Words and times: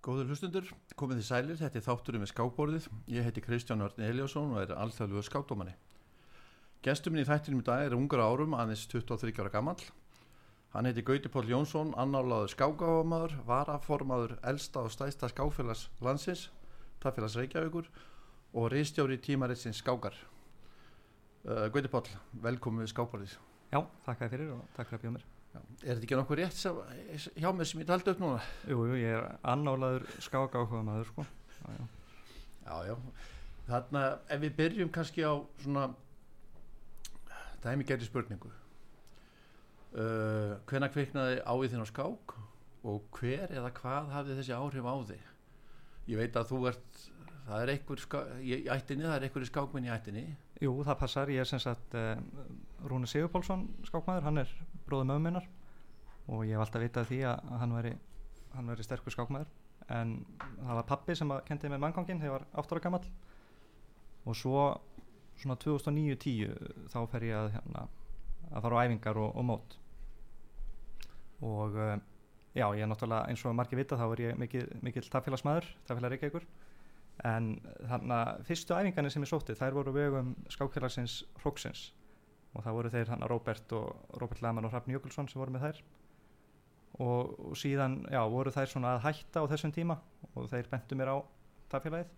Góður 0.00 0.30
hlustundur, 0.32 0.68
komið 0.96 1.18
þið 1.18 1.26
sælir, 1.26 1.56
þetta 1.60 1.76
er 1.76 1.82
þátturinn 1.84 2.22
við 2.24 2.30
skákborðið. 2.30 2.84
Ég 3.12 3.26
heiti 3.26 3.42
Kristján 3.44 3.84
Örn 3.84 4.00
Eliasson 4.00 4.54
og 4.54 4.62
er 4.62 4.70
alþjóðluður 4.72 5.26
skákdómanni. 5.26 5.74
Gestuminn 6.80 7.20
í 7.20 7.26
þættinum 7.28 7.60
í 7.60 7.66
dag 7.66 7.82
er 7.84 7.96
ungar 7.98 8.22
árum, 8.24 8.54
aðeins 8.56 8.86
23 8.88 9.34
ára 9.42 9.52
gammal. 9.52 9.74
Hann 10.72 10.88
heiti 10.88 11.04
Gauti 11.04 11.28
Pól 11.28 11.44
Jónsson, 11.50 11.90
annálaður 12.00 12.48
skákáamaður, 12.54 13.34
varaformaður 13.44 14.32
elsta 14.48 14.86
og 14.86 14.94
stæsta 14.94 15.28
skáfélags 15.28 15.90
landsins, 16.00 16.46
taffélags 17.04 17.36
Reykjavíkur 17.36 17.90
og 18.56 18.70
reistjóri 18.72 19.18
tímaritsins 19.20 19.82
skákar. 19.84 20.16
Uh, 21.44 21.68
Gauti 21.68 21.92
Pól, 21.92 22.08
velkomin 22.40 22.86
við 22.86 22.94
skákborðið. 22.94 23.36
Já, 23.68 23.84
takk 24.08 24.24
að 24.24 24.32
fyrir 24.38 24.56
og 24.56 24.64
takk 24.78 24.88
fyrir 24.88 25.02
að 25.02 25.04
bjóða 25.04 25.18
mér. 25.18 25.28
Er 25.50 25.96
þetta 25.96 26.04
ekki 26.04 26.18
nokkuð 26.18 26.38
rétt 26.42 26.58
sem, 26.58 26.76
hjá 27.40 27.48
mér 27.56 27.66
sem 27.66 27.80
ég 27.82 27.88
taldi 27.88 28.12
upp 28.12 28.20
núna? 28.22 28.42
Jú, 28.68 28.84
jú, 28.86 28.98
ég 29.00 29.16
er 29.16 29.26
annálaður 29.48 30.04
skákáhuga 30.22 30.82
maður 30.86 31.08
sko. 31.08 31.24
Já, 31.56 31.70
já. 31.74 31.86
Já, 32.66 32.74
já. 32.90 32.94
Þannig 33.70 34.04
að 34.04 34.34
ef 34.36 34.42
við 34.44 34.54
byrjum 34.60 34.92
kannski 34.94 35.24
á 35.26 35.34
svona 35.62 35.88
dæmi 37.64 37.86
gerði 37.88 38.08
spurningu. 38.08 38.52
Uh, 39.90 40.54
hvenær 40.70 40.92
kveiknaði 40.94 41.40
áið 41.42 41.72
þinn 41.72 41.82
á 41.82 41.88
skák 41.90 42.36
og 42.86 43.18
hver 43.18 43.50
eða 43.50 43.72
hvað 43.74 44.12
hafði 44.14 44.36
þessi 44.38 44.54
áhrif 44.54 44.86
á 44.86 44.94
þig? 45.10 45.24
Ég 46.12 46.20
veit 46.20 46.38
að 46.38 46.52
þú 46.52 46.60
ert, 46.70 47.00
það 47.48 47.64
er 47.64 47.72
einhver 47.74 48.04
ská, 48.04 48.20
í 48.38 48.60
ættinni, 48.70 49.08
það 49.08 49.16
er 49.16 49.26
einhver 49.26 49.46
í 49.46 49.50
skákminn 49.50 49.88
í 49.88 49.92
ættinni. 49.96 50.24
Jú, 50.62 50.76
það 50.86 51.00
passar, 51.02 51.32
ég 51.34 51.42
er 51.42 51.50
sem 51.50 51.62
sagt 51.62 51.98
uh, 51.98 52.14
Rúni 52.88 53.08
Sigurpálsson 53.10 53.66
skákmaður, 53.84 54.26
hann 54.28 54.40
er 54.42 54.52
bróðum 54.86 55.10
mögminnar 55.12 55.48
og 56.30 56.44
ég 56.46 56.54
hef 56.54 56.64
alltaf 56.64 56.84
vitað 56.84 57.08
því 57.10 57.18
að 57.28 57.50
hann 57.60 57.74
veri, 57.74 57.90
hann 58.54 58.70
veri 58.70 58.86
sterkur 58.86 59.14
skákmaður. 59.14 59.50
En 59.90 60.14
það 60.60 60.78
var 60.78 60.86
pappi 60.86 61.16
sem 61.18 61.32
kendi 61.48 61.70
með 61.72 61.82
manngangin 61.82 62.20
þegar 62.22 62.30
ég 62.30 62.36
var 62.36 62.62
8 62.62 62.76
ára 62.76 62.84
gammal 62.84 63.02
og 64.28 64.36
svo 64.36 64.64
svona 65.40 65.56
2009-10 65.60 66.88
þá 66.92 66.98
fer 67.10 67.26
ég 67.26 67.36
að, 67.36 67.50
hérna, 67.56 67.84
að 68.50 68.66
fara 68.66 68.80
á 68.80 68.82
æfingar 68.84 69.20
og, 69.20 69.30
og 69.34 69.46
mót. 69.48 69.76
Og 71.40 71.78
uh, 71.80 71.94
já, 72.54 72.66
ég 72.76 72.84
er 72.84 72.90
náttúrulega 72.90 73.32
eins 73.32 73.44
og 73.48 73.56
margir 73.56 73.80
vita 73.80 73.98
þá 73.98 74.06
er 74.10 74.24
ég 74.28 74.40
mikil, 74.40 74.66
mikil 74.84 75.06
taffélagsmaður, 75.08 75.70
taffélag 75.88 76.14
Reykjavíkur. 76.14 76.44
En 77.26 77.54
þannig 77.88 78.14
að 78.16 78.44
fyrstu 78.48 78.76
æfingarnir 78.76 79.12
sem 79.12 79.24
ég 79.24 79.32
sótti 79.32 79.56
þær 79.56 79.80
voru 79.80 79.96
vegum 79.96 80.36
skákfélagsins 80.52 81.22
Hróksins 81.40 81.90
og 82.54 82.64
það 82.64 82.76
voru 82.76 82.92
þeir 82.92 83.12
hann 83.12 83.26
Robert 83.30 83.74
og 83.78 84.16
Robert 84.20 84.42
Lehmann 84.42 84.66
og 84.66 84.74
Hrafn 84.74 84.94
Jökulsson 84.94 85.28
sem 85.30 85.40
voru 85.40 85.54
með 85.54 85.66
þær. 85.68 85.82
Og, 87.00 87.36
og 87.50 87.54
síðan 87.56 88.00
já, 88.10 88.20
voru 88.28 88.52
þær 88.54 88.72
svona 88.72 88.96
að 88.96 89.04
hætta 89.06 89.44
á 89.46 89.50
þessum 89.52 89.72
tíma 89.74 89.96
og 90.34 90.50
þeir 90.50 90.68
bentu 90.72 90.98
mér 90.98 91.14
á 91.14 91.16
taffélagið 91.70 92.10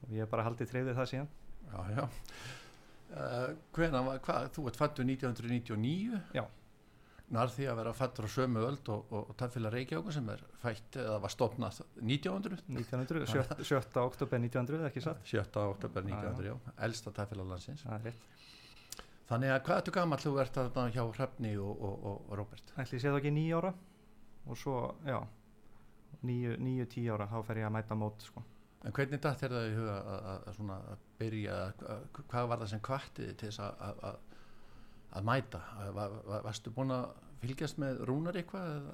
og 0.00 0.14
ég 0.14 0.24
hef 0.24 0.30
bara 0.32 0.46
haldið 0.46 0.70
treyðið 0.70 1.00
það 1.00 1.10
síðan. 1.10 1.30
Já, 1.70 1.80
já. 1.96 2.04
Uh, 3.10 3.52
Hvena, 3.74 4.00
hvað, 4.22 4.48
þú 4.54 4.64
ert 4.70 4.78
fættur 4.78 5.06
1999 5.08 6.20
Já. 6.36 6.44
Nær 7.30 7.50
því 7.50 7.66
að 7.70 7.76
vera 7.78 7.92
fættur 7.94 8.26
á 8.26 8.30
sömu 8.30 8.62
öld 8.66 8.88
og, 8.90 9.10
og, 9.10 9.32
og 9.32 9.36
taffélag 9.38 9.74
Reykjavík 9.74 10.14
sem 10.14 10.30
er 10.30 10.40
fætt 10.62 10.98
eða 10.98 11.18
var 11.22 11.34
stopnað 11.34 11.80
1900 11.98 12.62
1900, 12.70 13.26
7. 13.30 13.66
7. 13.66 13.80
oktober 14.02 14.42
1900 14.42 14.86
ekki 14.88 15.02
satt? 15.04 15.22
7. 15.26 15.42
oktober 15.62 16.06
1900, 16.06 16.48
já, 16.50 16.74
elsta 16.86 17.14
taffélag 17.14 17.50
landsins 17.50 17.82
Þannig 19.30 19.52
að 19.54 19.60
hvað 19.66 19.80
ertu 19.80 19.92
gammal 19.94 20.18
þú 20.18 20.32
ert 20.42 20.56
að 20.58 20.78
hjá 20.96 21.04
Hrafni 21.06 21.52
og, 21.62 21.84
og, 21.86 22.06
og 22.10 22.32
Robert? 22.40 22.72
Ætli 22.74 22.98
ég 22.98 23.04
sé 23.04 23.10
það 23.12 23.20
ekki 23.20 23.34
nýja 23.36 23.60
ára 23.60 23.74
og 24.50 24.58
svo, 24.58 24.78
já 25.06 25.20
nýju, 26.26 26.86
tíu 26.90 27.14
ára, 27.14 27.28
þá 27.30 27.38
fer 27.46 27.60
ég 27.62 27.68
að 27.68 27.76
mæta 27.76 27.96
mót 27.98 28.24
sko. 28.24 28.42
En 28.84 28.94
hvernig 28.96 29.20
dætt 29.20 29.44
er 29.44 29.54
það 29.54 29.68
í 29.68 29.76
huga 29.76 29.94
að, 30.00 30.26
að, 30.32 30.44
að, 30.50 30.74
að 30.92 31.06
byrja, 31.20 31.56
hvað 32.18 32.50
var 32.50 32.62
það 32.62 32.70
sem 32.72 32.82
kvartiði 32.84 33.34
til 33.40 33.50
þess 33.50 33.62
að 35.20 35.26
mæta? 35.26 35.62
Var, 35.96 36.14
var, 36.28 36.44
varstu 36.46 36.72
búin 36.74 36.94
að 36.96 37.10
fylgjast 37.42 37.80
með 37.82 38.04
Rúnar 38.08 38.38
eitthvað? 38.40 38.88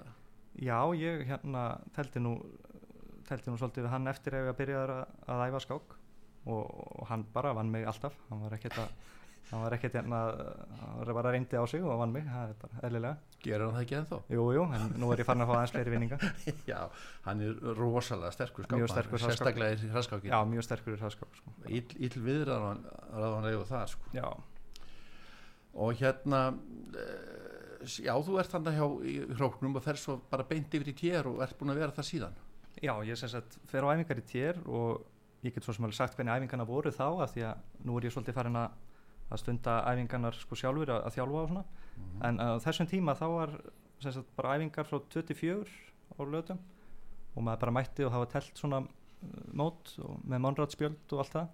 Já, 0.56 0.78
ég 0.98 1.26
hérna 1.28 1.66
telti 1.94 2.22
nú, 2.22 2.38
telti 3.28 3.52
nú 3.52 3.60
svolítið 3.60 3.86
við 3.86 3.92
hann 3.94 4.10
eftir 4.10 4.38
ef 4.38 4.50
ég 4.50 4.58
byrjaði 4.58 4.98
að 5.32 5.44
æfa 5.46 5.62
skák 5.66 5.96
og, 6.46 6.64
og 6.64 7.06
hann 7.10 7.26
bara 7.34 7.54
vann 7.56 7.70
mig 7.70 7.86
alltaf, 7.86 8.16
hann 8.30 8.42
var 8.42 8.56
ekkert 8.58 8.80
að 8.82 9.14
hann 9.50 9.62
var 9.62 9.76
ekkert 9.76 9.94
hérna 10.00 10.20
hann 10.80 10.98
var 11.00 11.12
bara 11.20 11.32
reyndi 11.34 11.58
á 11.58 11.64
sig 11.70 11.84
og 11.84 12.00
vann 12.00 12.12
mig 12.14 12.24
það 12.26 12.50
er 12.50 12.56
bara 12.62 12.80
eðlilega 12.88 13.36
gerur 13.44 13.66
hann 13.66 13.76
það 13.76 13.84
ekki 13.84 13.96
ennþá? 14.00 14.18
Jú, 14.34 14.46
jú, 14.56 14.64
en 14.74 14.88
nú 14.98 15.12
er 15.12 15.22
ég 15.22 15.28
farin 15.28 15.44
að 15.44 15.50
fá 15.50 15.54
aðeins 15.56 15.74
fleiri 15.76 15.94
vinninga 15.94 16.18
Já, 16.72 16.80
hann 17.28 17.44
er 17.46 17.62
rosalega 17.78 18.32
sterkur 18.34 18.66
skápar 18.66 18.82
mjög 18.82 18.92
sterkur 18.94 19.22
sérstaklega 19.22 19.78
í 19.78 19.92
hraðskáki 19.94 20.32
Já, 20.32 20.38
mjög 20.50 20.66
sterkur 20.66 20.96
í 20.96 21.00
hraðskák 21.00 21.38
sko. 21.38 21.54
Íll, 21.70 21.86
íll 22.08 22.18
viðraðan 22.26 22.82
hann 23.14 23.46
reyðu 23.46 23.68
það 23.70 23.88
sko. 23.94 24.12
Já 24.16 24.26
og 25.76 25.92
hérna 26.00 26.40
já, 27.84 28.14
þú 28.24 28.38
ert 28.40 28.54
þannig 28.54 28.78
hjá 28.78 28.86
í 29.04 29.16
hróknum 29.36 29.76
og 29.76 29.84
fer 29.84 30.00
svo 30.00 30.18
bara 30.30 30.46
beint 30.48 30.72
yfir 30.74 30.90
í 30.90 30.96
tér 30.96 31.28
og 31.30 31.42
ert 31.44 31.58
búin 31.58 31.74
að 31.74 31.82
vera 31.82 31.96
það 31.96 32.08
síðan 32.10 32.38
Já, 32.82 32.92
ég 33.08 33.16
sem 33.16 33.30
sagt 33.32 33.58
fer 33.70 33.84
á 33.84 33.92
æfingar 33.92 34.20
í 34.20 34.24
tér 34.26 34.58
og 34.64 35.04
ég 35.44 35.54
get 35.54 35.64
svo 35.64 35.74
sem 35.76 35.86
alveg 35.86 35.96
sagt 35.96 36.16
hvernig 36.16 36.34
æfingarna 36.40 36.66
voru 36.68 36.92
þá 36.92 37.06
af 37.24 37.32
því 37.34 37.46
að 37.50 37.84
nú 37.86 37.96
er 37.96 38.08
ég 38.08 38.14
svolítið 38.16 38.36
farin 38.36 38.58
að 38.60 38.82
að 39.30 39.42
stunda 39.42 39.80
æfingarnar 39.90 40.38
sko 40.38 40.58
sjálfur 40.58 40.92
að, 40.94 41.02
að 41.08 41.16
þjálfa 41.16 41.42
og 41.42 41.50
svona. 41.50 41.64
Mm 41.66 42.04
-hmm. 42.04 42.24
en 42.28 42.40
á 42.40 42.48
þessum 42.62 42.86
tíma 42.90 43.14
þá 43.18 43.26
var 43.32 43.50
sagt, 44.00 44.36
bara 44.36 44.56
æfingar 44.56 44.86
frá 44.86 45.00
24 45.00 45.66
á 46.16 46.22
lötum 46.24 46.58
og 47.34 47.42
maður 47.42 47.60
bara 47.60 47.76
mætti 47.78 48.04
og 48.04 48.12
það 48.12 48.24
var 48.24 48.32
telt 48.32 48.58
svona 48.58 48.82
mót 49.52 49.98
og 49.98 50.18
með 50.24 50.42
monrætspjöld 50.44 51.12
og 51.12 51.18
allt 51.18 51.32
það. 51.32 51.48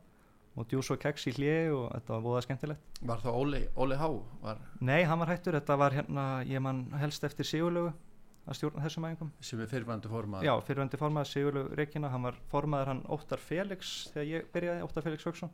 Og 0.53 0.67
djús 0.69 0.91
og 0.93 0.99
keks 1.01 1.27
í 1.31 1.33
hlið 1.33 1.73
og 1.73 1.85
þetta 1.95 2.13
var 2.13 2.25
búið 2.27 2.43
skemmtilegt. 2.45 2.81
Var 3.09 3.21
það 3.23 3.37
Óli, 3.41 3.61
Óli 3.77 3.97
Há? 3.97 4.09
Var... 4.43 4.59
Nei, 4.81 5.03
hann 5.09 5.19
var 5.19 5.31
hættur, 5.33 5.57
þetta 5.57 5.77
var 5.81 5.97
hérna 5.97 6.25
ég 6.45 6.61
mann 6.61 6.91
helst 7.01 7.25
eftir 7.25 7.49
Sigurlögu 7.49 7.95
að 8.43 8.59
stjórna 8.59 8.83
þessum 8.85 9.07
æfingum. 9.09 9.31
Sem 9.41 9.63
er 9.63 9.71
fyrirvændi 9.71 10.11
formað 10.13 10.45
Já, 10.45 10.53
fyrirvændi 10.67 11.01
formað 11.01 11.31
Sigurlögu 11.31 11.79
Reykjana 11.79 12.11
hann 12.13 12.27
var 12.27 12.37
formaður 12.51 12.91
hann 12.93 13.03
Óttar 13.17 13.41
Felix 13.41 14.11
þegar 14.13 14.29
ég 14.29 14.51
byrjaði, 14.53 14.85
Óttar 14.85 15.07
Felix 15.07 15.25
Högson 15.25 15.53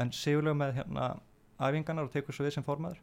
en 0.00 0.12
sigurlega 0.12 0.58
með 0.58 0.78
hérna 0.80 1.08
æfingarnar 1.58 2.08
og 2.08 2.14
tekur 2.14 2.34
svo 2.34 2.46
við 2.46 2.56
sem 2.56 2.66
formaður. 2.66 3.00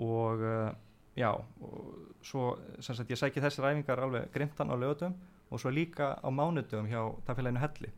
Og 0.00 0.44
uh, 0.44 0.70
já 1.18 1.30
og 1.32 2.22
svo 2.24 2.54
sem 2.82 2.96
sagt 2.96 3.10
ég 3.10 3.18
sæki 3.18 3.42
þessar 3.42 3.70
æfingar 3.70 4.02
alveg 4.04 4.30
grimtan 4.34 4.70
á 4.70 4.76
lögutum 4.78 5.16
og 5.50 5.60
svo 5.60 5.72
líka 5.74 6.14
á 6.18 6.28
mánudum 6.30 6.88
hjá 6.90 7.02
tafélaginu 7.26 7.62
Helli. 7.62 7.90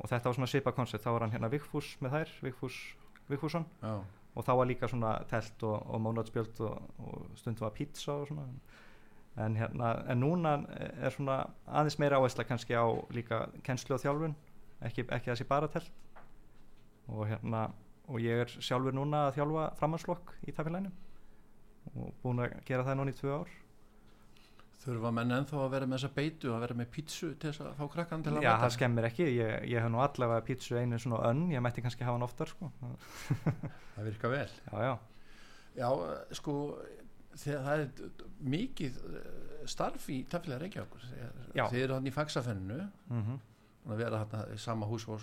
Og 0.00 0.08
þetta 0.08 0.28
var 0.28 0.34
svona 0.34 0.50
svipa 0.50 0.72
koncept, 0.72 1.04
þá 1.04 1.12
var 1.12 1.26
hann 1.26 1.34
hérna 1.34 1.50
Vigfús 1.52 1.94
með 2.02 2.16
þær, 2.16 2.34
Vigfús 2.42 2.78
Vigfússon. 3.28 3.66
Já. 3.82 4.02
og 4.34 4.44
þá 4.46 4.52
var 4.56 4.66
líka 4.66 4.88
svona 4.88 5.10
telt 5.28 5.62
og, 5.68 5.74
og 5.92 6.00
mánudagsbjöld 6.00 6.60
og, 6.64 6.86
og 7.04 7.26
stund 7.36 7.60
var 7.60 7.74
pizza 7.76 8.12
og 8.12 8.30
svona. 8.30 8.46
En 9.44 9.56
hérna, 9.56 9.92
en 10.12 10.20
núna 10.20 10.54
er 10.72 11.12
svona 11.12 11.38
aðeins 11.66 11.98
meira 12.00 12.16
áhersla 12.20 12.44
kannski 12.48 12.76
á 12.76 12.84
líka 13.12 13.46
kennslu 13.64 13.96
og 13.96 14.00
þjálfun. 14.00 14.34
Ekki, 14.82 15.04
ekki 15.08 15.30
þessi 15.30 15.46
bara 15.48 15.68
telt 15.72 15.92
og 17.08 17.26
hérna 17.30 17.66
og 18.10 18.20
ég 18.22 18.44
er 18.44 18.54
sjálfur 18.60 18.94
núna 18.96 19.26
að 19.28 19.38
þjálfa 19.38 19.66
framhanslokk 19.78 20.32
í 20.48 20.54
tafélaginu. 20.54 20.92
Og 21.98 22.14
búin 22.22 22.42
að 22.42 22.56
gera 22.66 22.86
það 22.86 22.98
núna 22.98 23.12
í 23.12 23.18
tvö 23.18 23.36
ár. 23.40 23.52
Þurfa 24.82 25.12
menn 25.14 25.34
ennþá 25.36 25.60
að 25.62 25.74
vera 25.76 25.86
með 25.86 26.00
þessa 26.00 26.16
beitu 26.16 26.50
að 26.50 26.64
vera 26.64 26.76
með 26.80 26.88
pítsu 26.96 27.28
til 27.38 27.52
þess 27.52 27.62
að 27.62 27.76
fá 27.78 27.84
krakkan 27.92 28.24
til 28.26 28.32
að 28.32 28.40
Já, 28.42 28.48
mæta? 28.48 28.62
það 28.64 28.74
skemmir 28.76 29.06
ekki, 29.06 29.28
ég, 29.30 29.52
ég 29.70 29.84
hef 29.84 29.92
nú 29.94 30.00
allavega 30.02 30.46
pítsu 30.48 30.78
einu 30.80 30.98
svona 30.98 31.20
önn, 31.28 31.44
ég 31.54 31.62
mætti 31.62 31.84
kannski 31.84 32.02
hafa 32.02 32.18
hann 32.18 32.26
oftar 32.26 32.50
sko. 32.50 32.72
Það 33.94 34.08
virka 34.08 34.32
vel. 34.32 34.48
Já, 34.66 34.74
já. 34.82 34.92
Já, 35.78 35.88
sko 36.34 36.56
það 37.38 37.72
er 37.72 37.84
mikið 38.44 38.98
starf 39.70 40.08
í 40.12 40.18
tafélag 40.28 40.66
Reykjavík 40.66 40.96
þið 41.54 41.78
eru 41.78 41.96
hann 41.96 42.08
í 42.10 42.12
fagsafennu 42.12 42.80
mm 42.82 43.22
-hmm. 43.22 43.38
og 43.86 43.98
vera 44.02 44.24
hann 44.24 44.52
í 44.52 44.58
sama 44.60 44.86
hús 44.86 45.06
og 45.08 45.22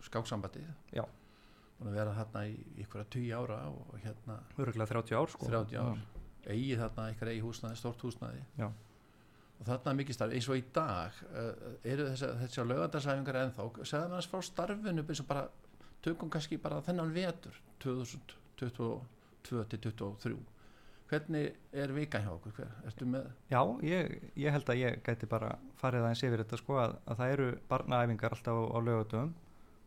skáksambandi 0.00 0.62
Já 0.94 1.04
búin 1.80 1.90
að 1.90 1.96
vera 1.96 2.12
þarna 2.18 2.40
í 2.50 2.52
ykkur 2.84 3.00
að 3.02 3.08
20 3.16 3.36
ára 3.38 3.56
og 3.72 3.88
hérna 4.02 4.34
Öruglega 4.60 4.92
30 4.92 5.16
ár 5.16 5.28
sko. 5.32 5.44
30 5.48 5.76
ár, 5.80 5.98
eigi 6.52 6.74
þarna 6.80 7.02
ykkur 7.14 7.28
eigi 7.32 7.42
húsnaði, 7.44 7.74
stort 7.80 8.00
húsnaði 8.04 8.40
Já. 8.60 8.68
og 8.68 9.62
þarna 9.70 9.88
er 9.92 9.98
mikið 10.02 10.14
starf, 10.18 10.32
eins 10.36 10.48
og 10.50 10.56
í 10.60 10.62
dag 10.76 11.10
uh, 11.30 11.52
eru 11.94 12.04
þessi 12.12 12.60
lögandarsæfingar 12.68 13.40
ennþá, 13.46 13.62
segða 13.82 14.12
maður 14.12 14.30
frá 14.34 14.40
starfinu 14.50 15.02
eins 15.06 15.22
og 15.24 15.28
bara, 15.32 15.44
tökum 16.04 16.28
kannski 16.32 16.54
bara 16.60 16.84
þennan 16.84 17.16
vetur 17.16 17.54
2022-2023 17.84 20.36
hvernig 21.10 21.56
er 21.74 21.90
vikan 21.94 22.22
hjá 22.22 22.30
okkur, 22.36 22.52
hver, 22.54 22.68
ertu 22.86 23.06
með? 23.10 23.24
Já, 23.50 23.58
ég, 23.82 24.30
ég 24.38 24.54
held 24.54 24.68
að 24.70 24.78
ég 24.78 25.00
gæti 25.06 25.26
bara 25.30 25.56
farið 25.80 26.04
aðeins 26.06 26.22
yfir 26.28 26.42
þetta 26.44 26.58
sko 26.60 26.76
að, 26.78 26.92
að 27.10 27.16
það 27.18 27.32
eru 27.34 27.48
barnaæfingar 27.72 28.34
alltaf 28.36 28.54
á, 28.54 28.62
á 28.70 28.78
lögatöfum 28.86 29.32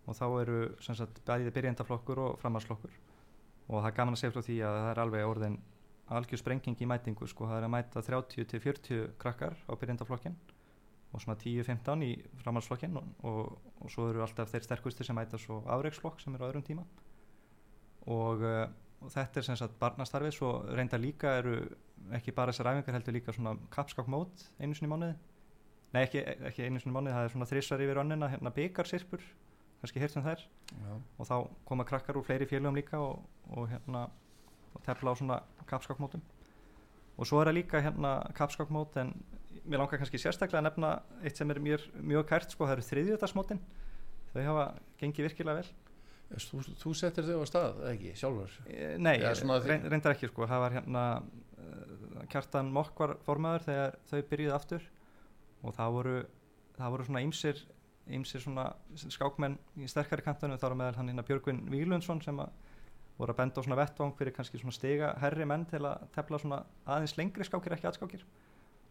og 0.04 0.18
þá 0.18 0.26
eru 0.42 0.58
sagt, 0.84 1.22
bæðið 1.28 1.54
byrjendaflokkur 1.56 2.22
og 2.24 2.40
framhanslokkur 2.42 2.96
og 3.70 3.78
það 3.78 3.90
er 3.90 3.96
gaman 4.00 4.18
að 4.18 4.22
segja 4.22 4.34
frá 4.36 4.44
því 4.44 4.58
að 4.68 4.80
það 4.80 4.90
er 4.90 5.02
alveg 5.04 5.30
orðin 5.30 5.62
algjör 6.14 6.42
sprenging 6.42 6.82
í 6.84 6.90
mætingu 6.90 7.28
sko, 7.30 7.48
það 7.48 7.62
er 7.62 7.68
að 7.68 7.74
mæta 7.74 8.04
30-40 8.04 9.06
krakkar 9.22 9.56
á 9.70 9.74
byrjendaflokkin 9.80 10.36
og 11.14 11.22
svona 11.22 11.38
10-15 11.40 12.06
í 12.08 12.12
framhaldsflokkin 12.42 12.98
og, 13.00 13.10
og, 13.30 13.58
og 13.86 13.92
svo 13.94 14.10
eru 14.10 14.24
alltaf 14.26 14.52
þeir 14.52 14.66
sterkusti 14.66 15.06
sem 15.06 15.18
mæta 15.18 15.40
svo 15.40 15.62
afreiksflokk 15.70 16.22
sem 16.24 16.34
eru 16.36 16.48
á 16.48 16.50
öðrum 16.50 16.66
tíma. 16.66 16.86
Og, 18.10 18.42
uh, 18.42 18.66
og 19.04 19.14
þetta 19.14 19.40
er 19.40 19.48
sem 19.48 19.60
sagt 19.60 19.78
barnastarfið 19.82 20.36
svo 20.36 20.54
reynda 20.74 21.00
líka 21.00 21.38
eru 21.40 21.60
ekki 22.18 22.34
bara 22.36 22.52
þessar 22.52 22.74
æfingar 22.74 22.98
heldur 22.98 23.16
líka 23.16 23.36
svona 23.36 23.54
kapskákmót 23.72 24.48
einu 24.60 24.76
sinni 24.76 24.92
mánuði. 24.92 25.16
Nei 25.94 26.02
ekki, 26.08 26.26
ekki 26.50 26.66
einu 26.66 26.82
sinni 26.82 26.96
mánuði 26.98 27.16
það 27.16 27.30
er 27.30 27.36
svona 27.36 27.50
þrissar 27.52 27.86
yfir 27.86 28.02
önnina 28.02 28.32
hérna 28.34 28.56
byggarsirpur 28.58 29.24
kannski 29.84 30.02
hirt 30.02 30.16
um 30.18 30.24
þær. 30.26 30.42
Já. 30.74 30.94
og 31.20 31.28
þá 31.30 31.36
koma 31.70 31.86
krakkar 31.86 32.18
úr 32.18 32.26
fleiri 32.26 32.48
félögum 32.50 32.78
líka 32.80 33.00
og, 33.04 33.20
og 33.52 33.68
hérna 33.70 34.08
og 34.74 34.82
tefla 34.88 35.14
á 35.14 35.16
svona 35.20 35.38
kapskákmótum 35.70 36.24
og 37.14 37.28
svo 37.30 37.42
er 37.44 37.52
það 37.52 37.58
líka 37.60 37.82
hérna 37.86 38.16
kapskákmót 38.34 38.96
en 39.04 39.12
mér 39.70 39.84
langar 39.84 40.00
kannski 40.02 40.18
sérstaklega 40.18 40.64
að 40.64 40.70
nefna 40.72 40.94
eitt 41.24 41.38
sem 41.38 41.52
er 41.54 41.60
mér 41.62 41.84
mjög 42.02 42.26
kært 42.32 42.52
sko, 42.56 42.66
það 42.66 42.80
eru 42.80 42.86
þriðjöðarsmótin 42.90 43.62
þau 44.34 44.42
hafa 44.48 44.66
gengið 45.00 45.28
virkilega 45.30 45.60
vel. 45.62 45.70
Þú, 46.34 46.64
þú 46.82 46.92
settir 46.98 47.28
þau 47.28 47.44
á 47.44 47.46
stað, 47.46 47.82
ekki, 47.92 48.14
sjálfur? 48.18 48.54
Eh, 48.66 48.96
Nei, 48.98 49.20
því- 49.22 49.68
reyn, 49.70 49.84
reyndar 49.94 50.16
ekki 50.16 50.32
sko, 50.32 50.48
það 50.50 50.64
var 50.64 50.76
hérna 50.80 51.04
uh, 51.22 52.24
Kjartan 52.34 52.72
Mokk 52.74 52.98
var 53.04 53.14
formaður 53.28 53.68
þegar 53.68 53.98
þau 54.10 54.22
byrjuði 54.32 54.56
aftur. 54.56 54.88
Og 55.62 55.76
það 55.78 55.94
voru, 56.00 56.16
það 56.80 56.96
voru 56.96 57.06
svona 57.08 57.22
ýmsir 57.28 57.62
ýmsir 58.08 58.44
svona 58.44 58.72
skákmenn 59.00 59.58
í 59.80 59.88
sterkari 59.88 60.26
kantunum 60.26 60.60
þá 60.60 60.68
var 60.70 60.80
meðal 60.80 61.00
hann 61.00 61.12
hérna 61.12 61.26
Björgvin 61.28 61.64
Víglundsson 61.72 62.22
sem 62.24 62.40
að 62.44 62.52
voru 63.18 63.32
að 63.32 63.40
benda 63.40 63.62
á 63.62 63.64
svona 63.64 63.80
vettvang 63.80 64.16
fyrir 64.18 64.36
kannski 64.36 64.60
svona 64.60 64.76
stiga 64.76 65.14
herri 65.22 65.46
menn 65.48 65.64
til 65.70 65.84
að 65.86 66.08
tefla 66.16 66.40
svona 66.42 66.64
aðeins 66.84 67.16
lengri 67.18 67.46
skákir 67.48 67.78
ekki 67.78 67.88
aðskákir 67.88 68.26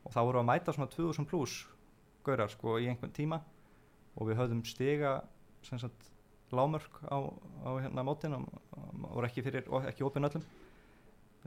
og 0.03 0.15
þá 0.15 0.21
voru 0.23 0.41
að 0.41 0.49
mæta 0.49 0.75
svona 0.75 0.91
2000 0.93 1.29
pluss 1.29 1.67
gaurar 2.27 2.51
sko 2.51 2.79
í 2.81 2.89
einhvern 2.91 3.15
tíma. 3.15 3.41
Og 4.19 4.29
við 4.29 4.41
höfðum 4.41 4.63
stiga 4.69 5.21
sem 5.65 5.81
sagt 5.81 6.11
lámörk 6.53 7.01
á, 7.09 7.19
á 7.65 7.71
hérna 7.81 8.05
mótin 8.05 8.37
og, 8.37 8.49
voru 9.09 9.29
ekki 9.29 9.45
fyrir, 9.45 9.69
ekki 9.89 10.05
opin 10.07 10.29
öllum. 10.29 10.45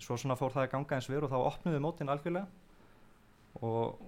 Svo 0.01 0.17
svona 0.19 0.37
fór 0.39 0.53
það 0.55 0.65
að 0.65 0.71
ganga 0.73 0.97
eins 0.97 1.09
verð 1.11 1.27
og 1.27 1.33
þá 1.33 1.51
opnuðu 1.51 1.81
mótin 1.83 2.11
algjörlega. 2.11 2.47
Og 3.61 4.01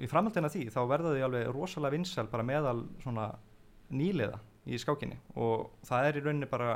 í 0.00 0.08
framhaldina 0.10 0.50
því 0.52 0.66
þá 0.74 0.80
verða 0.90 1.14
þau 1.14 1.24
alveg 1.28 1.52
rosalega 1.54 1.96
vinsæl 1.96 2.26
bara 2.32 2.46
meðal 2.46 2.82
svona 3.02 3.28
nýliða 3.94 4.40
í 4.64 4.80
skákinni. 4.80 5.20
Og 5.36 5.70
það 5.86 6.08
er 6.08 6.18
í 6.18 6.24
rauninni 6.24 6.50
bara 6.50 6.74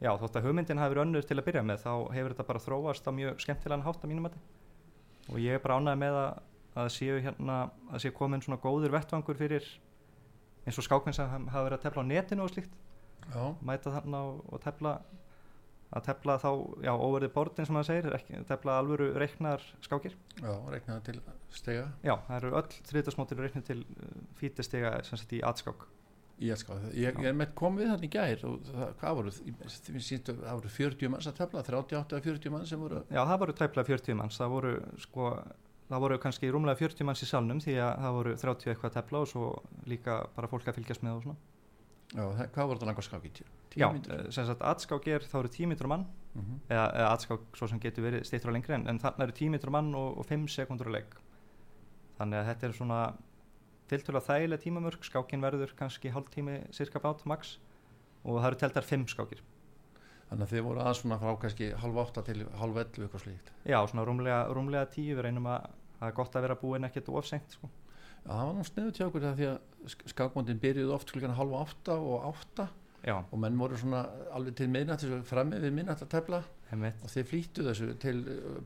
já 0.00 0.12
þótt 0.20 0.38
að 0.38 0.48
hugmyndin 0.48 0.80
hafi 0.80 0.94
verið 0.94 1.06
önnur 1.06 1.26
til 1.28 1.38
að 1.38 1.46
byrja 1.48 1.64
með 1.64 1.82
þá 1.84 1.92
hefur 2.16 2.34
þetta 2.34 2.48
bara 2.50 2.64
þróast 2.66 3.08
á 3.08 3.12
mjög 3.16 3.40
skemmtilegan 3.44 3.86
hátt 3.86 4.04
að 4.04 4.12
mínum 4.12 4.28
mati. 4.28 4.42
Og 5.32 5.40
ég 5.42 5.56
er 5.56 5.62
bara 5.64 5.80
ánægð 5.80 6.02
með 6.04 6.20
að 6.20 6.44
að 6.76 6.90
séu 6.92 7.20
hérna 7.24 7.56
að 7.88 8.02
séu 8.04 8.14
komin 8.16 8.42
svona 8.44 8.60
góður 8.60 8.92
vettvangur 8.92 9.38
fyrir 9.38 9.64
eins 10.66 10.76
og 10.76 10.84
skákmenn 10.84 11.16
sem 11.16 11.46
hafa 11.48 11.64
verið 11.64 11.78
að 11.78 11.84
tefla 11.86 12.04
á 12.04 12.10
netinu 12.10 12.44
og 12.44 12.52
slíkt. 12.52 12.74
Já, 13.32 13.42
mæta 13.64 13.92
þarna 13.94 14.20
og 14.44 14.60
tefla 14.62 14.98
að 15.94 16.06
tefla 16.08 16.36
þá, 16.42 16.48
já, 16.82 16.92
óverði 16.94 17.28
bordin 17.34 17.66
sem 17.68 17.76
maður 17.76 17.90
segir, 17.90 18.40
tefla 18.48 18.78
alvöru 18.80 19.10
reiknar 19.20 19.62
skákir. 19.84 20.16
já, 20.40 20.52
reiknaði 20.72 21.02
til 21.10 21.20
stega 21.54 21.84
Já, 22.02 22.16
það 22.26 22.38
eru 22.40 22.54
öll 22.60 22.80
þriðdagsmótil 22.90 23.38
reiknið 23.42 23.68
til 23.68 23.78
fítistega 24.40 24.96
sem 25.06 25.20
sett 25.20 25.36
í 25.36 25.42
atskák. 25.46 25.86
Ég, 26.42 26.58
sko, 26.60 26.74
ég, 26.92 27.16
ég 27.16 27.30
er 27.30 27.36
með 27.36 27.54
komið 27.56 28.02
í 28.04 28.10
gær 28.12 28.42
og 28.44 28.58
það, 28.66 28.90
hvað 29.00 29.14
voru, 29.20 29.30
ég 29.46 30.02
sínstu, 30.04 30.34
það 30.42 30.58
voru 30.58 30.72
40 30.74 31.12
manns 31.14 31.28
að 31.30 31.38
tefla, 31.38 31.62
38 31.64 32.18
eða 32.18 32.26
40 32.26 32.52
manns 32.52 32.72
sem 32.74 32.82
voru 32.82 32.98
Já, 33.08 33.22
það 33.22 33.38
voru 33.40 33.54
tæplega 33.56 33.88
40 33.88 34.18
manns, 34.18 34.36
það 34.42 34.52
voru 34.52 34.72
sko, 35.00 35.30
það 35.88 36.04
voru 36.04 36.18
kannski 36.20 36.50
rúmlega 36.52 36.82
40 36.82 37.08
manns 37.08 37.24
í 37.24 37.30
salnum 37.30 37.62
því 37.64 37.78
að 37.86 37.92
það 38.04 38.18
voru 38.18 38.34
30 38.42 38.72
eitthvað 38.74 38.90
að 38.90 38.98
tefla 38.98 39.22
og 39.22 39.30
svo 39.32 39.48
líka 39.88 40.18
bara 40.36 40.50
fólk 40.52 40.68
að 40.68 40.76
fylgjast 40.82 41.06
með 41.06 41.16
og 41.16 41.24
svona. 41.24 41.40
Já, 42.14 42.22
það, 42.22 42.46
hvað 42.54 42.68
voru 42.70 42.78
það 42.82 42.86
langar 42.92 43.06
skáki? 43.06 43.30
Tíu, 43.34 43.46
tíu 43.72 43.80
Já, 43.82 43.88
eh, 44.14 44.30
sem 44.30 44.46
sagt 44.46 44.60
atskák 44.62 45.08
er, 45.10 45.20
þá 45.26 45.38
eru 45.40 45.48
10 45.48 45.66
mítur 45.72 45.88
mann 45.90 46.06
Mhm. 46.36 46.60
eða, 46.68 46.86
eða 47.00 47.12
atskák 47.16 47.40
svo 47.56 47.66
sem 47.68 47.80
getur 47.80 48.04
verið 48.04 48.24
stýttur 48.28 48.50
á 48.52 48.56
lengri 48.56 48.74
en, 48.76 48.86
en 48.88 48.98
þannig 49.00 49.22
eru 49.24 49.32
10 49.32 49.50
mítur 49.54 49.70
mann 49.72 49.94
og, 49.94 50.18
og 50.20 50.26
5 50.28 50.46
sekundur 50.52 50.90
á 50.92 50.96
leik 51.00 51.14
þannig 52.18 52.36
að 52.42 52.46
þetta 52.50 52.66
er 52.68 52.72
svona 52.76 52.98
tiltölu 53.88 54.20
að 54.20 54.26
þægilega 54.28 54.62
tímamörk 54.66 55.04
skákin 55.08 55.40
verður 55.40 55.72
kannski 55.78 56.10
hálf 56.12 56.28
tími 56.34 56.58
cirka 56.76 57.00
bát 57.00 57.24
max 57.26 57.56
og 58.24 58.36
það 58.42 58.46
eru 58.50 58.56
teltar 58.56 58.82
5 58.84 59.06
skákir 59.14 59.40
Þannig 60.26 60.42
að 60.42 60.52
þið 60.56 60.62
voru 60.66 60.80
aðeins 60.82 61.00
svona 61.04 61.18
frá 61.22 61.36
kannski 61.38 61.66
halv 61.78 61.98
átta 62.02 62.22
til 62.26 62.40
halv 62.58 62.76
ellu 62.82 63.04
eitthvað 63.06 63.22
slíkt. 63.22 63.50
já, 63.64 63.78
svona 63.86 64.04
rúmlega, 64.04 64.38
rúmlega 64.52 64.88
10 64.90 65.14
við 65.14 65.22
reynum 65.22 65.46
að 65.46 65.68
það 66.00 66.08
er 66.08 66.16
gott 66.18 66.34
að 66.36 66.42
vera 66.42 66.56
búinn 66.58 66.84
ekkert 66.88 67.08
ofsengt 67.14 67.54
sko. 67.54 67.70
Það 68.26 68.48
var 68.48 68.56
nú 68.56 68.64
sniðu 68.66 68.94
tjá 68.96 69.04
okkur 69.06 69.24
því 69.38 69.46
að 69.52 69.94
skákmóndin 70.10 70.60
byrjuði 70.62 70.94
oft 70.96 71.12
klukkan 71.14 71.36
halv 71.38 71.54
átta 71.60 71.94
og 71.94 72.26
átta. 72.32 72.66
Já, 73.06 73.20
og 73.22 73.38
menn 73.38 73.58
voru 73.60 73.76
svona 73.78 74.00
alveg 74.34 74.56
til 74.58 74.66
miðnætt 74.72 75.04
frammi 75.28 75.60
við 75.62 75.74
miðnætt 75.76 76.02
að 76.02 76.10
tefla 76.16 76.40
og 76.72 77.10
þið 77.12 77.28
flýttu 77.30 77.66
þessu 77.68 77.92
til 78.02 78.16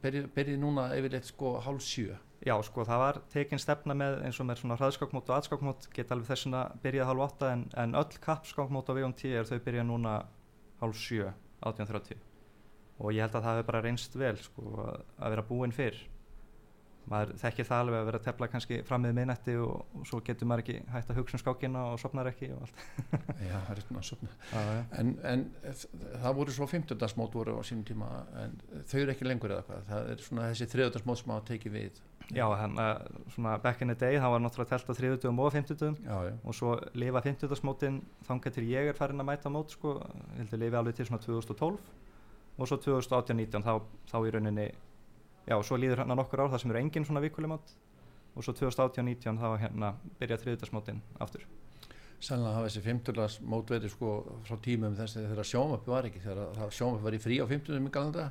byrjuði 0.00 0.30
byrju 0.36 0.60
núna 0.62 0.86
yfirleitt 0.96 1.28
sko 1.28 1.58
halv 1.60 1.82
sjö. 1.84 2.16
Já, 2.40 2.54
sko, 2.64 2.86
það 2.88 3.02
var 3.02 3.18
tekin 3.34 3.60
stefna 3.60 3.92
með 4.00 4.22
eins 4.24 4.38
og 4.40 4.48
með 4.48 4.62
svona 4.62 4.78
hraðskákmót 4.80 5.28
og 5.28 5.36
aðskákmót 5.36 5.90
geta 5.92 6.16
alveg 6.16 6.30
þessuna 6.30 6.62
byrjað 6.80 7.10
hálf 7.10 7.24
átta 7.26 7.50
en, 7.52 7.66
en 7.82 7.98
öll 8.00 8.20
kappskákmót 8.24 8.88
á 8.88 8.96
VMT 8.96 9.34
er 9.34 9.50
þau 9.50 9.60
byrja 9.66 9.84
núna 9.84 10.14
hálf 10.80 10.96
sjö, 10.96 11.34
18.30 11.60 12.24
og 13.00 13.12
ég 13.12 13.26
held 13.26 13.36
að 13.36 13.44
það 13.44 13.58
hefur 13.58 13.68
bara 13.68 13.84
reynst 13.84 14.16
vel 14.16 14.34
sko, 14.40 14.64
að, 14.86 15.04
að 15.20 15.34
vera 15.34 15.46
búinn 15.50 15.76
fyrr 15.76 16.00
maður 17.10 17.32
þekkir 17.42 17.66
það 17.68 17.82
alveg 17.84 18.00
að 18.00 18.08
vera 18.08 18.20
að 18.20 18.26
tefla 18.28 18.48
kannski 18.52 18.80
fram 18.86 19.02
með 19.04 19.16
miðnætti 19.18 19.56
og, 19.60 19.96
og 19.98 20.06
svo 20.08 20.20
getur 20.26 20.50
maður 20.50 20.64
ekki 20.64 20.76
hægt 20.94 21.10
að 21.10 21.18
hugsa 21.20 21.36
um 21.38 21.42
skákina 21.42 21.82
og 21.90 21.98
sopnar 22.02 22.30
ekki 22.30 22.52
og 22.54 22.62
allt 22.66 22.84
Já, 23.48 23.56
það 23.66 23.72
er 23.74 23.82
svona 23.86 24.02
að 24.02 24.06
sopna. 24.10 24.30
En, 25.00 25.12
en 25.32 25.44
það 26.22 26.38
voru 26.38 26.54
svo 26.54 26.68
15. 26.70 27.08
smót 27.14 27.34
voru 27.34 27.56
á 27.58 27.62
sínum 27.66 27.86
tíma 27.88 28.10
en 28.44 28.54
þau 28.90 29.00
eru 29.02 29.14
ekki 29.14 29.26
lengur 29.26 29.56
eða 29.56 29.66
hvað. 29.66 29.84
Það 29.90 30.12
er 30.14 30.24
svona 30.26 30.48
þessi 30.52 30.70
3. 30.76 30.88
smót 31.02 31.22
sem 31.22 31.34
hafa 31.34 31.46
tekið 31.50 31.76
við. 31.76 32.00
Já, 32.30 32.44
þannig 32.46 32.82
að 32.84 33.16
svona 33.34 33.56
back 33.62 33.80
in 33.82 33.90
the 33.90 33.96
day 33.98 34.18
það 34.22 34.34
var 34.34 34.42
náttúrulega 34.44 34.76
telt 34.76 34.90
á 34.90 34.94
30 34.94 35.32
og 35.32 35.54
50 35.56 35.96
Já, 36.04 36.16
já. 36.28 36.34
og 36.44 36.54
svo 36.54 36.76
lifa 36.94 37.22
50. 37.24 37.64
mótin 37.66 37.96
þangað 38.28 38.54
til 38.54 38.68
ég 38.70 38.90
er 38.90 38.98
farin 38.98 39.22
að 39.22 39.28
mæta 39.32 39.50
á 39.50 39.54
mót 39.54 39.74
sko, 39.74 39.96
ég 40.36 40.44
held 40.44 40.54
að 40.54 40.62
lifi 40.62 40.78
alveg 40.78 40.98
til 40.98 41.08
svona 41.08 41.24
2012 41.24 41.80
og 42.60 42.68
svo 42.68 42.78
2018-19 42.84 43.66
þá, 43.66 43.72
þá 44.12 44.16
í 44.20 44.32
rauninni 44.36 44.68
já, 45.46 45.56
svo 45.62 45.78
líður 45.80 46.02
hérna 46.02 46.18
nokkur 46.18 46.44
ár 46.44 46.52
það 46.52 46.62
sem 46.64 46.74
eru 46.74 46.82
engin 46.82 47.06
svona 47.08 47.22
vikuleg 47.24 47.52
mót 47.52 47.72
og 48.36 48.44
svo 48.44 48.54
2018-19 48.54 49.40
þá 49.40 49.48
hérna 49.64 49.94
byrja 50.20 50.40
þriðdagsmótin 50.44 51.02
aftur 51.18 51.46
Sannlega 52.20 52.58
hafa 52.58 52.68
þessi 52.68 52.82
15. 52.84 53.46
mót 53.48 53.70
verið 53.72 53.94
sko 53.94 54.10
frá 54.44 54.58
tímum 54.60 54.96
þess 54.98 55.16
að 55.16 55.30
þegar 55.30 55.48
sjónvappi 55.48 55.92
var 55.94 56.08
ekki 56.10 56.20
þegar 56.20 56.74
sjónvappi 56.76 57.06
var 57.06 57.16
í 57.16 57.20
frí 57.22 57.38
á 57.40 57.46
15. 57.48 57.78
í 57.80 57.92
galanda 57.94 58.26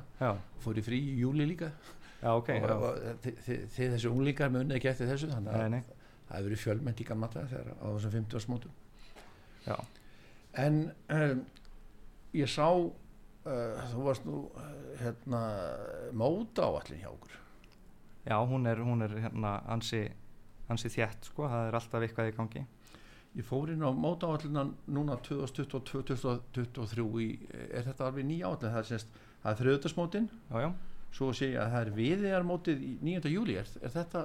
fór 0.62 0.78
í 0.78 0.84
frí 0.86 1.00
í 1.00 1.16
júli 1.24 1.48
líka 1.50 1.72
já 2.20 2.30
ok 2.30 2.52
og, 2.54 2.68
já. 2.68 2.74
og 2.76 3.24
þið, 3.24 3.64
þessi 3.74 4.12
unglingar 4.12 4.52
munið 4.54 4.76
ekki 4.78 4.92
eftir 4.92 5.10
þessu 5.10 5.32
þannig 5.32 5.56
að 5.56 5.64
Nei, 5.64 5.74
nei, 5.74 5.98
það 6.28 6.36
hefur 6.36 6.48
verið 6.50 6.62
fjölmennt 6.64 7.02
í 7.02 7.08
gamata 7.08 7.44
þegar 7.50 7.72
á 7.74 7.86
þessum 7.88 8.14
50. 8.14 8.48
mótum 8.52 8.76
já, 9.66 9.76
en 10.64 10.80
um, 11.16 11.44
ég 12.38 12.52
sá 12.54 12.68
uh, 13.44 13.84
þú 13.92 14.04
varst 14.08 14.26
nú 14.28 14.42
uh, 14.48 14.66
hérna 15.00 15.42
móta 16.16 16.66
áallin 16.68 17.02
hjá 17.02 17.10
okkur. 17.12 17.38
Já 18.26 18.36
hún 18.46 18.68
er, 18.68 18.82
hún 18.84 19.06
er 19.06 19.16
hérna 19.24 19.56
ansi, 19.72 20.04
ansi 20.68 20.92
þjætt 20.92 21.30
sko, 21.30 21.48
það 21.48 21.70
er 21.70 21.80
alltaf 21.80 22.04
eitthvað 22.04 22.30
í 22.32 22.36
gangi. 22.36 22.66
Ég 23.38 23.46
fór 23.46 23.70
inn 23.70 23.86
á 23.86 23.90
móta 23.94 24.28
áallinan 24.28 24.74
núna 24.90 25.16
2022-2023 25.24 27.10
í, 27.22 27.28
er 27.70 27.86
þetta 27.86 28.08
alveg 28.10 28.26
nýja 28.26 28.50
áallin 28.50 28.74
það 28.74 28.80
er 28.82 28.88
semst 28.90 29.20
það 29.40 29.52
er 29.52 29.60
þrjöðdagsmótin 29.62 30.30
svo 31.10 31.32
sé 31.34 31.52
ég 31.54 31.58
að 31.62 31.72
það 31.74 31.82
er 31.82 31.92
viðegarmótið 31.96 32.86
í 32.86 32.92
9. 33.06 33.30
júli 33.32 33.56
er, 33.58 33.70
er 33.80 33.92
þetta 33.94 34.24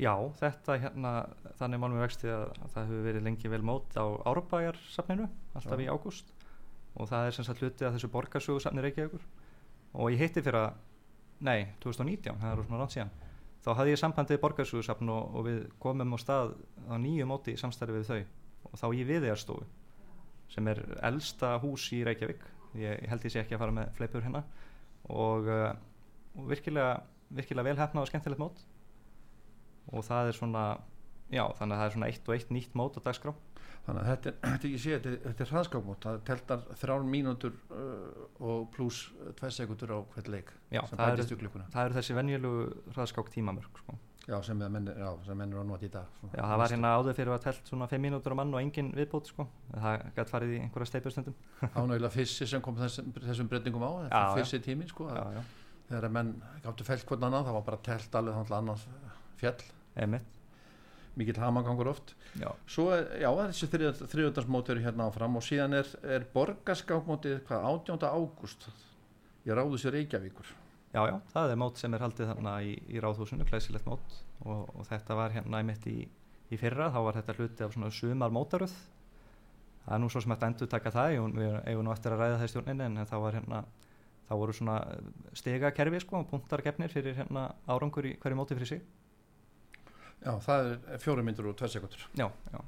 já 0.00 0.14
þetta 0.40 0.76
hérna 0.84 1.12
þannig 1.58 1.82
málum 1.82 1.98
við 1.98 2.06
vexti 2.06 2.30
að, 2.32 2.44
að 2.56 2.74
það 2.74 2.86
hefur 2.88 3.06
verið 3.08 3.26
lengi 3.26 3.52
vel 3.52 3.62
mót 3.66 3.98
á 3.98 4.04
Árbæjarsafninu 4.30 5.26
alltaf 5.58 5.76
Já. 5.76 5.84
í 5.84 5.90
ágúst 5.90 6.32
og 6.94 7.08
það 7.10 7.26
er 7.26 7.36
sem 7.36 7.46
sagt 7.46 7.62
hluti 7.62 7.86
að 7.86 7.96
þessu 7.96 8.10
borgarsögusafni 8.12 8.84
Reykjavíkur. 8.84 9.26
Og 10.00 10.12
ég 10.14 10.22
hitti 10.22 10.42
fyrir 10.42 10.60
að 10.60 10.78
nei, 11.46 11.70
2019, 11.82 12.38
það 12.40 12.52
er 12.52 12.64
svona 12.66 12.80
rátt 12.80 12.94
síðan. 12.96 13.12
Þá 13.60 13.70
hafði 13.76 13.92
ég 13.92 14.00
sambandið 14.00 14.40
borgarsögusafn 14.44 15.12
og, 15.12 15.36
og 15.36 15.46
við 15.46 15.60
komum 15.82 16.16
á 16.16 16.18
stað 16.20 16.54
á 16.88 16.94
nýju 17.00 17.28
móti 17.28 17.54
í 17.54 17.60
samstarfi 17.60 17.98
við 17.98 18.08
þau. 18.08 18.20
Og 18.70 18.80
þá 18.80 18.86
í 18.94 19.04
viðegarstofu 19.08 19.68
sem 20.50 20.66
er 20.70 20.80
elsta 21.06 21.54
hús 21.62 21.86
í 21.94 22.02
Reykjavík. 22.06 22.42
Ég, 22.78 22.96
ég 23.04 23.10
held 23.10 23.26
ég 23.26 23.34
sé 23.34 23.42
ekki 23.42 23.56
að 23.56 23.62
fara 23.64 23.76
með 23.76 23.92
fleipur 23.98 24.24
hérna. 24.24 24.42
Og, 25.10 25.46
uh, 25.46 25.74
og 26.38 26.48
virkilega, 26.50 27.00
virkilega 27.34 27.68
vel 27.70 27.78
hefnað 27.78 28.06
og 28.06 28.10
skemmtilegt 28.10 28.42
mót. 28.42 28.64
Og 29.90 30.06
það 30.06 30.30
er 30.30 30.38
svona 30.38 30.64
já, 31.30 31.44
þannig 31.58 31.76
að 31.76 31.80
það 31.80 31.86
er 31.86 31.94
svona 31.94 32.10
eitt 32.10 32.28
og 32.28 32.36
eitt 32.36 32.52
nýtt 32.54 32.76
mót 32.78 32.98
á 32.98 33.00
dagskrá 33.06 33.34
þannig 33.86 34.02
að 34.02 34.10
þetta, 34.10 34.30
er- 34.32 34.38
þetta, 34.52 34.70
ég 34.74 34.82
sé, 34.84 34.92
þetta, 34.98 35.10
er- 35.14 35.24
þetta 35.28 35.44
er 35.46 35.52
hraðskákmót 35.54 36.04
það 36.06 36.20
teltar 36.30 36.62
þrjár 36.82 37.08
mínútur 37.14 37.56
uh, 37.70 38.28
og 38.50 38.68
pluss 38.76 39.00
tvei 39.40 39.50
sekundur 39.56 39.94
á 39.96 39.98
hvert 40.14 40.30
leik 40.32 40.52
Já, 40.70 40.82
það 40.92 41.16
eru, 41.16 41.64
eru 41.84 41.98
þessi 41.98 42.16
venjulegu 42.20 42.70
hraðskák 42.94 43.32
tímamörk 43.34 43.82
sko. 43.82 43.96
Já, 44.30 44.36
sem 44.46 44.58
menn, 44.60 44.86
já, 44.86 45.08
sem 45.26 45.38
menn 45.40 45.50
eru 45.50 45.62
að 45.62 45.70
nota 45.72 45.86
í 45.86 45.90
dag 45.90 46.10
svona. 46.20 46.34
Já, 46.36 46.42
það 46.44 46.58
var 46.60 46.72
hérna 46.74 46.90
áður 47.00 47.16
fyrir 47.16 47.32
að 47.34 47.40
telt 47.46 47.70
svona 47.72 47.86
5 47.90 48.02
mínútur 48.04 48.34
á 48.36 48.38
mann 48.38 48.52
og 48.54 48.60
engin 48.60 48.90
viðbót 48.94 49.30
sko. 49.32 49.46
það 49.72 50.04
gæti 50.18 50.30
farið 50.34 50.52
í 50.52 50.58
einhverja 50.66 50.90
steipustundum 50.92 51.38
Ánægilega 51.80 52.12
fyrsti 52.14 52.46
sem 52.52 52.62
kom 52.62 52.76
þessum, 52.78 53.08
þessum 53.16 53.48
breytingum 53.50 53.82
á 53.82 53.90
Já, 53.90 54.04
er 54.04 54.12
já. 54.12 54.34
fyrsti 54.38 54.60
tími 54.68 54.86
sko, 54.92 55.08
Já, 55.08 55.24
já, 55.40 55.42
þegar 55.88 56.06
að 56.10 56.14
menn 56.18 56.30
gáttu 56.68 56.86
felt 56.86 57.08
hvern 57.08 57.26
annan 57.30 57.48
það 57.48 57.58
var 57.58 57.66
bara 57.72 57.80
telt 57.90 58.20
alveg 58.20 58.54
annars 58.60 58.86
fjall 59.40 59.66
emitt 60.04 60.39
mikill 61.18 61.40
hamagangur 61.42 61.90
oft. 61.90 62.14
Já, 62.38 62.50
svo 62.70 62.90
er, 62.94 63.06
já, 63.22 63.28
þessi 63.40 63.68
þriðjöndarsmóti 63.72 64.74
eru 64.74 64.84
hérna 64.84 65.08
áfram 65.10 65.38
og 65.40 65.44
síðan 65.44 65.78
er, 65.80 65.90
er 66.04 66.26
borgarskákmótið 66.34 67.40
hvað, 67.48 67.66
18. 67.72 68.06
ágúst. 68.06 68.68
Ég 69.46 69.56
ráðu 69.56 69.80
sér 69.80 69.96
Reykjavíkur. 69.96 70.54
Já, 70.90 71.02
já, 71.06 71.16
það 71.32 71.52
er 71.52 71.60
mót 71.62 71.80
sem 71.80 71.94
er 71.94 72.04
haldið 72.04 72.32
þarna 72.32 72.54
í, 72.66 72.72
í 72.90 73.02
ráðhúsinu, 73.02 73.46
glæsilegt 73.48 73.86
mót. 73.88 74.16
Og, 74.44 74.64
og 74.74 74.88
þetta 74.88 75.18
var 75.18 75.34
hérna 75.34 75.60
einmitt 75.60 75.86
í, 75.90 75.98
í 76.50 76.58
fyrra, 76.60 76.90
þá 76.94 77.00
var 77.06 77.20
þetta 77.20 77.36
hluti 77.38 77.66
af 77.66 77.76
svona 77.76 77.92
sumar 77.94 78.34
mótaröð. 78.34 78.74
Það 79.84 79.94
er 79.96 80.02
nú 80.02 80.10
svo 80.12 80.22
sem 80.22 80.34
hægt 80.34 80.44
að 80.44 80.52
endur 80.52 80.70
taka 80.70 80.92
það 80.94 81.14
við 81.38 81.54
eigum 81.70 81.86
nú 81.86 81.92
eftir 81.94 82.14
að 82.14 82.24
ræða 82.24 82.40
það 82.40 82.48
í 82.48 82.50
stjórninni 82.52 82.86
en 82.86 83.08
þá 83.08 83.14
var 83.22 83.38
hérna 83.38 83.62
þá 84.30 84.34
voru 84.38 84.54
svona 84.54 84.76
stegakerfi 85.34 86.00
sko, 86.04 86.20
punktarkefnir 86.30 86.92
fyrir 86.92 87.16
hérna 87.18 87.48
árangur 87.66 88.06
í 88.06 88.12
hverju 88.22 88.38
móti 88.38 88.58
fyrir 88.58 88.70
sig 88.70 88.84
já, 90.20 90.32
það 90.46 90.70
er 90.76 91.02
fjóru 91.02 91.24
myndur 91.26 91.50
og 91.50 91.58
tvær 91.58 91.74
sekundur 91.74 92.06
Já, 92.18 92.28
já, 92.52 92.60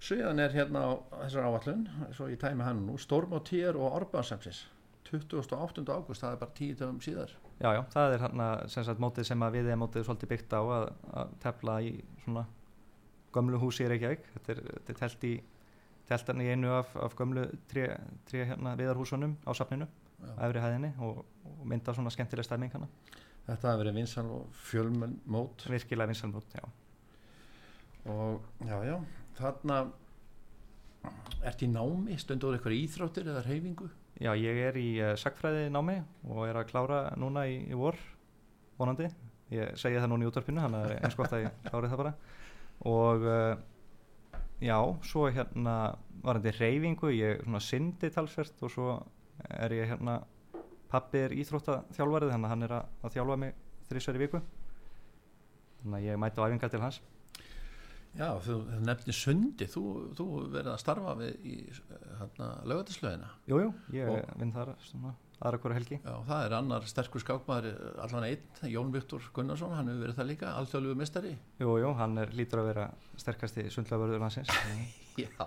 síðan 0.00 0.42
er 0.44 0.56
hérna 0.56 0.84
á 0.86 0.90
þessar 1.22 1.48
áallun 1.48 1.86
svo 2.16 2.28
ég 2.32 2.40
tæmi 2.40 2.66
hann 2.66 2.84
nú, 2.86 2.98
Stormótier 3.00 3.78
og 3.78 4.00
Orbansemsis 4.00 4.66
28. 5.10 5.84
ágúst, 5.90 6.22
það 6.22 6.34
er 6.34 6.40
bara 6.40 6.54
tíu 6.54 6.74
dögum 6.78 7.00
síðar. 7.02 7.32
Já, 7.60 7.70
já, 7.74 7.80
það 7.92 8.14
er 8.14 8.22
hérna 8.24 8.48
sem 8.70 8.84
sagt 8.86 9.00
mótið 9.02 9.26
sem 9.26 9.42
að 9.42 9.56
við 9.58 9.70
erum 9.70 9.82
mótið 9.84 10.04
svolítið 10.06 10.30
byggt 10.32 10.54
á 10.54 10.62
að, 10.62 10.84
að 11.22 11.32
tefla 11.42 11.78
í 11.82 11.90
svona 12.24 12.44
gömlu 13.34 13.58
húsi 13.60 13.84
í 13.84 13.88
Reykjavík. 13.90 14.28
Þetta 14.36 14.54
er, 14.54 14.60
þetta 14.76 14.94
er 14.94 15.00
telt 15.00 15.26
í 15.26 15.32
teltan 16.10 16.42
í 16.42 16.48
einu 16.50 16.70
af, 16.74 16.94
af 16.98 17.16
gömlu 17.18 17.48
tré, 17.70 17.88
tré 18.30 18.46
hérna 18.48 18.76
viðarhúsunum 18.78 19.36
á 19.46 19.50
safninu 19.54 19.86
efri 20.42 20.62
hæðinni 20.62 20.92
og, 21.06 21.22
og 21.46 21.60
mynda 21.68 21.94
svona 21.96 22.12
skemmtileg 22.12 22.46
stæming 22.46 22.72
hana 22.74 22.88
þetta 23.46 23.72
hafi 23.72 23.82
verið 23.84 23.96
vinsal 24.00 24.26
og 24.34 24.60
fjölmenn 24.68 25.16
mót. 25.30 25.64
Virkilega 25.70 26.10
vinsalmót, 26.10 26.54
já. 26.54 26.66
Og 28.10 28.44
já, 28.64 28.76
já, 28.88 28.96
þarna 29.38 29.80
ert 31.48 31.64
í 31.64 31.68
námi, 31.70 32.16
stundur 32.20 32.56
eitthvað 32.56 32.76
íþróttir 32.76 33.28
eða 33.32 33.42
reyfingu 33.46 33.88
Já, 34.20 34.34
ég 34.36 34.58
er 34.68 34.76
í 34.76 34.88
uh, 35.00 35.14
sagfræði 35.16 35.70
námi 35.72 35.94
og 36.28 36.42
er 36.44 36.58
að 36.60 36.66
klára 36.68 36.98
núna 37.16 37.46
í, 37.48 37.54
í 37.72 37.76
vor 37.78 37.96
vonandi, 38.76 39.06
ég 39.54 39.72
segi 39.80 39.96
það 39.96 40.10
núna 40.12 40.26
í 40.26 40.28
útvarpinu 40.28 40.64
það 40.66 40.76
er 40.82 40.92
eins 40.98 41.16
gott 41.16 41.36
að 41.36 41.46
ég 41.46 41.62
klári 41.70 41.88
það 41.88 42.02
bara. 42.02 42.12
Og 42.90 43.24
uh, 43.24 43.54
já, 44.60 44.76
svo 45.08 45.24
hérna 45.32 45.76
varandi 46.20 46.52
reyfingu, 46.58 47.14
ég 47.16 47.40
syndi 47.64 48.12
talsvert 48.12 48.60
og 48.60 48.74
svo 48.74 48.98
er 49.56 49.72
ég 49.78 49.88
hérna 49.94 50.18
pappi 50.90 51.24
er 51.24 51.36
íþróttaþjálfarið 51.38 52.34
þannig 52.34 52.48
að 52.48 52.54
hann 52.54 52.66
er 52.66 52.76
að, 52.76 52.90
að 53.04 53.16
þjálfa 53.16 53.38
mig 53.44 53.56
þrísverði 53.90 54.22
viku. 54.26 54.42
Þannig 55.80 55.98
að 56.00 56.06
ég 56.06 56.20
mæti 56.20 56.42
á 56.42 56.46
æfingar 56.46 56.72
til 56.72 56.82
hans. 56.84 57.00
Já, 58.18 58.28
þú, 58.42 58.56
nefnir 58.82 59.14
sundi. 59.14 59.66
Þú, 59.70 59.82
þú 60.18 60.28
verið 60.50 60.70
að 60.72 60.80
starfa 60.82 61.16
við 61.20 61.44
í 61.46 61.56
hérna, 62.18 62.48
lögatislöðina 62.66 63.28
Jú, 63.46 63.60
jú, 63.62 63.72
ég 63.94 64.32
vinn 64.40 64.54
þar 64.54 64.72
svona 64.82 65.14
aðra 65.40 65.60
hverju 65.62 65.76
helgi. 65.78 65.98
Já, 66.02 66.14
það 66.28 66.42
er 66.44 66.54
annar 66.58 66.88
sterkur 66.90 67.22
skákmaður 67.22 67.78
allan 68.04 68.26
einn, 68.26 68.48
Jón 68.68 68.90
Viktor 68.92 69.30
Gunnarsson. 69.36 69.72
Hann 69.76 69.88
hefur 69.88 70.02
verið 70.04 70.18
það 70.18 70.28
líka, 70.34 70.50
alþjóðlugu 70.60 71.00
mistari 71.00 71.36
Jú, 71.62 71.76
jú, 71.80 71.92
hann 71.96 72.20
er 72.20 72.34
lítur 72.36 72.60
að 72.64 72.72
vera 72.74 72.88
sterkasti 73.20 73.68
sundlöfurður 73.72 74.20
landsins. 74.20 74.52
Já, 75.22 75.46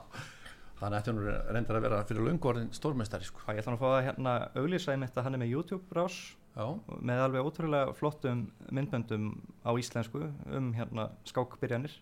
hann 0.82 0.96
ætti 0.98 1.14
nú 1.14 1.24
reyndar 1.26 1.78
að 1.78 1.86
vera 1.86 2.00
fyrir 2.08 2.26
löngorðin 2.28 2.72
stórmestari 2.76 3.28
sko. 3.28 3.44
Ég 3.52 3.62
ætla 3.62 3.76
að 3.76 3.84
fá 3.84 3.90
að 3.92 4.06
hérna 4.08 4.34
auglýsa 4.60 4.94
einmitt 4.94 5.18
að 5.18 5.28
hann 5.28 5.38
er 5.38 5.44
með 5.44 5.54
YouTube 5.54 5.96
rás 5.96 6.18
já, 6.56 6.66
með 7.00 7.24
alveg 7.28 7.48
ótrúlega 7.48 7.96
flottum 7.98 8.46
myndböndum 8.74 9.32
á 9.64 9.72
íslensku 9.80 10.28
um 10.52 10.72
hérna 10.78 11.10
skákbyrjanir. 11.30 11.96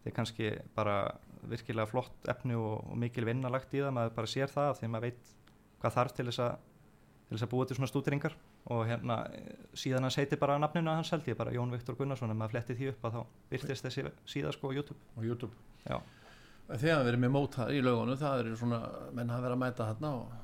Þetta 0.00 0.12
er 0.12 0.16
kannski 0.16 0.52
bara 0.76 0.96
virkilega 1.50 1.88
flott 1.88 2.30
efni 2.30 2.56
og, 2.56 2.84
og 2.86 2.96
mikil 3.00 3.26
vinna 3.28 3.50
lagt 3.52 3.74
í 3.74 3.82
það, 3.82 3.94
maður 3.96 4.16
bara 4.20 4.32
sér 4.32 4.52
það 4.52 4.74
því 4.78 4.88
að 4.88 4.94
maður 4.94 5.08
veit 5.08 5.34
hvað 5.80 5.96
þarf 5.96 6.16
til 6.16 6.28
þess 6.30 6.44
að 6.46 6.58
til 7.30 7.38
þess 7.38 7.46
að 7.46 7.50
búa 7.52 7.66
til 7.66 7.76
svona 7.78 7.88
stúderingar. 7.90 8.32
Og 8.74 8.80
hérna 8.88 9.20
síðan 9.78 10.02
hans 10.08 10.16
heiti 10.18 10.38
bara 10.38 10.58
nafninu 10.58 10.90
að 10.90 10.96
hans 10.98 11.12
held 11.14 11.28
ég 11.30 11.38
bara 11.38 11.52
Jón 11.54 11.70
Viktor 11.70 11.94
Gunnarsson. 11.94 12.32
Ef 12.34 12.40
maður 12.40 12.56
fletti 12.56 12.74
því 12.74 12.88
upp 12.90 13.06
að 13.06 13.14
þá 13.16 13.20
virtist 13.52 13.86
þessi 13.86 14.04
síða 14.34 14.54
sko 14.56 14.72
á 14.74 14.74
YouTube. 14.74 14.98
Á 15.14 15.20
YouTube 15.22 15.54
þegar 16.76 16.98
hann 16.98 17.08
verið 17.08 17.24
með 17.24 17.34
mótar 17.34 17.72
í 17.74 17.80
lögunum 17.82 18.20
það 18.20 18.44
er 18.44 18.54
svona, 18.60 18.80
menn 19.16 19.32
hafa 19.32 19.46
verið 19.46 19.56
að 19.56 19.62
mæta 19.64 19.90
þarna 19.90 20.14
og 20.20 20.38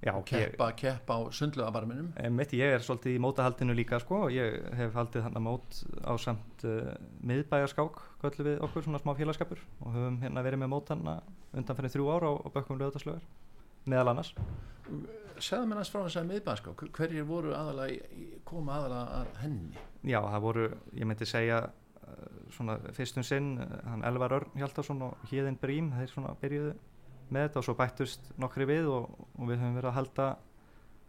Já 0.00 0.14
og 0.16 0.30
ég, 0.32 0.54
keppa, 0.54 0.70
keppa 0.72 1.12
á 1.12 1.20
sundlögabarminum 1.36 2.06
Mitt, 2.32 2.54
ég 2.56 2.72
er 2.72 2.80
svolítið 2.80 3.18
í 3.18 3.20
mótahaldinu 3.20 3.74
líka 3.76 3.98
sko. 4.00 4.22
Og 4.30 4.32
ég 4.32 4.56
hef 4.78 4.94
haldið 4.96 5.26
hann 5.26 5.36
að 5.36 5.44
mót 5.44 5.80
á 6.00 6.16
samt 6.16 6.64
uh, 6.64 6.94
miðbæjarskák 7.28 8.00
kvöldu 8.22 8.46
við 8.46 8.64
okkur 8.64 8.86
svona 8.86 9.00
smá 9.02 9.12
félagskapur. 9.18 9.60
Og 9.84 9.92
höfum 9.92 10.16
hérna 10.22 10.44
verið 10.46 10.62
með 10.62 10.72
mót 10.72 10.94
hann 10.94 11.04
undan 11.04 11.76
fyrir 11.76 11.92
þrjú 11.92 12.08
ár 12.16 12.24
á, 12.24 12.32
á 12.32 12.48
bökkum 12.48 12.80
lögðarslögar 12.80 13.28
meðal 13.90 14.14
annars. 14.14 14.32
Segðu 15.40 15.68
mér 15.68 15.80
næst 15.80 15.92
frá 15.92 16.02
þess 16.06 16.20
að 16.20 16.32
miðbænska 16.32 16.74
hverjir 16.96 17.28
voru 17.28 17.52
aðalega 17.56 18.40
koma 18.48 18.78
aðalega 18.78 19.20
að 19.20 19.38
henni? 19.44 19.84
Já, 20.00 20.20
það 20.24 20.44
voru, 20.44 20.66
ég 20.96 21.08
myndi 21.08 21.28
segja 21.28 21.60
svona 22.54 22.78
fyrstum 22.96 23.24
sinn 23.26 23.54
uh, 23.60 23.66
hann 23.88 24.04
Elvar 24.06 24.36
Örn 24.40 24.54
Hjaltarsson 24.58 25.02
og 25.06 25.26
Híðin 25.30 25.58
Brím 25.60 25.92
þeir 25.96 26.12
svona 26.12 26.34
byrjuðu 26.40 26.74
með 27.30 27.46
þetta 27.46 27.60
og 27.60 27.66
svo 27.66 27.76
bættust 27.78 28.30
nokkri 28.42 28.66
við 28.68 28.90
og, 28.90 29.10
og 29.38 29.50
við 29.50 29.60
höfum 29.62 29.76
verið 29.78 29.92
að 29.92 29.98
halda 30.00 30.28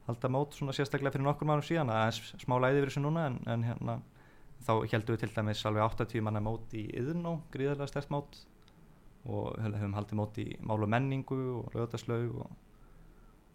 halda 0.07 0.31
mót 0.33 0.55
svona 0.57 0.73
sérstaklega 0.75 1.15
fyrir 1.15 1.27
nokkur 1.27 1.49
mánu 1.49 1.65
síðan 1.65 1.91
aðeins 1.93 2.33
smá 2.41 2.57
læði 2.59 2.81
fyrir 2.81 2.91
þessu 2.91 3.03
núna 3.03 3.27
en, 3.29 3.37
en 3.49 3.65
hérna 3.65 3.97
þá 4.65 4.73
heldum 4.91 5.15
við 5.15 5.21
til 5.23 5.33
dæmis 5.35 5.65
alveg 5.65 5.85
80 5.85 6.25
manna 6.25 6.41
mót 6.43 6.73
í 6.77 6.85
Yðnó, 7.01 7.37
gríðarlega 7.53 7.89
stert 7.89 8.11
mót 8.13 8.41
og 9.29 9.57
höfum 9.61 9.95
haldið 9.97 10.17
mót 10.17 10.39
í 10.41 10.47
Mál 10.65 10.81
og 10.81 10.89
menningu 10.89 11.39
og 11.59 11.75
Lögðarslaug 11.75 12.41
og 12.45 12.51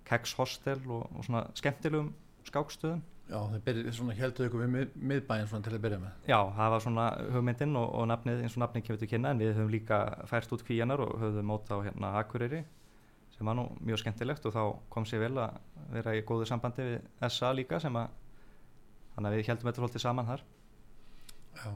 Keks 0.06 0.36
Hostel 0.38 0.82
og, 0.86 1.06
og 1.10 1.26
svona 1.26 1.46
skemmtilegum 1.58 2.12
skákstöðum 2.46 3.02
já 3.26 3.38
þeir 3.66 4.18
heldur 4.20 4.46
ykkur 4.46 4.62
við 4.62 4.70
mið, 4.70 4.92
miðbæin 5.10 5.48
svona 5.50 5.66
til 5.66 5.74
að 5.74 5.82
byrja 5.82 5.98
með. 6.02 6.18
Já, 6.30 6.38
það 6.54 6.72
var 6.74 6.84
svona 6.84 7.06
hugmyndin 7.34 7.78
og, 7.80 7.86
og 7.98 8.06
nafnið 8.12 8.42
eins 8.44 8.54
og 8.56 8.62
nafnið 8.62 8.84
kemur 8.86 9.00
til 9.00 9.08
kynna 9.10 9.32
en 9.34 9.42
við 9.42 9.50
höfum 9.56 9.72
líka 9.72 9.98
fært 10.30 10.54
út 10.54 10.62
kvíjanar 10.66 11.02
og 11.02 11.16
höfum 11.22 11.50
mót 11.50 11.72
á 11.74 11.76
hérna 11.82 12.12
Akureyri 12.20 12.62
sem 13.34 13.50
var 13.50 13.58
nú 13.58 13.66
mjög 13.82 14.04
skemmtilegt 14.04 14.46
og 14.46 14.54
þá 14.54 14.62
kom 14.94 15.08
sér 15.08 15.24
vel 15.26 15.34
að 15.42 15.58
vera 15.96 16.14
í 16.14 16.22
góðu 16.28 16.46
sambandi 16.48 16.86
við 16.86 17.26
SA 17.34 17.50
líka 17.56 17.82
sem 17.82 17.98
að 17.98 18.14
þannig 19.16 19.28
að 19.32 19.36
við 19.36 19.50
heldum 19.50 19.70
þetta 19.70 19.82
svolítið 19.82 20.06
saman 20.06 20.30
þar. 20.30 20.46
Já, 21.56 21.70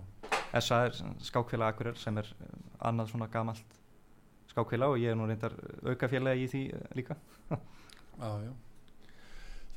SA 0.63 0.81
er 0.87 0.99
skákfélag 1.27 1.75
Akureyri 1.75 2.01
sem 2.01 2.23
er 2.23 2.31
annað 2.79 3.13
svona 3.13 3.31
gamalt 3.33 3.79
skákfélag 4.55 4.95
og 4.95 5.03
ég 5.03 5.13
er 5.13 5.19
nú 5.19 5.27
reyndar 5.27 5.59
aukafélagi 5.83 6.47
í 6.47 6.51
því 6.55 6.65
líka. 6.95 7.19
Já, 7.51 8.31
já 8.47 8.53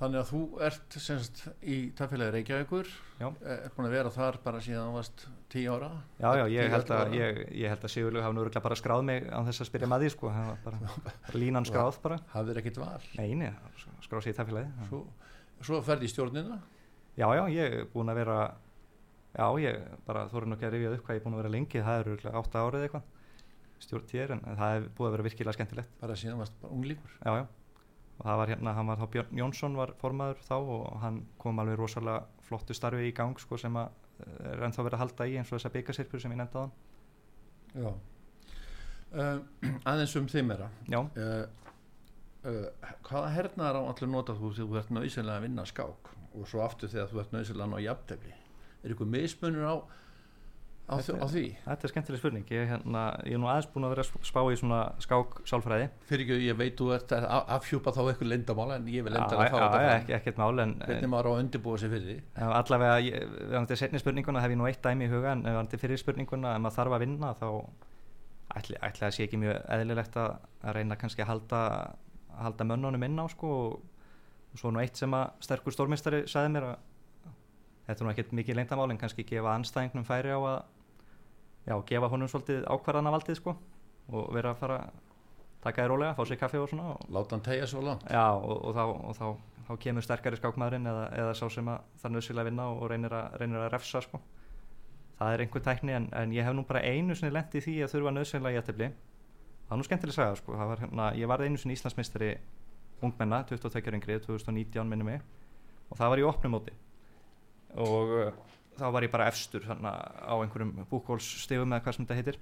þannig 0.03 0.19
að 0.19 0.29
þú 0.29 0.41
ert 0.67 0.97
semst 1.01 1.41
í 1.63 1.77
tafélagi 1.97 2.35
Reykjavíkur. 2.35 2.89
Já. 3.19 3.27
er 3.47 3.73
búin 3.75 3.87
að 3.87 3.95
vera 3.95 4.11
þar 4.13 4.39
bara 4.43 4.61
síðan 4.63 4.89
þú 4.89 4.97
varst 4.97 5.25
tíu 5.53 5.75
ára. 5.77 5.89
Já, 6.19 6.29
já, 6.41 6.43
ég 6.53 6.73
held 6.73 6.91
að, 6.97 7.15
ég, 7.17 7.39
ég 7.63 7.73
held 7.73 7.87
að 7.87 7.93
Sigurlaug 7.93 8.25
hafa 8.25 8.35
nú 8.35 8.43
örugglega 8.43 8.65
bara 8.67 8.79
skráð 8.79 9.05
mig 9.09 9.29
án 9.31 9.47
þess 9.47 9.63
að 9.63 9.69
spyrja 9.71 9.89
maður 9.91 10.05
því 10.05 10.13
sko, 10.17 10.33
bara, 10.65 10.97
línan 11.41 11.69
skráð 11.69 12.01
bara. 12.03 12.19
Hafðir 12.35 12.61
ekkit 12.63 12.81
val. 12.83 13.07
Nei, 13.17 13.31
nei, 13.39 13.49
skráð 14.03 14.27
sér 14.27 14.35
í 14.35 14.37
tafélagi 14.41 14.89
svo, 14.91 15.01
svo 15.63 15.81
ferði 15.87 16.09
í 16.09 16.13
stjórnina? 16.13 16.59
Já, 17.13 17.27
já, 17.37 17.43
ég 17.53 17.79
er 17.79 17.89
búin 17.93 18.11
að 18.11 18.23
vera 18.23 18.37
Já, 19.33 19.47
ég 19.57 19.79
bara 20.05 20.27
þóru 20.29 20.45
nú 20.45 20.53
ekki 20.53 20.67
að 20.67 20.75
rifja 20.75 20.89
upp 20.93 21.07
hvað 21.07 21.15
ég 21.15 21.19
er 21.19 21.25
búin 21.25 21.33
að 21.33 21.39
vera 21.41 21.51
lengi. 21.55 21.79
Það 21.81 21.99
eru 21.99 22.11
örugglega 22.13 22.41
átta 22.43 22.61
árið 22.67 22.83
eitthvað. 22.85 23.07
Stjórn 23.81 24.05
tér 24.11 24.33
en 24.35 24.43
það 24.45 24.75
er 24.75 24.83
búið 24.93 25.07
að 25.07 25.15
vera 25.15 25.25
virkilega 25.25 25.55
skemmtilegt. 25.57 25.95
Bara 26.03 26.17
síðan 26.21 26.43
varst 26.43 26.59
bara 26.61 26.75
unglíkur. 26.77 27.15
Já, 27.17 27.31
já, 27.39 27.45
það 28.23 28.39
var 28.39 28.53
hérna, 28.53 28.73
hann 28.77 28.89
var 28.91 29.01
þá 29.01 29.05
Björn 29.15 29.41
Jónsson 29.41 29.75
var 29.77 29.93
formaður 29.99 30.39
þá 30.47 30.55
og 30.55 30.87
hann 31.03 31.19
kom 31.41 31.59
alveg 31.59 31.79
rosalega 31.79 32.23
flottu 32.47 32.75
starfi 32.77 33.09
í 33.09 33.15
gang 33.15 33.39
sko 33.41 33.59
sem 33.59 33.75
að 33.79 33.91
eh, 34.23 34.53
er 34.53 34.63
ennþá 34.67 34.87
verið 34.87 34.97
að 34.97 35.03
halda 35.03 35.27
í 35.27 35.37
eins 35.39 35.51
og 35.51 35.57
þessa 35.57 35.73
byggasirpur 35.75 36.23
sem 36.23 36.35
ég 36.35 36.43
hann 36.43 36.73
já. 37.73 37.91
Uh, 39.13 39.39
aðeins 39.89 40.15
um 40.17 40.29
þeim 40.29 40.47
meira. 40.49 40.69
Já, 40.89 40.99
uh, 41.01 41.43
uh, 42.49 42.93
hvaða 43.05 43.33
hernaðar 43.35 43.81
á 43.81 43.81
allir 43.91 44.09
nota 44.09 44.35
þú 44.37 44.53
þegar 44.55 44.69
þú 44.69 44.79
ert 44.81 44.93
nöðsynlega 44.97 45.41
að 45.41 45.45
vinna 45.47 45.65
skák? 45.69 46.13
Og 46.33 46.47
svo 46.49 46.63
aftur 46.65 46.89
þegar 46.89 47.11
þú 47.11 47.21
ert 47.21 47.35
nöðsynlega 47.35 47.67
að 47.67 47.73
ná 47.75 47.83
jafntefli. 47.83 48.33
Er 48.83 48.95
ykkur 48.95 49.11
mismunur 49.13 49.69
á 49.69 49.75
á, 50.83 50.93
Þetta- 50.99 51.19
á 51.23 51.27
því? 51.31 51.43
Þetta 51.65 51.83
er 51.87 51.91
skemmtileg 51.93 52.19
spurning, 52.19 52.45
ég, 52.51 52.67
hérna, 52.67 53.01
ég 53.23 53.33
er 53.37 53.39
nú 53.39 53.47
aðeins 53.47 53.69
búin 53.73 53.85
að 53.87 53.93
vera 53.93 54.03
að 54.03 54.25
spá 54.27 54.39
í 54.51 54.57
svona 54.59 54.79
skák 54.99 55.37
sálfræði. 55.47 55.85
Fyrir 56.09 56.25
ekki, 56.25 56.39
ég 56.49 56.57
veit 56.59 56.75
þú 56.77 56.89
ert 56.95 57.13
að 57.15 57.27
afhjúpa 57.55 57.93
þá 57.95 58.01
eitthvað 58.11 58.29
lindamál 58.33 58.71
en 58.75 58.85
ég 58.91 59.03
vil 59.07 59.13
enda 59.15 59.31
Já, 59.31 59.37
að 59.37 59.39
fá 59.39 59.57
já, 59.57 59.63
þetta 59.63 59.79
já, 59.79 59.87
fram. 59.87 60.01
ekki, 60.01 60.13
ekkert 60.19 60.37
mál 60.43 60.59
en 60.65 60.73
hvernig 60.83 61.09
maður 61.13 61.29
á 61.29 61.31
að 61.33 61.41
undirbúa 61.45 61.77
sig 61.79 61.89
fyrir 61.93 62.07
því? 62.09 62.17
En 62.35 62.51
allavega, 62.59 63.23
við 63.47 63.55
hann 63.57 63.67
til 63.71 63.77
setni 63.79 63.99
spurninguna 64.03 64.41
hef 64.43 64.51
ég 64.51 64.57
nú 64.59 64.67
eitt 64.67 64.81
dæmi 64.83 65.07
í 65.07 65.11
huga 65.13 65.31
en 65.37 65.45
ef 65.47 65.55
hann 65.61 65.67
til 65.71 65.79
fyrir 65.79 65.97
spurninguna 66.03 66.55
ef 66.57 66.61
maður 66.61 66.77
þarf 66.77 66.97
að 66.99 67.03
vinna 67.07 67.33
þá 67.39 67.47
ætli, 68.59 68.77
ætli 68.83 69.07
að 69.07 69.15
sé 69.15 69.23
ekki 69.27 69.39
mjög 69.41 69.63
eðlilegt 69.73 70.15
að, 70.19 70.35
að 70.63 70.75
reyna 70.77 70.95
kannski 70.99 71.23
að 71.23 71.31
halda, 71.31 71.61
halda 72.43 72.63
mönnunum 72.69 73.03
inn 73.07 73.17
á 73.17 73.25
sko 73.31 73.47
og, 73.71 73.79
svo 74.59 74.69
nú 74.69 74.83
eitt 74.83 74.99
sem 74.99 75.09
að 75.17 75.31
sterkur 75.41 75.73
stórmistari 75.73 76.27
sagði 76.29 76.51
mér 76.53 76.67
að 76.73 76.75
þetta 77.87 77.99
er 77.99 78.07
nú 78.07 78.11
ekkert 78.13 78.35
mikið 78.39 78.59
lengdamál 78.59 78.91
en 78.91 78.99
kannski 79.01 79.25
gefa 79.27 79.55
anstæðingnum 79.57 80.05
færi 80.07 80.33
á 80.33 80.39
að 80.39 80.59
já, 81.67 81.75
gefa 81.89 82.11
honum 82.11 82.29
svolítið 82.31 82.67
ákvarðanavaldið 82.67 83.39
sko 83.39 83.55
og 84.11 84.29
vera 84.35 84.53
að 84.53 84.61
fara 84.61 84.77
að 84.83 85.01
taka 85.63 85.83
þér 85.83 85.91
rólega, 85.93 86.15
fá 86.17 86.27
sér 86.27 86.39
kaffi 86.41 86.59
og 86.59 86.69
svona 86.69 86.89
og, 86.91 87.03
láta 87.15 87.37
hann 87.37 87.43
tegja 87.45 87.67
svo 87.71 87.83
langt 87.85 88.03
Já, 88.11 88.25
og, 88.35 88.57
og, 88.57 88.75
þá, 88.75 88.83
og 88.83 89.17
þá, 89.17 89.61
þá 89.69 89.73
kemur 89.85 90.05
sterkari 90.05 90.39
skákmaðurinn 90.39 90.89
eða, 90.91 91.05
eða 91.21 91.35
sá 91.39 91.45
sem 91.55 91.69
að 91.71 91.85
það 92.01 92.15
nöðsynlega 92.17 92.49
vinna 92.49 92.65
og 92.73 92.83
reynir 92.91 93.15
að, 93.15 93.37
reynir 93.39 93.63
að 93.63 93.71
refsa 93.71 94.01
sko. 94.03 94.19
það 95.19 95.35
er 95.35 95.45
einhver 95.45 95.63
tækni 95.63 95.95
en, 95.95 96.09
en 96.19 96.35
ég 96.35 96.43
hef 96.43 96.57
nú 96.57 96.65
bara 96.67 96.83
einu 96.83 97.15
sinni 97.15 97.31
lent 97.31 97.55
í 97.55 97.63
því 97.63 97.77
að 97.85 97.95
þurfa 97.95 98.15
nöðsynlega 98.17 98.57
í 98.57 98.61
aðtefli 98.61 98.89
það 98.91 99.71
var 99.71 99.79
nú 99.79 99.87
skemmtileg 99.87 100.17
saga 100.17 100.35
sko. 100.35 100.57
Það 100.59 100.73
var, 100.73 100.81
hérna, 100.83 101.05
ég 101.15 101.31
var 101.31 101.43
einu 101.45 101.61
sinni 101.61 101.77
Íslandsmeistari 101.77 102.33
ungmenna, 103.03 103.43
22 103.47 103.87
ára 103.87 103.99
yngri 103.99 104.19
2019 104.25 104.89
minni 104.89 105.07
mig 105.07 105.23
og 105.89 105.99
það 105.99 106.11
var 106.11 106.21
í 106.21 106.27
opnumóti 106.27 106.75
og 107.81 108.13
uh, 108.19 108.31
þá 108.79 108.87
var 108.95 109.05
ég 109.05 109.13
bara 109.13 109.27
efstur 109.31 109.65
hérna, 109.67 109.93
á 110.23 110.33
einhverjum 110.37 110.85
búkólsstegum 110.91 111.73
eða 111.73 111.85
hvað 111.85 111.97
sem 111.97 112.07
þetta 112.07 112.19
heitir. 112.19 112.39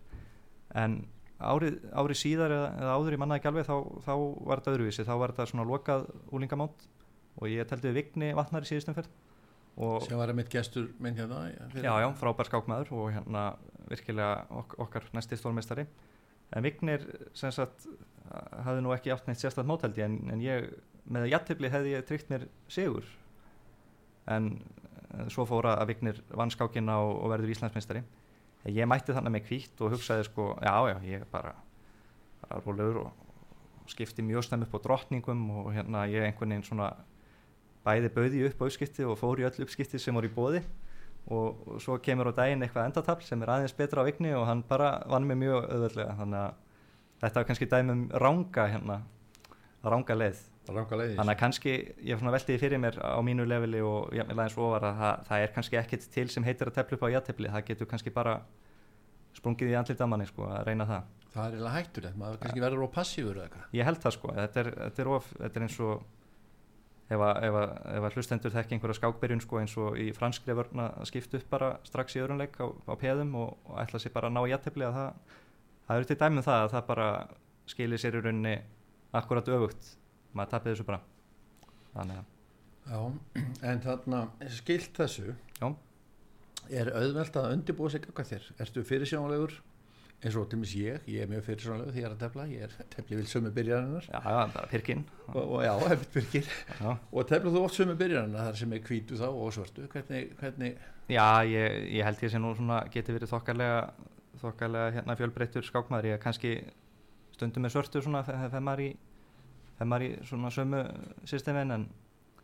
En 0.82 1.02
árið, 1.42 1.82
árið 1.92 2.22
síðar 2.22 2.56
eða, 2.56 2.70
eða 2.84 2.96
áður 2.98 3.18
ég 3.18 3.24
mannaði 3.24 3.52
alveg 3.52 3.68
þá, 3.68 3.76
þá 4.06 4.14
var 4.48 4.62
þetta 4.62 4.76
öðruvísi, 4.76 5.08
þá 5.08 5.16
var 5.24 5.34
þetta 5.34 5.50
svona 5.52 5.68
lokað 5.68 6.08
úlingamót 6.32 6.88
og 7.42 7.52
ég 7.52 7.68
teldi 7.68 7.90
við 7.90 8.00
Vigni 8.00 8.32
vatnar 8.38 8.66
í 8.66 8.70
síðustum 8.70 8.98
fyrr 8.98 9.12
og 9.82 10.04
sem 10.04 10.20
var 10.20 10.34
mitt 10.36 10.52
gestur 10.52 10.90
minn 11.00 11.16
hérna 11.16 11.46
já, 11.48 11.94
já, 12.04 12.08
frábær 12.20 12.50
skákmaður 12.50 12.92
og 12.98 13.12
hérna 13.16 13.44
virkilega 13.90 14.46
ok 14.52 14.76
okkar 14.84 15.08
næsti 15.16 15.40
stórmeistari. 15.40 15.86
En 16.52 16.64
Vignir 16.64 17.06
sem 17.38 17.52
sagt 17.56 17.88
hafði 18.66 18.84
nú 18.84 18.94
ekki 18.96 19.14
átt 19.14 19.28
neitt 19.28 19.40
sérstætt 19.42 19.68
móteldi 19.68 20.04
en, 20.06 20.18
en 20.32 20.44
ég, 20.44 20.68
með 21.12 21.30
jættibli 21.32 21.72
hefði 21.72 21.96
ég 21.96 22.06
tryggt 22.08 22.32
mér 22.32 22.48
sigur. 22.72 23.08
En 24.32 24.54
eh, 24.60 24.91
svo 25.34 25.46
fóra 25.50 25.76
að 25.80 25.94
Vignir 25.94 26.22
vann 26.36 26.54
skákina 26.54 27.00
og, 27.04 27.18
og 27.24 27.34
verður 27.34 27.54
Íslandsmeistari. 27.56 28.04
En 28.62 28.76
ég 28.76 28.88
mætti 28.88 29.16
þannig 29.16 29.36
með 29.36 29.46
kvítt 29.48 29.82
og 29.82 29.96
hugsaði 29.96 30.28
sko, 30.28 30.54
já, 30.62 30.76
já, 30.92 30.98
ég 31.08 31.28
bara 31.32 31.56
bara 32.42 32.62
rólegur 32.66 33.06
og, 33.06 33.12
og 33.82 33.90
skipti 33.90 34.24
mjög 34.26 34.46
snem 34.48 34.66
upp 34.66 34.76
á 34.76 34.80
drottningum 34.84 35.42
og 35.62 35.72
hérna 35.76 36.06
ég 36.10 36.26
einhvern 36.26 36.56
veginn 36.56 36.68
svona 36.68 36.92
bæði 37.86 38.12
bauði 38.16 38.46
upp 38.50 38.62
á 38.62 38.66
uppskipti 38.68 39.08
og 39.08 39.20
fór 39.20 39.42
í 39.42 39.48
öll 39.48 39.66
uppskipti 39.66 40.00
sem 40.02 40.16
voru 40.16 40.30
í 40.30 40.36
bóði 40.36 40.62
og, 41.28 41.62
og 41.68 41.82
svo 41.82 41.98
kemur 42.04 42.32
á 42.34 42.38
daginn 42.42 42.64
eitthvað 42.66 42.90
endatafl 42.90 43.26
sem 43.26 43.42
er 43.42 43.54
aðeins 43.56 43.78
betra 43.78 44.06
á 44.06 44.08
vigni 44.08 44.34
og 44.38 44.48
hann 44.50 44.64
bara 44.68 44.94
vann 45.10 45.28
mig 45.28 45.40
mjög 45.42 45.68
auðvöldlega 45.70 46.18
þannig 46.20 46.42
að 46.42 46.54
þetta 47.24 47.40
var 47.40 47.50
kannski 47.50 47.70
dæmi 47.70 47.96
um 47.96 48.04
ranga 48.26 48.68
hérna, 48.74 49.02
ranga 49.84 50.18
leið 50.18 50.46
þannig 50.68 51.34
að 51.34 51.40
kannski, 51.40 51.72
ég 52.06 52.22
velti 52.22 52.54
því 52.54 52.60
fyrir 52.62 52.82
mér 52.82 53.00
á 53.02 53.20
mínu 53.26 53.48
leveli 53.50 53.82
og 53.82 54.12
ég 54.16 54.30
aðeins 54.30 54.58
ofar 54.62 54.86
að 54.92 55.00
það, 55.02 55.24
það 55.30 55.46
er 55.46 55.56
kannski 55.56 55.80
ekkit 55.82 56.08
til 56.14 56.28
sem 56.30 56.46
heitir 56.46 56.70
að 56.70 56.78
tefla 56.78 56.98
upp 56.98 57.08
á 57.08 57.14
játefli, 57.16 57.50
það 57.50 57.66
getur 57.72 57.90
kannski 57.90 58.14
bara 58.14 58.38
sprungið 59.38 59.74
í 59.74 59.76
andlita 59.80 60.08
manni 60.08 60.28
sko, 60.30 60.46
að 60.52 60.66
reyna 60.70 60.88
það. 60.88 61.12
Það 61.32 61.44
er 61.44 61.54
eiginlega 61.56 61.76
hættulegt, 61.78 62.18
maður 62.20 62.42
kannski 62.42 62.64
verður 62.66 62.88
á 62.88 62.90
passífur 62.96 63.38
eða 63.38 63.46
eitthvað. 63.48 63.68
Ég 63.80 63.88
held 63.88 64.02
það 64.04 64.16
sko, 64.18 64.34
þetta 64.38 64.62
er, 64.62 64.72
þetta 64.82 65.04
er, 65.04 65.12
of, 65.18 65.30
þetta 65.40 65.60
er 65.60 65.66
eins 65.68 65.78
og 65.88 66.02
ef 67.12 67.24
að, 67.26 67.40
ef 67.48 67.58
að, 67.60 67.72
ef 67.92 68.08
að 68.08 68.18
hlustendur 68.18 68.54
þekki 68.56 68.76
einhverja 68.76 68.98
skákbyrjun 69.00 69.44
sko 69.44 69.62
eins 69.62 69.78
og 69.80 69.98
í 70.00 70.10
franskri 70.16 70.56
vörna 70.56 70.90
að 71.00 71.10
skipta 71.10 71.40
upp 71.40 71.48
bara 71.52 71.72
strax 71.88 72.16
í 72.16 72.22
öðrunleik 72.24 72.60
á, 72.60 72.68
á 72.72 72.94
peðum 73.00 73.34
og, 73.40 73.56
og 73.68 73.80
ætla 73.82 74.02
sér 74.04 74.14
bara 74.16 74.32
að 74.32 74.38
ná 74.38 74.44
jættefli 74.52 74.88
að 74.88 75.00
það, 75.00 75.40
það 75.88 76.02
eru 76.02 76.10
til 76.12 76.20
dæmið 76.22 76.48
það 76.48 76.62
að 76.62 76.76
það 76.76 76.86
bara 76.92 77.10
skilir 77.72 78.04
sér 78.04 78.18
í 78.20 78.24
rauninni 78.24 78.56
akkurat 79.20 79.52
öfugt 79.52 79.92
maður 80.38 80.54
tapir 80.56 80.76
þessu 80.76 80.88
bara. 80.88 81.02
Þannig 81.96 82.22
að 82.22 82.30
já, 82.92 83.02
en 83.72 83.84
þarna 83.88 84.22
skilt 84.60 84.94
þessu. 84.98 85.36
Já. 85.62 85.68
er 86.72 86.94
auðvelt 86.96 87.36
að 87.42 87.52
undirbúa 87.58 87.92
sig 87.92 88.06
eitthvað 88.06 88.32
þér? 88.32 88.48
Ertu 88.64 88.86
fyrirsjónlegur 88.88 89.58
eins 90.22 90.36
og 90.38 90.46
til 90.52 90.60
mis 90.62 90.74
ég, 90.78 91.02
ég 91.10 91.24
er 91.24 91.30
mjög 91.30 91.48
fyrirsjónlegur 91.48 91.96
því 91.96 92.02
ég 92.04 92.08
er 92.08 92.14
að 92.14 92.22
tefla, 92.22 92.46
ég 92.52 92.66
er 92.68 92.74
tefli 92.94 93.18
vil 93.18 93.28
sömu 93.30 93.52
byrjarinnar. 93.56 94.08
Já, 94.12 94.20
já, 94.22 94.42
bara 94.54 94.70
pirkinn 94.70 95.04
og, 95.34 95.42
og 95.42 95.64
já, 95.66 95.72
hefðið 95.92 96.08
byrgir 96.16 96.50
já, 96.52 96.92
og 96.94 97.30
tefla 97.32 97.54
þú 97.56 97.64
oft 97.66 97.80
sömu 97.80 97.98
byrjarinnar 97.98 98.50
þar 98.50 98.60
sem 98.62 98.76
er 98.78 98.84
hvítu 98.86 99.18
þá 99.18 99.28
og 99.32 99.54
svörtu? 99.58 99.88
Hvernig, 99.92 100.34
hvernig 100.40 100.78
já 101.12 101.26
ég, 101.50 101.80
ég 101.98 102.06
held 102.08 102.26
ég 102.26 102.34
sem 102.34 102.44
nú 102.44 102.54
svona 102.58 102.84
geti 102.94 103.18
verið 103.18 103.34
þokkalega 103.34 103.82
þokkalega 104.42 104.94
hérna 104.98 105.18
fjölbreyttur 105.20 105.66
skákmaður. 105.66 106.12
Ég 106.14 106.22
kannski 106.22 106.54
stundum 107.36 107.66
með 107.66 107.76
svörtu 107.76 108.04
svona 108.06 108.24
þegar 108.28 108.64
maður 108.64 108.86
í 108.86 108.92
þegar 109.82 109.90
maður 109.90 110.04
í 110.06 110.10
svona 110.30 110.50
sömu 110.54 110.80
systemin 111.26 111.74
en 111.74 111.84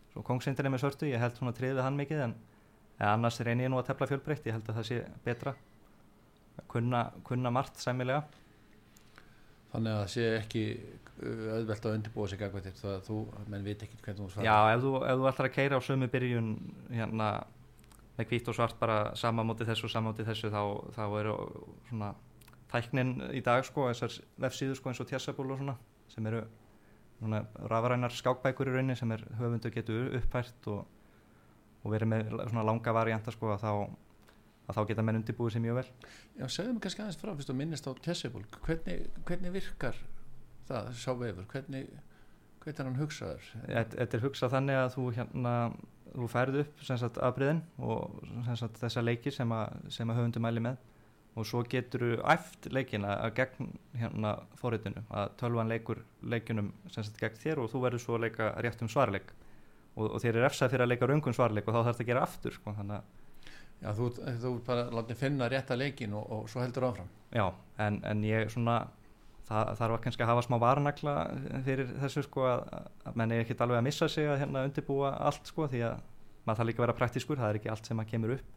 svo 0.10 0.24
kongsindin 0.26 0.66
er 0.66 0.74
með 0.74 0.82
svörtu 0.82 1.06
ég 1.06 1.22
held 1.22 1.36
svona 1.38 1.54
triðið 1.54 1.84
hann 1.86 2.00
mikið 2.00 2.24
en, 2.24 2.34
en 2.98 3.12
annars 3.12 3.38
reynir 3.46 3.68
ég 3.68 3.70
nú 3.70 3.78
að 3.78 3.92
tefla 3.92 4.08
fjölbreytt 4.10 4.50
ég 4.50 4.58
held 4.58 4.72
að 4.72 4.80
það 4.80 4.88
sé 4.90 4.98
betra. 5.28 5.54
Kunna, 6.74 7.04
kunna 7.28 7.52
margt 7.54 7.78
sæmilega. 7.78 8.24
Þannig 9.70 9.94
að 9.94 10.02
það 10.02 10.12
sé 10.16 10.28
ekki 10.40 10.66
uh, 10.74 11.46
auðvelt 11.60 11.86
að 11.86 11.98
undirbúa 12.00 12.32
sig 12.32 12.42
eitthvað 12.42 12.66
þér 12.66 12.78
það 12.82 12.96
að 12.96 13.08
þú, 13.12 13.22
menn 13.54 13.70
veit 13.70 13.86
ekki 13.86 14.02
hvernig 14.02 14.24
þú 14.24 14.34
svarar. 14.34 14.50
Já 14.50 14.74
ef 14.74 14.86
þú, 14.88 14.98
ef 15.06 15.22
þú 15.22 15.32
ætlar 15.36 15.52
að 15.52 15.56
keira 15.60 15.78
á 15.78 15.82
sömu 15.86 16.12
byrjun 16.18 16.52
hérna 16.90 17.32
með 18.18 18.32
hvít 18.32 18.50
og 18.50 18.58
svart 18.58 18.80
bara 18.82 19.02
sama 19.20 19.46
móti 19.46 19.68
þessu 19.70 19.94
sama 19.94 20.10
móti 20.10 20.26
þessu 20.26 20.50
þá, 20.50 20.62
þá 20.98 21.04
eru 21.22 21.42
svona 21.92 22.16
tæknin 22.72 23.20
í 23.30 23.46
dag 23.46 23.62
sko 23.68 23.92
þessar 23.92 24.24
vefsíður 24.42 24.80
sko 24.80 24.90
eins 24.90 25.04
og 25.06 25.12
tjessabúl 25.12 25.52
og 25.54 25.62
svona 25.62 25.78
sem 26.10 26.26
eru 26.32 26.48
rafrænar 27.22 28.14
skákbækur 28.14 28.70
í 28.70 28.76
rauninni 28.76 28.98
sem 29.00 29.12
er 29.16 29.24
höfundur 29.40 29.74
getur 29.74 30.12
uppfært 30.20 30.68
og, 30.74 30.84
og 31.84 31.94
verið 31.94 32.12
með 32.14 32.36
svona 32.50 32.66
langa 32.68 32.94
varianta 32.94 33.34
sko 33.34 33.54
að 33.56 33.64
þá, 33.64 33.72
að 34.68 34.78
þá 34.78 34.82
geta 34.92 35.06
menn 35.08 35.22
undirbúið 35.22 35.56
sér 35.56 35.66
mjög 35.66 35.80
vel. 35.80 35.88
Já, 36.38 36.46
segðu 36.46 36.76
mig 36.76 36.84
kannski 36.86 37.04
aðeins 37.04 37.22
frá, 37.22 37.34
fyrst 37.34 37.54
að 37.54 37.60
minnist 37.62 37.90
á 37.90 37.92
Tessebul 38.06 38.44
hvernig, 38.68 39.08
hvernig 39.26 39.56
virkar 39.56 39.98
það, 40.70 40.94
sá 41.00 41.12
vefur, 41.18 41.50
hvernig 41.54 41.90
hvernig 42.68 42.82
er 42.82 42.90
hann 42.90 43.00
hugsaður? 43.00 43.48
Þetta 43.94 44.18
er 44.18 44.24
hugsað 44.26 44.54
þannig 44.54 44.80
að 44.82 44.90
þú 44.96 45.06
hérna 45.16 45.54
þú 46.08 46.28
færið 46.32 46.60
upp 46.64 46.84
afbriðin 47.30 47.62
og 47.84 48.22
sem 48.46 48.60
sagt 48.60 48.80
þessa 48.82 49.04
leiki 49.04 49.32
sem 49.32 49.52
að, 49.54 49.76
sem 49.94 50.10
að 50.10 50.20
höfundu 50.22 50.44
mæli 50.44 50.64
með 50.64 50.80
og 51.38 51.46
svo 51.46 51.62
getur 51.70 52.04
þú 52.04 52.14
æft 52.34 52.70
leikina 52.74 53.20
að 53.28 53.36
gegn 53.38 53.70
hérna 54.02 54.34
forritinu. 54.58 55.04
Að 55.14 55.36
tölvan 55.42 55.70
leikur 55.70 56.02
leikunum 56.22 56.72
sem 56.90 57.06
sagt 57.06 57.22
gegn 57.22 57.38
þér 57.44 57.62
og 57.64 57.70
þú 57.74 57.84
verður 57.86 58.04
svo 58.04 58.18
að 58.18 58.26
leika 58.26 58.50
rétt 58.66 58.82
um 58.82 58.92
svarleik. 58.92 59.32
Og, 59.98 60.10
og 60.10 60.20
þér 60.22 60.36
er 60.36 60.48
refsað 60.48 60.74
fyrir 60.74 60.88
að 60.88 60.94
leika 60.94 61.10
raungum 61.10 61.38
svarleik 61.38 61.70
og 61.70 61.76
þá 61.76 61.80
þarf 61.80 61.94
þetta 61.94 62.06
að 62.06 62.12
gera 62.12 62.26
aftur 62.28 62.58
sko, 62.58 62.76
þannig 62.78 63.00
að 63.00 63.16
Já, 63.78 63.92
þú, 63.94 64.08
þú 64.42 64.52
bara 64.66 64.88
látið 64.90 65.20
finna 65.20 65.48
rétta 65.54 65.76
leikin 65.78 66.16
og, 66.18 66.24
og 66.34 66.48
svo 66.50 66.64
heldur 66.64 66.88
áfram. 66.88 67.10
Já, 67.30 67.44
en, 67.86 68.00
en 68.10 68.24
ég 68.26 68.50
svona 68.50 68.80
það 69.48 69.74
þarf 69.80 70.02
kannski 70.04 70.26
að 70.26 70.32
hafa 70.32 70.46
smá 70.48 70.58
varanakla 70.64 71.16
fyrir 71.66 71.92
þessu 72.02 72.24
sko 72.26 72.48
að, 72.50 72.64
að 73.06 73.20
menn 73.22 73.36
er 73.36 73.44
ekkert 73.44 73.62
alveg 73.64 73.80
að 73.80 73.86
missa 73.86 74.10
sig 74.12 74.28
að 74.28 74.42
hérna 74.42 74.66
undirbúa 74.68 75.14
allt 75.30 75.52
sko 75.52 75.70
því 75.70 75.84
að 75.92 76.02
maður 76.48 76.60
þarf 76.60 76.70
líka 76.72 76.82
að 76.82 76.86
vera 76.88 76.98
praktískur, 76.98 77.40
það 77.40 77.52
er 77.52 77.60
ekki 77.60 77.72
allt 77.72 77.90
sem 77.92 78.02
að 78.02 78.10
kemur 78.16 78.36
upp 78.38 78.57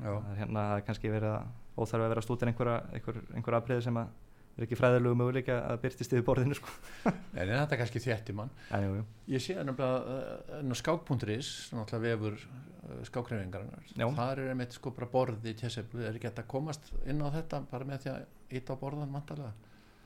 það 0.00 0.30
er 0.32 0.38
hérna 0.42 0.68
er 0.76 0.86
kannski 0.86 1.10
verið 1.12 1.32
að 1.32 1.50
óþarf 1.76 2.04
að 2.04 2.12
vera 2.12 2.22
að 2.22 2.26
stúta 2.26 2.48
einhverja 2.48 2.78
einhver, 2.96 3.20
einhver 3.36 3.58
afbreyði 3.58 3.86
sem 3.86 4.00
að 4.00 4.14
er 4.56 4.64
ekki 4.64 4.78
fræðilegu 4.78 5.16
möguleika 5.20 5.56
að 5.68 5.82
byrtist 5.82 6.14
yfir 6.16 6.24
borðinu 6.24 6.56
sko 6.56 6.72
en 7.10 7.50
þetta 7.50 7.76
er 7.76 7.80
kannski 7.82 8.00
þétti 8.00 8.36
mann 8.36 8.52
en, 8.70 8.86
jú, 8.86 8.94
jú. 9.00 9.04
Ég 9.34 9.44
sé 9.44 9.56
nefnilega 9.58 10.16
uh, 10.62 10.78
skák.is 10.80 11.50
náttúrulega 11.76 12.02
vefur 12.06 12.38
uh, 12.40 13.02
skákreifingarinnar 13.10 13.90
Já. 13.92 14.06
þar 14.16 14.42
er 14.44 14.54
einmitt 14.54 14.76
sko 14.78 14.94
bara 14.96 15.10
borði 15.12 15.52
í 15.52 15.58
Tessebul, 15.60 16.00
er 16.06 16.16
ekki 16.16 16.30
hægt 16.30 16.40
að 16.40 16.48
komast 16.54 16.88
inn 17.04 17.20
á 17.20 17.28
þetta 17.36 17.62
bara 17.68 17.88
með 17.88 18.06
því 18.06 18.14
að 18.14 18.56
íta 18.60 18.76
á 18.76 18.80
borðan 18.80 19.12
vantarlega 19.12 19.52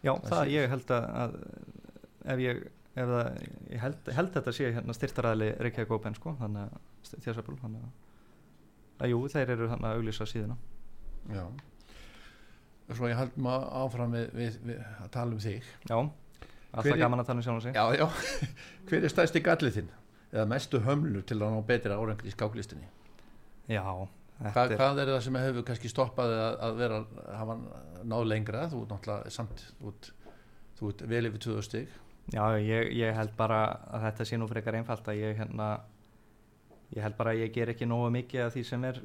Já, 0.01 0.15
Það 0.17 0.31
það 0.33 0.51
ég 0.57 0.71
held 0.73 0.93
að, 0.97 1.09
að 1.23 1.35
ef 2.35 2.43
ég 2.43 2.61
ef 2.99 3.11
það, 3.11 3.27
ég 3.71 3.83
held, 3.85 4.13
held 4.17 4.33
þetta 4.37 4.55
sé 4.57 4.71
hérna 4.75 4.97
styrtaræðli 4.97 5.51
Reykjavík 5.63 5.93
Open 5.95 6.17
sko 6.19 6.35
þannig 6.41 6.67
að 6.67 7.13
þjásabul 7.23 7.59
þannig 7.61 7.85
að, 7.87 7.93
að 9.01 9.13
jú, 9.15 9.21
þeir 9.33 9.53
eru 9.57 9.69
þannig 9.73 9.89
að 9.91 9.99
auglýsa 10.01 10.27
síðuna. 10.31 10.57
Já. 11.35 11.45
Svo 12.91 13.07
ég 13.11 13.19
held 13.21 13.37
maður 13.39 13.67
áfram 13.85 14.15
við, 14.17 14.31
við, 14.35 14.57
við 14.67 14.79
að 15.05 15.11
tala 15.15 15.37
um 15.37 15.43
þig. 15.43 15.67
Já, 15.87 15.97
alltaf 16.01 16.89
er- 16.91 17.03
gaman 17.05 17.23
að 17.23 17.29
tala 17.31 17.39
um 17.43 17.45
sjálf 17.47 17.61
og 17.61 17.67
sig. 17.67 17.77
Já, 17.77 17.85
já, 18.01 18.07
hver 18.91 19.05
er 19.07 19.13
stæðsti 19.15 19.43
gallið 19.47 19.77
þinn? 19.79 19.91
Eða 20.31 20.47
mestu 20.51 20.81
hömlu 20.87 21.23
til 21.27 21.39
að 21.43 21.55
ná 21.55 21.61
betri 21.67 21.95
árangri 21.95 22.31
í 22.31 22.35
skáklistinni? 22.35 22.89
Já, 23.71 23.85
Hvað, 24.41 24.71
er- 24.73 24.79
hvað 24.81 24.99
er 25.03 25.11
það 25.13 25.19
sem 25.27 25.37
hefur 25.37 25.65
kannski 25.69 25.89
stoppað 25.93 26.31
að, 26.33 26.55
að 26.65 26.79
vera, 26.81 26.99
hafa 27.37 27.57
náð 28.09 28.23
lengra? 28.31 28.63
Þú 28.73 28.79
ert 28.87 28.93
náttúrulega 28.95 29.33
samt 29.35 29.65
ert, 29.91 30.07
þú 30.79 30.93
ert 30.95 31.03
vel 31.11 31.27
yfir 31.29 31.43
2000 31.45 31.67
stig. 31.67 31.91
Já, 32.33 32.45
ég, 32.63 32.89
ég 32.97 33.13
held 33.19 33.35
bara 33.37 33.59
að 33.93 34.07
þetta 34.09 34.27
sé 34.31 34.39
nú 34.41 34.49
frekar 34.49 34.79
einfalt 34.79 35.11
að 35.13 35.21
ég 35.21 35.37
hérna 35.43 35.69
ég 36.97 37.03
held 37.05 37.17
bara 37.19 37.35
að 37.35 37.45
ég 37.45 37.53
ger 37.55 37.71
ekki 37.73 37.89
nógu 37.89 38.11
mikið 38.15 38.47
af 38.47 38.55
því 38.55 38.65
sem 38.67 38.85
er 38.89 39.01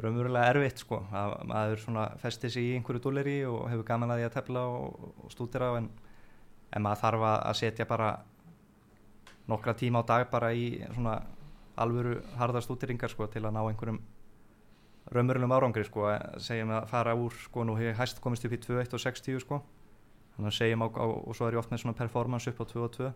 raunverulega 0.00 0.52
erfitt 0.54 0.82
sko. 0.82 1.02
Að 1.14 1.34
maður 1.50 1.82
svona 1.82 2.06
festir 2.22 2.52
sig 2.52 2.70
í 2.70 2.74
einhverju 2.78 3.02
dúleri 3.04 3.36
og 3.48 3.68
hefur 3.70 3.86
gaman 3.90 4.14
að 4.14 4.22
því 4.22 4.28
að 4.28 4.34
tefla 4.38 4.64
og, 4.70 5.10
og 5.24 5.34
stúdira 5.34 5.70
en, 5.78 5.90
en 6.72 6.86
maður 6.86 7.02
þarf 7.04 7.26
að 7.28 7.60
setja 7.60 7.86
bara 7.90 8.10
nokkra 9.50 9.76
tíma 9.76 10.02
á 10.02 10.08
dag 10.08 10.26
bara 10.32 10.50
í 10.56 10.66
svona 10.94 11.20
alvöru 11.76 12.18
harða 12.38 12.62
stúdiringar 12.64 13.12
sko 13.12 13.28
til 13.28 13.44
að 13.44 13.54
ná 13.54 13.62
einhverjum 13.62 14.00
raunverulegum 15.14 15.54
árangri 15.54 15.84
sko. 15.86 16.08
Segjum 16.42 16.74
að 16.74 16.90
fara 16.90 17.14
úr 17.18 17.36
sko 17.44 17.68
nú 17.68 17.76
hefur 17.78 17.92
ég 17.92 18.00
hæst 18.00 18.24
komist 18.24 18.48
upp 18.48 18.56
í 18.56 18.62
2.1 18.64 18.96
og 18.96 19.04
60 19.04 19.44
sko. 19.44 19.60
Þannig 20.34 20.50
að 20.50 20.58
segjum 20.58 20.82
á, 20.82 20.88
á 20.90 21.06
og 21.06 21.36
svo 21.36 21.46
er 21.46 21.54
ég 21.54 21.62
oft 21.62 21.70
með 21.70 21.84
svona 21.84 21.98
performance 21.98 22.50
upp 22.50 22.64
á 22.64 22.66
2 22.72 22.82
og 22.82 22.92
2 22.98 23.12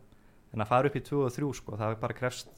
en 0.55 0.63
að 0.63 0.71
fara 0.71 0.89
upp 0.89 0.97
í 0.97 1.05
2 1.05 1.25
og 1.27 1.33
3 1.35 1.49
sko 1.59 1.77
það 1.77 1.95
er 1.95 2.03
bara 2.03 2.17
krefst 2.17 2.53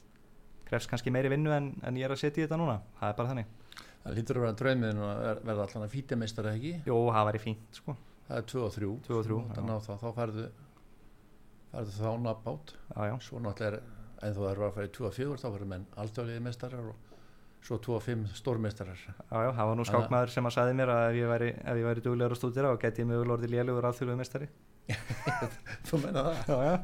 krefst 0.70 0.90
kannski 0.92 1.12
meiri 1.14 1.32
vinnu 1.32 1.52
en, 1.54 1.72
en 1.84 1.98
ég 1.98 2.06
er 2.08 2.14
að 2.14 2.22
setja 2.22 2.42
í 2.42 2.46
þetta 2.46 2.58
núna. 2.60 2.78
Það 3.00 3.12
er 3.12 3.18
bara 3.20 3.32
þannig. 3.34 3.52
Það 4.00 4.16
lítur 4.16 4.38
að 4.40 4.44
vera 4.46 4.56
draumiðin 4.62 5.02
að 5.04 5.22
ver- 5.26 5.42
verða 5.50 5.66
allan 5.66 5.86
að 5.86 5.94
fítimeistar 5.96 6.48
ekki? 6.54 6.72
Jó, 6.88 6.96
það 7.12 7.26
væri 7.30 7.42
fínt 7.44 7.80
sko. 7.82 7.96
Það 8.30 8.38
er 8.40 8.48
2 8.54 8.64
og 8.64 8.74
3 8.78 8.90
2 9.10 9.18
og 9.18 9.26
3 9.26 9.40
þannig 9.58 9.74
að 9.76 9.86
þá, 9.88 9.92
þá 10.00 10.08
færðu 10.20 10.44
þá 12.90 13.00
já, 13.10 13.14
svo 13.26 13.40
náttúrulega 13.42 13.80
er 13.80 14.26
en 14.26 14.34
þú 14.36 14.46
eru 14.50 14.66
að 14.66 14.80
í 14.86 14.90
2 14.96 15.06
og 15.08 15.14
4 15.16 15.38
þá 15.42 15.46
verður 15.50 15.70
menn 15.70 15.86
aldjóðliði 16.02 16.42
meistarar 16.46 16.88
og 16.92 17.06
svo 17.66 17.76
2 17.84 17.94
og 17.98 18.02
5 18.06 18.24
stórmeistarar. 18.40 19.00
Já, 19.04 19.14
já, 19.44 19.50
það 19.58 19.70
var 19.70 19.78
nú 19.78 19.86
skákmaður 19.88 20.32
sem 20.34 20.48
að 20.48 20.54
sagði 20.56 20.76
mér 20.80 20.92
að 20.94 21.02
ef 21.10 21.18
ég 21.20 21.30
væri, 21.30 21.50
væri 21.90 22.04
duglegur 22.06 22.34
að 22.36 22.40
stúdira 22.40 22.72
og 22.72 22.80
geti 22.82 23.04
mögulega 23.04 23.36
orðið 23.36 23.54
lélugur 23.54 23.88
alþjóðlegu 23.90 24.20
mestari 24.22 24.48
þú 25.90 26.00
menna 26.02 26.24
það? 26.26 26.38
Já, 26.48 26.56
já, 26.66 26.78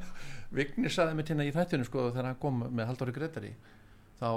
Vignir 0.57 0.92
saði 0.94 1.16
mér 1.18 1.31
hérna 1.33 1.46
í 1.49 1.55
þættinu 1.55 1.87
sko 1.88 2.05
þegar 2.12 2.29
hann 2.31 2.38
kom 2.42 2.61
með 2.68 2.90
Halldóri 2.90 3.14
Gretari 3.16 3.55
þá 4.16 4.29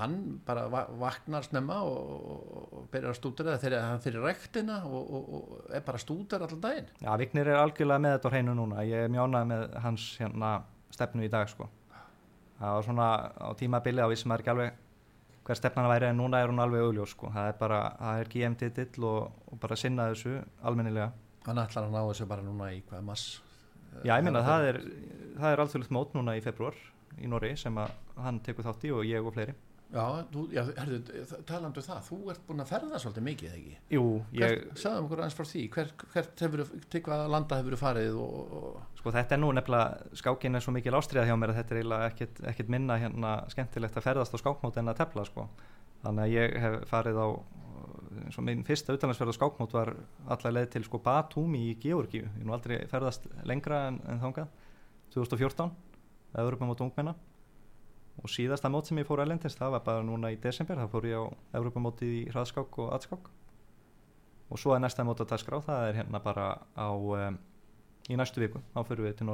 hann 0.00 0.16
bara 0.46 0.66
va 0.72 0.84
vaknar 1.00 1.44
snemma 1.44 1.80
og, 1.84 1.96
og, 2.32 2.60
og 2.78 2.84
byrjar 2.92 3.12
að 3.12 3.18
stúdera 3.18 3.56
þegar 3.60 3.86
hann 3.86 4.04
fyrir 4.04 4.24
rektina 4.24 4.78
og, 4.88 5.00
og, 5.00 5.32
og 5.36 5.74
er 5.76 5.84
bara 5.86 6.00
að 6.00 6.04
stúdera 6.06 6.48
allan 6.48 6.62
daginn. 6.64 6.92
Já, 7.00 7.10
Vignir 7.20 7.50
er 7.50 7.60
algjörlega 7.60 8.04
með 8.04 8.16
þetta 8.16 8.30
á 8.30 8.32
hreinu 8.34 8.54
núna. 8.56 8.86
Ég 8.88 9.06
er 9.06 9.12
mjánað 9.12 9.50
með 9.52 9.66
hans 9.84 10.06
hérna, 10.20 10.52
stefnu 10.94 11.26
í 11.26 11.32
dag 11.32 11.50
sko. 11.52 11.68
Það 12.60 12.76
var 12.76 12.88
svona 12.88 13.10
á 13.36 13.48
tímabili 13.56 14.04
á 14.04 14.08
vissum 14.12 14.32
maður 14.32 14.44
ekki 14.44 14.54
alveg 14.54 14.86
hver 15.48 15.58
stefnan 15.58 15.88
væri 15.90 16.10
en 16.10 16.18
núna 16.20 16.40
er 16.40 16.52
hún 16.52 16.60
alveg 16.62 16.84
augljós 16.84 17.14
sko. 17.16 17.30
það 17.32 17.52
er 17.52 17.60
bara, 17.60 17.78
það 17.98 18.22
er 18.22 18.32
GM 18.34 18.56
titill 18.60 19.06
og, 19.08 19.44
og 19.50 19.60
bara 19.60 19.78
sinna 19.80 20.10
þessu 20.12 20.36
almennilega. 20.62 21.12
Hann 21.46 21.60
ætlar 21.62 21.88
að 21.88 21.94
ná 21.96 22.02
þessu 22.04 22.28
bara 22.28 22.44
núna 22.44 22.68
í 22.76 22.82
hvað 22.88 23.06
mass 23.08 23.40
já 24.04 24.14
ég 24.16 24.24
minna 24.24 24.42
það 24.46 24.66
er 24.70 24.78
það 25.40 25.52
er 25.52 25.62
alþjóðlegt 25.64 25.94
mót 25.94 26.16
núna 26.16 26.36
í 26.38 26.42
februar 26.44 26.76
í 27.18 27.30
Norri 27.30 27.56
sem 27.58 27.76
að 27.80 27.96
hann 28.20 28.40
tekur 28.44 28.66
þátt 28.68 28.86
í 28.86 28.94
og 28.94 29.04
ég 29.08 29.26
og 29.26 29.34
fleiri. 29.34 29.56
Já, 29.90 30.02
þú, 30.30 30.44
já 30.54 30.60
herðu, 30.76 30.98
talandu 31.48 31.82
það, 31.82 32.02
þú 32.06 32.16
ert 32.30 32.42
búin 32.46 32.62
að 32.62 32.68
ferða 32.70 32.98
svolítið 33.02 33.24
mikið, 33.26 33.54
ekki? 33.56 33.72
Jú, 33.96 34.04
ég, 34.38 34.52
Hvert, 34.52 34.76
sagðum 34.78 35.08
okkur 35.08 35.22
aðeins 35.24 35.38
frá 35.38 35.48
því, 35.50 35.62
hver, 35.74 35.90
hvert 36.12 36.44
hefur, 36.44 36.62
til 36.94 37.00
hvaða 37.08 37.24
landa 37.34 37.58
hefur 37.58 37.76
farið 37.80 38.20
og, 38.22 38.52
og 38.60 39.00
sko 39.00 39.14
þetta 39.16 39.34
er 39.34 39.42
nú 39.42 39.50
nefnilega 39.56 40.20
skákin 40.20 40.54
er 40.54 40.62
svo 40.62 40.76
mikil 40.76 40.94
ástriða 40.94 41.26
hjá 41.26 41.34
mér 41.42 41.54
að 41.54 41.58
þetta 41.58 41.74
er 41.74 41.80
eiginlega 41.80 42.12
ekkit, 42.12 42.40
ekkit 42.52 42.70
minna 42.76 43.00
hérna 43.02 43.34
skemmtilegt 43.50 43.98
að 43.98 44.06
ferðast 44.06 44.38
á 44.38 44.42
skákmót 44.44 44.78
en 44.78 44.94
að 44.94 45.00
tefla 45.02 45.26
sko. 45.26 45.48
Þannig 46.04 46.28
að 46.28 46.36
ég 46.36 46.56
hef 46.62 46.80
farið 46.94 47.18
á 47.18 47.28
eins 48.20 48.38
og 48.38 48.46
minn 48.46 48.62
fyrsta 48.66 48.94
utanlandsferð 48.94 49.34
á 49.34 49.38
skákmót 49.40 49.74
var 49.74 49.96
allar 50.30 50.54
leið 50.54 50.72
til 50.76 50.86
sko 50.86 51.02
Batumi 51.02 51.66
í 51.72 51.76
Georgíu. 51.82 52.30
Ég 52.30 52.46
nú 52.46 52.54
aldrei 52.54 52.84
ferðast 52.90 53.26
lengra 53.42 53.88
en, 53.90 53.98
en 54.06 54.22
þangað. 54.22 54.54
2014 55.10 55.89
Evropamót 56.34 56.80
ungmenna. 56.80 57.16
Og 58.20 58.28
síðasta 58.28 58.68
mót 58.68 58.86
sem 58.86 58.98
ég 59.00 59.08
fór 59.08 59.22
ælendist 59.24 59.58
það 59.58 59.76
var 59.78 59.84
bara 59.86 60.02
núna 60.04 60.30
í 60.34 60.38
desember, 60.40 60.76
það 60.76 60.90
fór 60.92 61.06
ég 61.08 61.20
á 61.20 61.24
Evropamótið 61.60 62.16
í 62.18 62.24
hraðskák 62.30 62.80
og 62.84 62.90
atskák 62.96 63.30
og 64.50 64.58
svo 64.58 64.74
er 64.74 64.82
næsta 64.82 65.06
mót 65.06 65.22
að 65.22 65.30
taskrá 65.30 65.60
það 65.62 65.86
er 65.88 65.98
hérna 66.00 66.20
bara 66.22 66.46
á 66.74 66.90
um, 66.90 67.38
í 68.10 68.18
næstu 68.18 68.42
viku, 68.42 68.62
þá 68.74 68.80
fyrir 68.88 69.06
við 69.06 69.18
til 69.20 69.28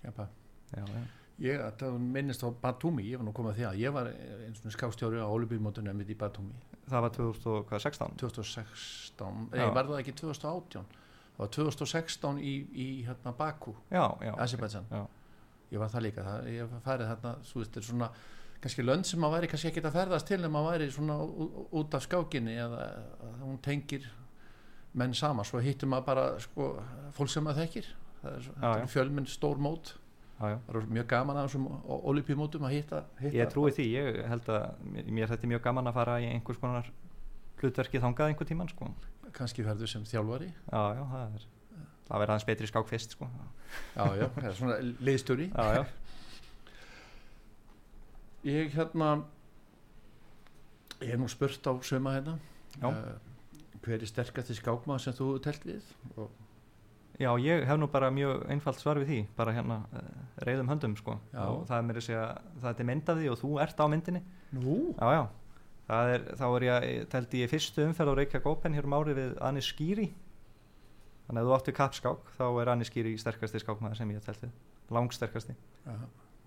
ja, 0.00 0.10
bara, 0.16 0.28
já, 0.72 0.84
já. 0.88 1.02
ég 1.44 1.62
það 1.78 1.98
minnist 2.00 2.42
á 2.44 2.48
Batumi, 2.62 3.04
ég 3.10 3.20
var 3.20 3.26
nú 3.28 3.34
komið 3.36 3.52
að 3.52 3.58
því 3.58 3.66
að 3.68 3.80
ég 3.82 3.94
var 3.94 4.08
eins 4.46 4.62
og 4.64 4.74
skástjóri 4.74 5.20
á 5.20 5.28
Olubímótunum 5.28 5.96
mitt 5.96 6.08
í 6.08 6.16
Batumi. 6.16 6.56
Það 6.88 7.04
var 7.04 7.12
2016 7.18 8.16
2016, 8.22 9.44
Já. 9.52 9.60
nei, 9.60 9.74
var 9.76 9.90
það 9.90 10.00
ekki 10.00 10.16
2018 10.22 10.88
það 11.36 11.42
var 11.42 11.52
2016 11.58 12.40
í, 12.40 12.54
í 12.72 12.88
hérna 13.06 13.34
Baku, 13.36 13.76
já, 13.92 14.04
já, 14.24 14.32
Azerbaijan. 14.40 14.88
Já. 14.90 15.04
Ég 15.70 15.78
var 15.82 15.90
það 15.92 16.04
líka, 16.08 16.26
það, 16.26 16.50
ég 16.54 16.76
farið 16.84 17.10
þarna 17.12 17.32
veist, 17.40 17.54
þetta 17.56 17.80
er 17.80 17.86
svona, 17.88 18.10
kannski 18.60 18.84
lönd 18.84 19.06
sem 19.08 19.20
maður 19.22 19.36
væri 19.38 19.50
kannski 19.52 19.70
ekki 19.70 19.84
að 19.86 19.96
ferðast 19.96 20.28
til 20.30 20.40
en 20.44 20.52
maður 20.52 20.74
væri 20.74 20.90
svona 20.94 21.16
út 21.80 21.94
af 21.96 22.04
skákinni 22.06 22.56
eða 22.60 22.88
hún 23.44 23.58
tengir 23.64 24.08
menn 24.98 25.14
sama, 25.14 25.44
svo 25.46 25.60
hittum 25.62 25.92
maður 25.94 26.06
bara 26.10 26.24
sko, 26.42 26.70
fólk 27.14 27.30
sem 27.30 27.44
maður 27.46 27.64
þekkir. 27.64 27.90
Svo- 28.20 28.86
fjölminn 28.90 29.28
stór 29.30 29.60
mót. 29.62 29.94
Já, 30.40 30.48
já. 30.54 30.58
það 30.66 30.76
er 30.80 30.86
mjög 30.96 31.06
gaman 31.06 31.36
að 31.36 31.46
þessum 31.46 31.64
olípímótum 32.10 32.64
að 32.64 32.74
hitta, 32.74 33.02
hitta 33.20 33.36
ég 33.36 33.50
trúi 33.52 33.70
því, 33.76 33.86
ég 33.92 34.20
held 34.28 34.46
að 34.48 34.84
mér, 34.88 35.28
þetta 35.28 35.50
mjög 35.52 35.62
gaman 35.66 35.90
að 35.90 35.98
fara 36.00 36.14
í 36.20 36.28
einhvers 36.32 36.60
konar 36.62 36.88
hlutverki 37.60 38.00
þangað 38.00 38.32
einhver 38.32 38.48
tíman 38.48 38.70
sko. 38.72 38.88
kannski 39.36 39.62
ferðu 39.62 39.86
sem 39.86 40.04
þjálfari. 40.08 40.48
Já, 40.72 40.80
já, 40.96 41.02
það 41.12 41.34
er 41.36 41.44
það 42.10 42.22
verður 42.22 42.34
aðeins 42.34 42.48
betri 42.48 42.68
skák 42.70 42.88
fyrst 42.90 43.16
sko. 43.16 43.28
já, 43.94 44.04
já, 44.18 44.26
það 44.34 44.48
er 44.50 44.56
svona 44.58 44.78
liðstjóri 45.06 45.48
já, 45.50 45.78
já. 45.78 45.82
ég 48.50 48.74
hérna 48.74 49.10
ég 51.00 51.14
hef 51.14 51.20
nú 51.22 51.30
spurt 51.30 51.70
á 51.70 51.72
söma 51.86 52.16
hérna 52.18 52.36
uh, 52.82 53.16
hver 53.84 54.02
er 54.02 54.10
sterkasti 54.10 54.56
skákmaður 54.58 55.06
sem 55.06 55.16
þú 55.16 55.32
telt 55.44 55.66
við 55.68 55.92
og, 56.16 56.32
já, 57.20 57.30
ég 57.44 57.66
hef 57.68 57.80
nú 57.80 57.88
bara 57.92 58.10
mjög 58.14 58.48
einfalt 58.50 58.82
svar 58.82 59.00
við 59.00 59.12
því 59.12 59.20
bara 59.38 59.54
hérna 59.54 59.82
uh, 59.86 60.08
reyðum 60.46 60.72
höndum 60.72 60.96
sko. 60.98 61.20
Já. 61.30 61.44
og 61.46 61.62
það 61.68 61.76
er 61.78 61.86
mér 61.88 62.00
að 62.00 62.08
segja 62.08 62.24
það 62.64 62.82
er 62.82 62.90
mynd 62.90 63.12
af 63.12 63.20
því 63.20 63.30
og 63.30 63.38
þú 63.44 63.52
ert 63.66 63.84
á 63.84 63.86
myndinni 63.92 64.24
nú, 64.56 64.80
já, 64.98 65.06
já, 65.14 65.22
það 65.86 66.16
er, 66.16 66.26
þá 66.42 66.46
er 66.48 66.66
ég 66.66 67.06
teldi 67.14 67.44
ég 67.44 67.54
fyrstu 67.54 67.86
umferð 67.86 68.12
á 68.12 68.18
Reykjavík 68.18 68.50
Open 68.50 68.74
hér 68.74 68.90
um 68.90 68.98
árið 68.98 69.22
við 69.22 69.38
Anni 69.46 69.62
Skýri 69.62 70.10
þannig 71.30 71.44
að 71.44 71.46
þú 71.46 71.54
átti 71.56 71.76
kappskák 71.78 72.34
þá 72.34 72.46
er 72.50 72.72
Anni 72.74 72.88
Skýri 72.88 73.14
sterkasti 73.22 73.62
skákmaður 73.62 74.02
sem 74.02 74.10
ég 74.10 74.18
hef 74.18 74.26
telt 74.26 74.42
við. 74.42 74.58
Langsterkasti. 74.90 75.54
Já, 75.86 75.94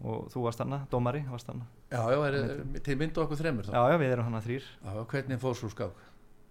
og 0.03 0.31
þú 0.33 0.45
varst 0.47 0.61
hana, 0.63 0.81
dómari 0.91 1.21
varst 1.29 1.47
hana 1.47 1.67
já, 1.91 2.01
já 2.11 2.17
er, 2.27 2.37
til 2.83 2.95
myndu 2.99 3.21
okkur 3.23 3.39
þremur 3.39 3.67
þá? 3.67 3.75
Já, 3.75 3.93
já, 3.93 3.99
við 4.01 4.15
erum 4.15 4.27
hana 4.27 4.41
þrýr 4.43 4.65
já, 4.65 4.97
hvernig 5.13 5.39
fór 5.43 5.55
svo 5.59 5.69
skák? 5.71 6.01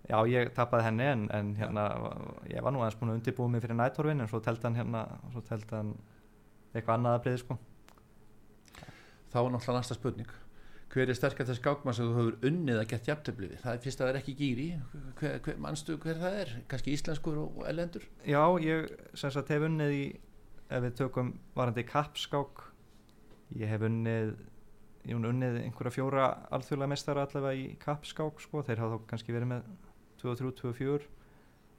Já, 0.08 0.16
ég 0.30 0.52
tapaði 0.56 0.86
henni 0.88 1.04
en, 1.06 1.26
en 1.34 1.50
hérna, 1.58 1.84
ég 2.50 2.64
var 2.64 2.74
nú 2.74 2.80
aðeins 2.82 2.96
búin 2.98 3.12
að 3.12 3.20
undirbúið 3.20 3.52
mig 3.52 3.64
fyrir 3.64 3.78
nættorvin 3.78 4.24
en 4.24 4.30
svo 4.30 4.40
teldi 4.42 4.66
hann 4.66 4.78
hérna 4.80 5.04
svo 5.34 5.44
teldi 5.46 5.76
hann 5.76 5.92
eitthvað 6.72 6.96
annað 6.96 7.18
að 7.18 7.26
breyði 7.26 7.42
sko. 7.42 7.58
Þá 9.32 9.38
er 9.42 9.52
náttúrulega 9.52 9.78
næsta 9.78 9.98
spurning 9.98 10.32
hver 10.92 11.08
er 11.08 11.16
sterkasti 11.16 11.56
skákmaður 11.56 11.96
sem 11.98 12.08
þú 12.10 12.18
hefur 12.18 12.48
unnið 12.50 12.80
að 12.82 12.88
gett 12.90 13.08
jafntöfli 13.08 13.48
við? 13.48 13.60
Það 13.62 13.76
er 13.76 13.82
fyrst 13.86 14.00
að 14.00 14.06
það 14.06 14.12
er 14.12 14.20
ekki 14.20 14.34
gýri 14.40 14.66
hver, 15.20 15.38
hver, 15.46 15.58
manstu 15.64 15.96
hver 16.02 16.20
það 16.20 16.38
er, 16.42 16.52
kannski 16.68 16.96
íslenskur 16.96 17.40
og, 17.40 17.62
elendur 17.70 18.04
já, 18.28 18.42
ég 18.60 18.92
sem 19.16 19.32
sagt 19.32 19.52
hef 19.54 19.66
unnið 19.68 19.96
í 19.96 20.04
ef 20.72 20.84
við 20.84 20.98
tökum 21.00 21.32
varandi 21.56 21.86
kappskák 21.88 22.66
ég 23.60 23.72
hef 23.72 23.86
unnið 23.88 24.34
ég 25.02 25.16
hef 25.16 25.30
unnið 25.32 25.58
einhverja 25.64 25.94
fjóra 25.96 26.28
alþjóðlega 26.54 26.92
mestara 26.92 27.26
allavega 27.26 27.58
í 27.58 27.72
kappskák 27.82 28.44
sko, 28.44 28.62
þeir 28.66 28.84
hafa 28.84 29.00
þá 29.00 29.08
kannski 29.10 29.34
verið 29.34 29.50
með 29.56 29.66
2-3, 30.22 30.52
2-4 30.60 31.08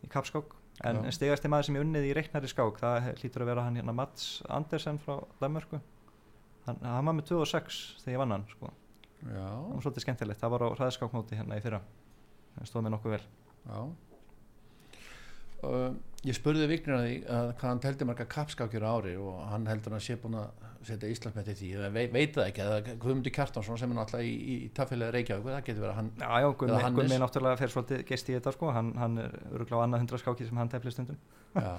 í 0.04 0.12
kappskák. 0.12 0.60
En 0.84 1.04
Já. 1.06 1.13
stegasti 1.15 1.52
maður 1.52 1.69
sem 1.69 1.78
ég 1.78 1.86
unnið 1.86 2.08
í 2.10 2.13
reiknari 2.17 2.49
skák 2.49 2.80
það 2.82 3.10
hlýtur 3.21 3.45
að 3.45 3.52
vera 3.52 3.65
hann 3.67 3.78
hérna 3.80 3.95
Mats 3.95 4.41
Andersen 4.52 4.99
frá 4.99 5.21
Danmörku. 5.39 5.80
Hann, 6.65 6.80
hann 6.82 7.08
var 7.08 7.15
með 7.15 7.30
2-6 7.30 7.80
þegar 8.02 8.15
ég 8.15 8.23
vann 8.23 8.36
hann 8.36 8.47
sko. 8.52 8.71
Það 9.28 9.68
var 9.74 9.86
svolítið 9.86 10.06
skemmtilegt, 10.08 10.42
það 10.42 10.56
var 10.56 10.66
á 10.66 10.76
hraðskákmóti 10.80 11.40
hérna 11.40 11.60
í 11.60 11.64
fyrra. 11.64 11.80
Það 12.58 12.70
stóð 12.70 12.86
mér 12.86 12.96
nokkuð 12.96 13.16
vel. 13.16 13.24
Uh, 15.64 15.94
ég 16.28 16.36
spurði 16.36 16.68
Vignir 16.68 16.98
að 16.98 17.06
því 17.06 17.16
að 17.32 17.50
hvað 17.56 17.70
hann 17.70 17.82
teldi 17.86 18.08
marga 18.10 18.26
kappskákjur 18.34 18.84
á 18.84 18.92
ári 19.00 19.14
og 19.16 19.38
hann 19.48 19.68
heldur 19.70 19.96
að 19.96 20.04
sé 20.04 20.18
búin 20.20 20.36
að 20.42 20.66
setja 20.84 21.08
Íslandsmeti 21.08 21.56
því, 21.56 21.70
Ég 21.72 21.94
veit, 21.96 22.12
veit 22.12 22.36
það 22.36 22.50
ekki. 22.50 22.66
Að 22.68 22.90
Guðmundur 23.00 23.34
Kjartansson 23.38 23.80
sem 23.80 23.94
er 23.94 23.96
náttúrulega 23.96 24.28
í, 24.28 24.34
í, 24.36 24.58
í 24.66 24.72
taffélagi 24.76 25.16
Reykjavík, 25.16 25.48
það 25.48 25.64
getur 25.70 25.86
verið 25.86 25.94
að 25.94 26.00
hann 26.02 26.10
Já, 26.20 26.32
já. 26.44 26.50
Gummi 26.98 27.20
náttúrulega 27.24 27.62
fer 27.62 27.72
svolítið 27.72 28.04
gest 28.12 28.32
í 28.32 28.36
þetta 28.36 28.54
sko, 28.58 28.72
hann, 28.76 28.92
hann 29.00 29.16
er 29.24 29.38
öruglega 29.54 29.80
á 29.80 29.84
annað 29.86 30.04
hundra 30.04 30.20
skáki 30.20 30.50
sem 30.50 30.60
hann 30.60 30.74
tefli 30.74 30.92
stundum. 30.92 31.22
já. 31.56 31.72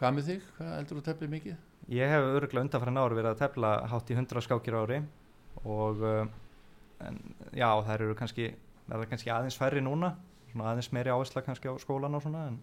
hvað 0.00 0.16
með 0.16 0.30
þig, 0.32 0.48
hvað 0.56 0.74
heldur 0.78 1.00
þú 1.02 1.06
teflið 1.10 1.34
mikið? 1.36 1.62
Ég 1.98 2.14
hef 2.14 2.32
öruglega 2.32 2.64
undanfæran 2.64 3.02
ár 3.04 3.16
verið 3.18 3.32
að 3.34 3.40
tefla 3.44 3.74
hátt 3.92 4.12
í 4.12 4.16
hundra 4.16 4.44
skákir 4.48 4.76
á 4.76 4.80
ári 4.80 5.02
og 5.68 6.02
uh, 6.08 6.24
en 7.06 7.20
já, 7.52 7.68
þær 7.86 8.04
eru 8.06 8.16
kannski 8.18 8.50
verða 8.88 9.08
kannski 9.10 9.32
aðeins 9.32 9.58
færri 9.58 9.82
núna 9.84 10.14
svona 10.52 10.72
aðeins 10.72 10.90
meiri 10.94 11.12
áhersla 11.12 11.44
kannski 11.46 11.70
á 11.70 11.74
skólan 11.80 12.16
og 12.16 12.24
svona 12.24 12.46
en, 12.50 12.58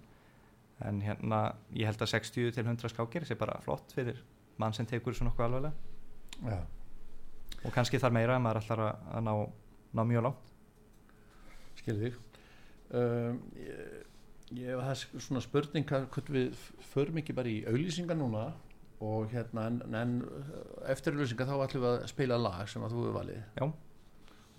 en 0.85 1.01
hérna 1.05 1.41
ég 1.75 1.89
held 1.89 2.01
að 2.01 2.13
60 2.15 2.55
til 2.55 2.65
100 2.65 2.91
skákir 2.93 3.27
sé 3.27 3.37
bara 3.39 3.59
flott 3.65 3.93
fyrir 3.95 4.19
mann 4.61 4.73
sem 4.73 4.87
tekur 4.89 5.15
svona 5.15 5.33
okkur 5.33 5.47
alveglega 5.47 5.73
Já. 6.49 6.59
og 7.63 7.71
kannski 7.75 8.01
þar 8.01 8.15
meira 8.17 8.35
en 8.35 8.43
maður 8.43 8.63
ætlar 8.63 8.83
að, 8.87 9.07
að 9.13 9.25
ná, 9.27 9.33
ná 9.95 10.03
mjög 10.09 10.27
langt 10.27 10.51
skilði 11.79 12.11
um, 12.91 13.39
ég, 13.59 13.81
ég 14.59 14.81
það 14.81 14.93
er 14.95 15.25
svona 15.27 15.43
spurning 15.45 15.87
hvað 15.89 16.31
við 16.33 16.69
förum 16.91 17.21
ekki 17.21 17.35
bara 17.37 17.51
í 17.51 17.61
auðlýsingar 17.69 18.19
núna 18.19 18.49
og 19.05 19.29
hérna 19.33 19.67
en, 19.69 19.81
en 19.93 20.19
eftir 20.89 21.15
auðlýsingar 21.15 21.51
þá 21.51 21.57
ætlum 21.67 21.85
við 21.85 21.91
að 21.93 22.07
spila 22.11 22.39
lag 22.41 22.71
sem 22.71 22.83
að 22.83 22.95
þú 22.95 23.03
hefur 23.03 23.19
valið 23.19 23.41
Já. 23.59 23.67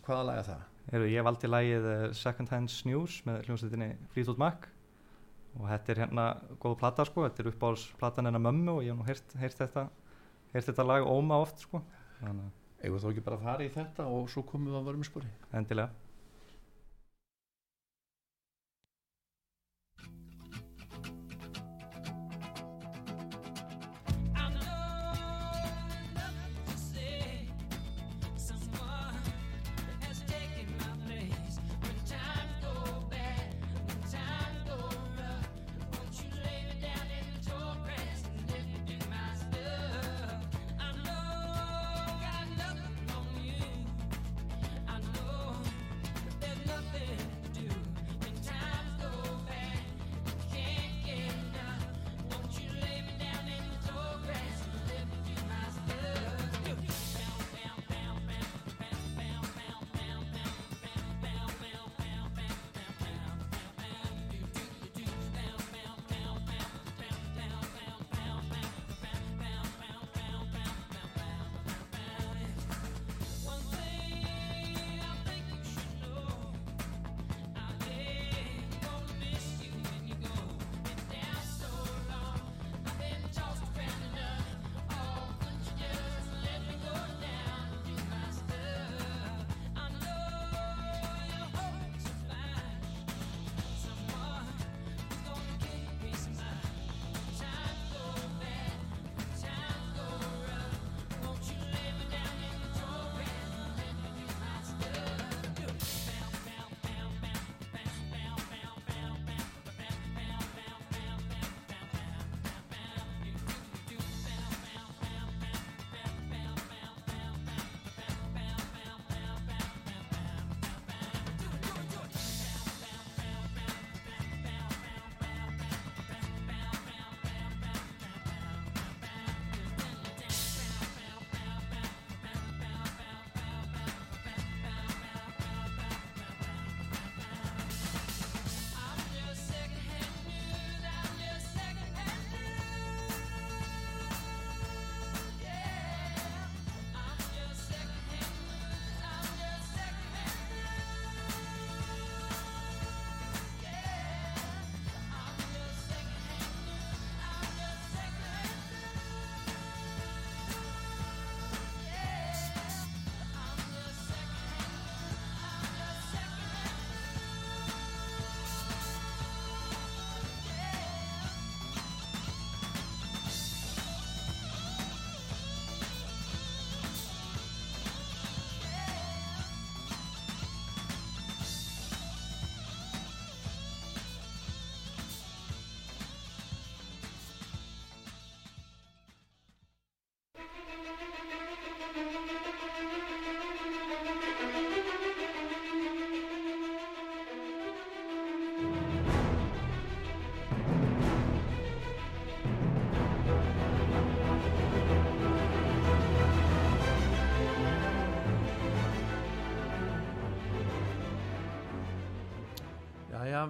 Hvaða 0.07 0.27
lag 0.31 0.41
er 0.41 0.49
það? 0.49 0.65
Heru, 0.93 1.11
ég 1.11 1.27
valdi 1.27 1.51
lagið 1.51 1.87
uh, 1.91 2.07
Second 2.15 2.53
Hand 2.55 2.75
News 2.87 3.19
með 3.27 3.47
hljómsveitinni 3.49 3.91
Fleetwood 4.15 4.41
Mac. 4.43 4.69
Og 5.57 5.67
þetta 5.71 5.93
er 5.93 6.01
hérna 6.05 6.27
góð 6.63 6.77
plata 6.83 7.07
sko, 7.09 7.25
þetta 7.25 7.43
er 7.43 7.51
uppáhaldsplatan 7.51 8.29
hennar 8.29 8.45
mömmu 8.45 8.77
og 8.77 8.83
ég 8.85 8.93
hef 8.93 9.01
nú 9.01 9.07
heyrt, 9.09 9.37
heyrt 9.41 9.63
þetta 9.63 9.87
heyrt 10.53 10.71
þetta 10.71 10.87
lag 10.87 11.07
óma 11.09 11.41
oft 11.43 11.65
sko. 11.65 11.83
Eða 12.23 13.01
þú 13.03 13.13
ekki 13.13 13.25
bara 13.25 13.41
fara 13.41 13.65
í 13.65 13.71
þetta 13.73 14.07
og 14.13 14.29
svo 14.31 14.45
komum 14.47 14.71
við 14.71 14.81
að 14.81 14.91
varum 14.91 15.07
spori 15.07 15.31
að 15.51 15.59
endilega 15.63 16.06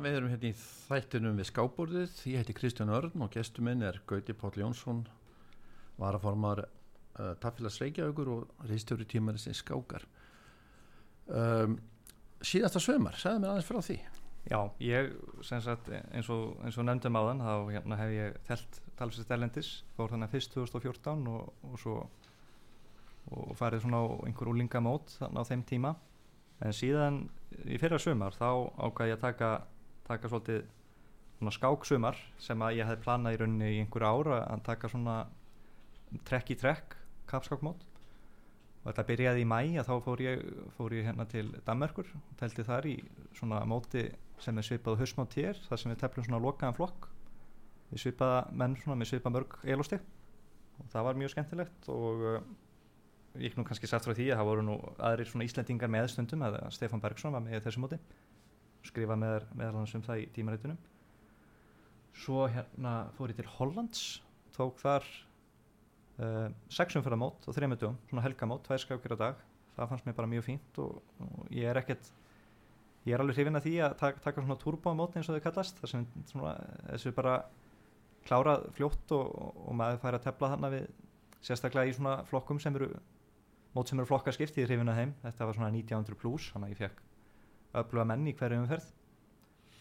við 0.06 0.16
erum 0.20 0.30
hérna 0.30 0.50
í 0.52 0.56
þættinum 0.86 1.38
við 1.40 1.48
skábborðið 1.48 2.18
ég 2.30 2.42
heiti 2.42 2.54
Kristján 2.56 2.92
Örn 2.94 3.24
og 3.24 3.32
gestur 3.34 3.64
minn 3.66 3.82
er 3.82 3.98
Gauti 4.06 4.34
Páll 4.38 4.60
Jónsson 4.60 5.00
varaformar 5.98 6.62
uh, 7.18 7.32
Tafélags 7.42 7.80
Reykjavíkur 7.82 8.30
og 8.32 8.68
reistjóri 8.68 9.08
tímarins 9.08 9.48
í 9.50 9.54
skákar. 9.56 10.06
Um, 11.26 11.80
síðasta 12.44 12.82
sömar, 12.82 13.18
segðu 13.18 13.42
mér 13.42 13.54
aðeins 13.54 13.68
frá 13.68 13.80
því. 13.82 13.98
Já, 14.46 14.60
ég 14.78 15.10
sagt 15.42 15.88
eins 15.90 16.28
og, 16.30 16.54
og 16.62 16.84
nefndum 16.86 17.18
áðan 17.18 17.42
þá 17.42 17.54
hérna 17.74 17.96
hef 17.98 18.12
ég 18.14 18.36
telt 18.46 18.80
talsist 18.96 19.32
erlendis 19.34 19.70
fór 19.96 20.12
þannig 20.12 20.30
fyrst 20.30 20.54
2014 20.54 21.26
og, 21.32 21.48
og 21.66 21.80
svo 21.82 21.96
og 23.34 23.56
farið 23.58 23.82
svona 23.82 24.04
á 24.06 24.06
einhver 24.28 24.52
úlingamót 24.52 25.16
þannig 25.18 25.42
á 25.42 25.48
þeim 25.50 25.64
tíma. 25.66 25.92
En 26.62 26.76
síðan 26.76 27.18
í 27.66 27.78
fyrra 27.80 27.98
sumar 28.00 28.36
þá 28.38 28.70
ákvað 28.78 29.10
ég 29.10 29.18
að 29.18 29.24
taka, 29.24 29.50
taka 30.06 30.30
svolítið 30.30 30.62
svona 31.36 31.54
skáksumar 31.56 32.20
sem 32.40 32.62
að 32.62 32.78
ég 32.78 32.88
hef 32.88 33.02
planað 33.02 33.34
í 33.34 33.40
rauninni 33.42 33.72
í 33.74 33.80
einhver 33.82 34.06
ára 34.06 34.38
að 34.46 34.62
taka 34.70 34.92
svona 34.92 35.16
trekk 36.28 36.54
í 36.54 36.58
trekk 36.60 36.95
kapskákmót 37.30 37.84
og 38.86 38.92
þetta 38.92 39.04
byrjaði 39.08 39.42
í 39.42 39.48
mæ 39.50 39.58
að 39.80 39.88
þá 39.88 39.94
fór 40.04 40.22
ég, 40.22 40.42
fór 40.76 40.94
ég 40.94 41.08
hérna 41.08 41.26
til 41.30 41.48
Danmerkur 41.66 42.06
og 42.14 42.36
telti 42.38 42.64
þar 42.66 42.86
í 42.86 42.96
svona 43.34 43.64
móti 43.66 44.04
sem 44.42 44.58
er 44.58 44.66
svipað 44.66 45.00
hausmátt 45.00 45.34
hér 45.38 45.58
þar 45.66 45.80
sem 45.82 45.90
við 45.90 46.02
teflum 46.04 46.26
svona 46.28 46.42
lokaðan 46.44 46.76
flokk. 46.76 47.08
Við 47.90 48.04
svipaða 48.04 48.44
menn 48.54 48.76
svona 48.78 48.98
með 49.00 49.10
svipað 49.10 49.34
mörg 49.38 49.58
elosti 49.66 49.98
og 50.76 50.88
það 50.92 51.08
var 51.08 51.18
mjög 51.18 51.32
skemmtilegt 51.34 51.90
og 51.90 52.24
uh, 52.30 52.38
ég 53.42 53.56
nú 53.58 53.66
kannski 53.66 53.90
satt 53.90 54.06
frá 54.06 54.14
því 54.14 54.30
að 54.30 54.40
það 54.40 54.50
voru 54.50 54.66
nú 54.66 54.76
aðrir 55.08 55.30
svona 55.30 55.46
Íslendingar 55.48 55.92
með 55.92 56.10
stundum 56.12 56.44
að 56.46 56.58
Stefán 56.76 57.02
Bergson 57.02 57.34
var 57.34 57.44
með 57.44 57.58
í 57.58 57.62
þessu 57.66 57.82
móti. 57.82 57.98
Skrifa 58.86 59.16
meðal, 59.18 59.46
meðal 59.58 59.80
hans 59.80 59.96
um 59.98 60.04
það 60.06 60.22
í 60.22 60.28
tímaritunum. 60.36 60.78
Svo 62.16 62.46
hérna 62.48 62.94
fór 63.16 63.32
ég 63.32 63.40
til 63.40 63.50
Hollands 63.56 64.04
tók 64.56 64.78
þar 64.80 65.04
uh, 66.20 66.46
sexumferðamót 66.72 67.48
og 67.48 67.56
þreymur 67.56 67.80
dögum, 67.80 67.98
svona 68.10 68.24
helgamót, 68.26 68.64
tvær 68.66 68.82
skákir 68.82 69.16
á 69.16 69.18
dag. 69.24 69.42
Það 69.76 69.90
fannst 69.92 70.06
mér 70.08 70.16
bara 70.16 70.30
mjög 70.30 70.46
fínt 70.46 70.78
og, 70.82 71.02
og 71.20 71.50
ég 71.52 71.68
er 71.68 71.80
ekkert 71.82 72.12
ég 73.06 73.14
er 73.14 73.22
alveg 73.22 73.38
hrifin 73.38 73.58
að 73.58 73.66
því 73.68 73.74
að 73.86 73.96
taka, 74.00 74.22
taka 74.24 74.42
svona 74.42 74.58
turbómót 74.60 75.16
eins 75.16 75.28
og 75.30 75.36
þau 75.36 75.44
kallast 75.44 75.82
sem 75.86 76.06
svona, 76.30 76.56
þessu 76.88 77.12
bara 77.14 77.36
klárað 78.26 78.66
fljótt 78.74 79.12
og, 79.14 79.28
og, 79.30 79.60
og 79.68 79.76
maður 79.78 80.00
fær 80.02 80.18
að 80.18 80.24
tefla 80.24 80.50
þarna 80.54 80.72
við 80.72 80.88
sérstaklega 81.46 81.92
í 81.92 81.94
svona 81.94 82.16
flokkum 82.26 82.58
sem 82.62 82.74
eru 82.74 82.90
mót 83.76 83.90
sem 83.90 84.00
eru 84.00 84.08
flokkaskipt, 84.08 84.56
ég 84.58 84.66
er 84.66 84.72
hrifin 84.72 84.90
að 84.90 85.02
þeim. 85.02 85.14
Þetta 85.22 85.48
var 85.48 85.58
svona 85.58 85.72
1900 85.74 86.18
plus, 86.20 86.48
þannig 86.54 86.70
að 86.70 86.74
ég 86.74 86.80
fekk 86.80 87.02
öfluga 87.82 88.06
menn 88.08 88.26
í 88.26 88.34
hverju 88.36 88.62
umferð. 88.62 88.86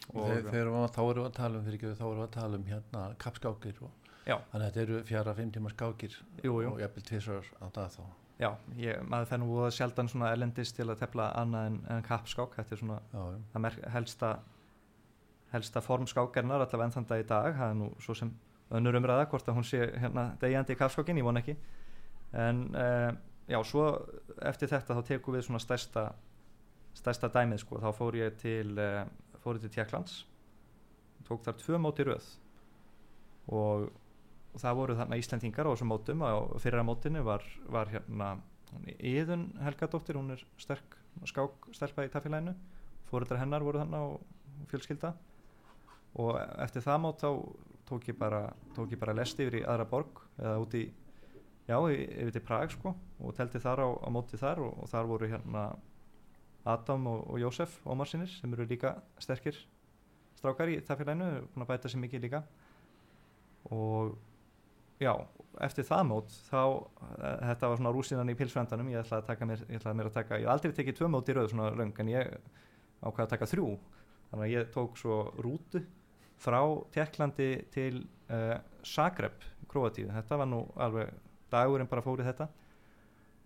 Þegar, 0.06 0.42
þegar 0.52 0.68
við, 0.70 0.84
þá 0.94 1.00
erum 1.02 1.22
við 1.22 1.28
að 1.28 1.36
tala 1.38 1.58
um 1.58 1.64
fyrir 1.66 1.78
ekki, 1.80 1.94
þá 1.96 2.04
erum 2.06 2.20
við 2.20 2.26
að 2.26 2.34
tala 2.36 2.58
um 2.60 2.66
hérna 2.68 3.04
kappskákir 3.22 3.80
og 3.82 4.05
Já. 4.26 4.36
þannig 4.50 4.62
að 4.62 4.66
þetta 4.66 4.82
eru 4.82 5.00
fjara, 5.06 5.34
fimm 5.38 5.50
tíma 5.54 5.70
skákir 5.70 6.14
Jú, 6.42 6.56
jú. 6.64 6.72
og 6.72 6.80
jafnvel 6.82 7.04
tvisar 7.06 7.50
á 7.62 7.66
dag 7.74 7.92
þá 7.94 8.02
Já, 8.36 8.50
ég, 8.76 8.98
maður 9.08 9.30
fær 9.30 9.40
nú 9.40 9.46
voða 9.48 9.70
sjaldan 9.72 10.10
svona 10.12 10.32
erlendist 10.34 10.76
til 10.76 10.84
að 10.90 10.98
tefla 11.00 11.30
annað 11.40 11.70
en, 11.70 11.78
en 11.94 12.02
kappskák 12.04 12.58
þetta 12.58 12.74
er 12.74 12.80
svona 12.82 12.98
já, 13.12 13.22
já. 13.32 13.38
það 13.54 13.78
helsta 13.94 14.32
helsta 15.54 15.80
form 15.80 16.08
skákarinnar 16.10 16.60
allavega 16.64 16.88
enn 16.88 16.96
þann 16.98 17.08
dag 17.08 17.22
í 17.22 17.28
dag 17.30 17.56
það 17.56 17.72
er 17.72 17.78
nú 17.78 17.88
svo 18.02 18.16
sem 18.18 18.34
önnur 18.76 18.98
umræða 18.98 19.28
hvort 19.30 19.48
að 19.48 19.56
hún 19.60 19.64
sé 19.64 19.80
hérna 19.94 20.26
degjandi 20.42 20.74
í 20.74 20.80
kappskákin, 20.80 21.22
ég 21.22 21.26
von 21.26 21.40
ekki 21.40 21.54
en 22.36 22.64
uh, 22.74 23.12
já, 23.46 23.60
svo 23.64 23.86
eftir 24.42 24.72
þetta 24.74 24.98
þá 24.98 25.04
tekum 25.14 25.36
við 25.36 25.46
svona 25.46 25.62
stærsta 25.62 26.08
stærsta 26.96 27.30
dæmið 27.32 27.62
sko, 27.62 27.78
þá 27.80 27.90
fór 27.94 28.18
ég 28.18 28.36
til 28.40 28.74
fór 29.42 29.58
ég 29.58 29.66
til 29.66 29.72
Tjekklands 29.76 30.24
tók 31.28 31.44
þar 31.46 31.58
tvö 31.60 31.78
móti 31.82 32.06
röð 32.06 32.26
og, 33.52 33.88
og 34.56 34.62
það 34.62 34.76
voru 34.78 34.94
þarna 34.96 35.18
Íslendingar 35.20 35.68
á 35.68 35.72
þessum 35.74 35.90
mótum. 35.92 36.22
Og 36.24 36.60
fyrra 36.64 36.84
mótinu 36.86 37.22
var, 37.26 37.44
var 37.68 37.90
hérna 37.92 38.30
Íðun 38.96 39.50
Helgadóttir, 39.60 40.16
hún 40.16 40.32
er 40.32 40.42
sterk 40.60 40.96
skák 41.28 41.68
stelpa 41.76 42.06
í 42.06 42.12
tafélaginu. 42.12 42.54
Fóruðar 43.10 43.42
hennar 43.42 43.64
voru 43.64 43.82
þarna 43.82 44.02
og 44.08 44.68
fjölskylda. 44.70 45.12
Og 46.20 46.38
eftir 46.64 46.84
það 46.84 47.02
mót 47.04 47.20
þá 47.20 47.30
tók 47.86 48.08
ég 48.08 48.16
bara, 48.18 48.46
tók 48.74 48.94
ég 48.96 49.00
bara 49.00 49.14
lest 49.14 49.38
yfir 49.40 49.60
í 49.60 49.66
aðra 49.68 49.86
borg 49.90 50.24
eða 50.40 50.56
út 50.64 50.74
í 50.74 50.86
já, 51.68 51.76
yfir 51.76 52.32
til 52.34 52.44
Prag 52.48 52.72
sko 52.72 52.94
og 53.20 53.36
telti 53.36 53.60
þar 53.62 53.84
á, 53.84 53.88
á 53.92 54.08
móti 54.10 54.40
þar. 54.40 54.64
Og, 54.64 54.80
og 54.82 54.90
þar 54.90 55.10
voru 55.12 55.30
hérna 55.30 55.66
Adam 56.66 57.06
og, 57.12 57.26
og 57.28 57.42
Jósef 57.44 57.76
Ómarsinir 57.84 58.32
sem 58.32 58.56
eru 58.56 58.66
líka 58.66 58.96
sterkir 59.22 59.60
strákar 60.36 60.72
í 60.72 60.80
tafélaginu, 60.84 61.44
búin 61.52 61.64
að 61.64 61.74
bæta 61.74 61.92
sér 61.92 62.02
mikið 62.02 62.26
líka. 62.26 62.42
Og 63.72 64.16
já, 65.02 65.12
eftir 65.66 65.86
það 65.88 66.06
mót 66.10 66.36
þá, 66.50 66.62
eh, 67.18 67.36
þetta 67.50 67.70
var 67.70 67.80
svona 67.80 67.92
rúsinan 67.94 68.32
í 68.32 68.36
pilsvendanum, 68.38 68.90
ég 68.92 69.02
ætlaði 69.02 69.22
að 69.22 69.30
taka 69.30 69.48
mér, 69.50 69.64
ég 69.68 69.80
ætlaði 69.80 70.00
mér 70.00 70.10
að 70.10 70.18
taka, 70.18 70.40
ég 70.40 70.46
hef 70.46 70.54
aldrei 70.54 70.76
tekið 70.78 70.98
tvö 71.00 71.10
mót 71.12 71.28
í 71.28 71.36
röð 71.36 71.50
svona 71.52 71.70
löng 71.76 72.00
en 72.02 72.12
ég 72.12 72.36
ákvaði 73.02 73.24
að 73.26 73.32
taka 73.34 73.50
þrjú. 73.52 73.70
Þannig 74.30 74.44
að 74.46 74.54
ég 74.54 74.70
tók 74.74 74.98
svo 74.98 75.18
rútu 75.38 75.82
frá 76.42 76.60
Tjekklandi 76.92 77.50
til 77.72 78.06
uh, 78.28 78.58
Zagreb, 78.84 79.44
Kroatíu 79.70 80.10
þetta 80.12 80.38
var 80.40 80.48
nú 80.50 80.64
alveg 80.76 81.12
dagurinn 81.52 81.88
bara 81.88 82.04
fórið 82.04 82.30
þetta. 82.32 82.48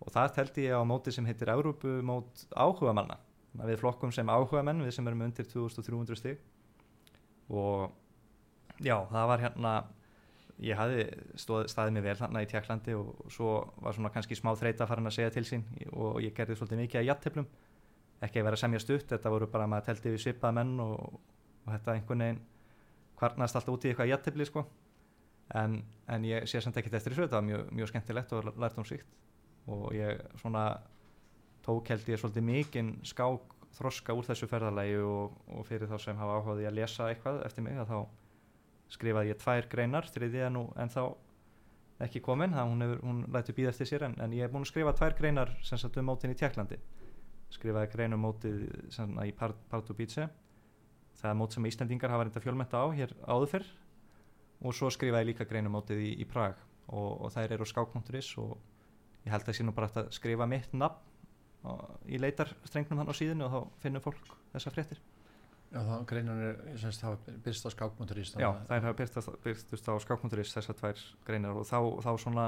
Og 0.01 0.09
það 0.11 0.33
teldi 0.35 0.65
ég 0.65 0.81
á 0.81 0.83
móti 0.83 1.13
sem 1.13 1.25
heitir 1.25 1.51
Európu 1.53 1.99
mót 2.05 2.47
áhuga 2.57 2.93
manna 2.97 3.19
við 3.59 3.81
flokkum 3.81 4.11
sem 4.15 4.29
áhuga 4.31 4.63
menn, 4.63 4.81
við 4.85 4.95
sem 4.95 5.07
erum 5.07 5.25
undir 5.25 5.47
2300 5.47 6.19
stig. 6.19 6.39
Og 7.51 7.91
já, 8.79 8.95
það 9.11 9.27
var 9.31 9.43
hérna 9.43 9.73
ég 10.61 10.77
hafði 10.77 11.05
stóð, 11.41 11.65
staðið 11.71 11.95
mig 11.95 12.05
vel 12.05 12.15
þarna 12.19 12.43
í 12.43 12.47
Tjekklandi 12.51 12.95
og 12.97 13.25
svo 13.33 13.55
var 13.81 13.97
svona 13.97 14.11
kannski 14.13 14.37
smá 14.37 14.51
þreita 14.57 14.87
farin 14.89 15.09
að 15.09 15.17
segja 15.17 15.33
til 15.33 15.45
sín 15.47 15.65
og 15.91 16.21
ég 16.21 16.35
gerði 16.37 16.57
svolítið 16.59 16.83
mikið 16.83 17.01
að 17.01 17.07
jatteplum 17.09 17.47
ekki 18.21 18.41
að 18.41 18.47
vera 18.49 18.59
semja 18.61 18.81
stutt, 18.81 19.07
þetta 19.09 19.33
voru 19.33 19.49
bara 19.49 19.65
að 19.65 19.73
maður 19.73 19.87
teldi 19.89 20.13
við 20.13 20.23
svipað 20.25 20.57
menn 20.59 20.75
og, 20.83 21.17
og 21.65 21.71
þetta 21.73 21.95
einhvern 21.95 22.23
veginn 22.25 22.41
kvarnast 23.17 23.57
alltaf 23.57 23.75
út 23.75 23.85
í 23.85 23.91
eitthvað 23.91 24.11
jattepli 24.11 24.47
sko. 24.49 24.65
En, 25.57 25.81
en 26.09 26.25
ég 26.25 26.45
sé 26.47 26.61
samt 26.63 26.77
ekkert 26.79 26.95
eftir 26.99 27.13
þessu 27.13 27.25
þetta 27.25 27.39
var 27.39 27.47
mjög, 27.49 27.65
mjög 27.75 27.89
skemmtilegt 27.91 28.35
og 28.37 28.51
lært 28.61 28.77
um 28.79 28.87
síkt 28.87 29.09
og 29.69 29.89
ég 29.93 30.21
svona 30.39 30.63
tók 31.65 31.91
held 31.91 32.07
ég 32.09 32.21
svolítið 32.21 32.45
mikinn 32.47 32.93
skák 33.05 33.57
þroska 33.75 34.15
úr 34.15 34.29
þessu 34.29 34.47
ferðalagi 34.49 34.95
og, 35.03 35.35
og 35.51 35.67
fyrir 35.67 35.91
þá 35.91 35.97
sem 36.01 36.17
hafa 36.17 36.39
áhugaði 36.39 36.69
að 36.69 36.77
lesa 36.79 37.09
eitthvað 37.11 37.43
eftir 37.45 37.65
mig 37.65 37.77
að 37.81 37.91
þá 37.91 37.99
skrifaði 38.91 39.33
ég 39.33 39.41
tvær 39.41 39.67
greinar 39.71 40.07
þriðið 40.11 40.47
er 40.47 40.55
nú 40.55 40.65
en 40.79 40.91
þá 40.91 41.03
ekki 42.01 42.21
komin, 42.25 42.55
það 42.57 42.71
hún, 42.71 42.83
hefur, 42.85 43.03
hún 43.05 43.21
lætur 43.31 43.55
býða 43.57 43.71
eftir 43.71 43.89
sér 43.89 44.07
en, 44.07 44.17
en 44.23 44.33
ég 44.33 44.45
er 44.45 44.51
búin 44.51 44.65
að 44.65 44.71
skrifa 44.71 44.95
tvær 44.97 45.15
greinar 45.19 45.53
sem 45.63 45.79
sagt 45.79 45.99
um 46.01 46.09
mótin 46.09 46.33
í 46.33 46.37
Tjekklandi 46.39 46.79
skrifaði 47.51 47.91
grein 47.91 48.15
um 48.15 48.23
mótið 48.25 48.63
sem, 48.93 49.13
í 49.25 49.33
Pardubice. 49.35 50.27
Það 51.19 51.29
er 51.29 51.37
mót 51.37 51.55
sem 51.55 51.67
Íslandingar 51.67 52.13
hafa 52.13 52.25
reynda 52.25 52.43
fjölmenta 52.43 52.81
á 52.81 52.87
hér 52.95 53.13
áður 53.27 53.53
fyrr. 53.55 53.69
Og 54.61 54.75
svo 54.77 54.91
skrifaði 54.93 55.31
líka 55.31 55.47
grein 55.49 55.67
um 55.67 55.75
mótið 55.75 56.03
í, 56.05 56.11
í 56.23 56.27
Prag. 56.29 56.59
Og, 56.91 57.25
og 57.25 57.33
þær 57.33 57.57
eru 57.57 57.67
skák.is 57.67 58.33
og 58.41 58.57
ég 59.25 59.33
held 59.33 59.47
að 59.47 59.63
nú 59.67 59.75
bara 59.75 59.91
að 60.01 60.11
skrifa 60.15 60.47
mitt 60.49 60.73
nafn 60.73 61.09
í 62.09 62.17
leitarstrengnum 62.17 63.03
hann 63.03 63.11
á 63.13 63.13
síðinu 63.13 63.45
og 63.45 63.51
þá 63.53 63.83
finnur 63.83 64.01
fólk 64.01 64.31
þessa 64.49 64.71
fréttir 64.73 64.97
Já, 65.71 65.79
það 65.87 66.01
greinan 66.09 66.41
er, 66.43 66.57
semst, 66.81 67.03
hafa 67.05 67.35
byrst 67.45 67.67
á 67.67 67.69
skákmónturís 67.71 68.33
Já, 68.35 68.49
þær 68.67 68.89
hafa 68.89 68.97
byrtast, 68.99 69.31
byrtust 69.45 69.87
á 69.87 69.93
skák.is 70.03 70.53
þessar 70.57 70.77
tvær 70.81 71.03
greinar 71.27 71.61
og 71.61 71.67
þá, 71.69 71.79
þá 72.03 72.11
svona 72.19 72.47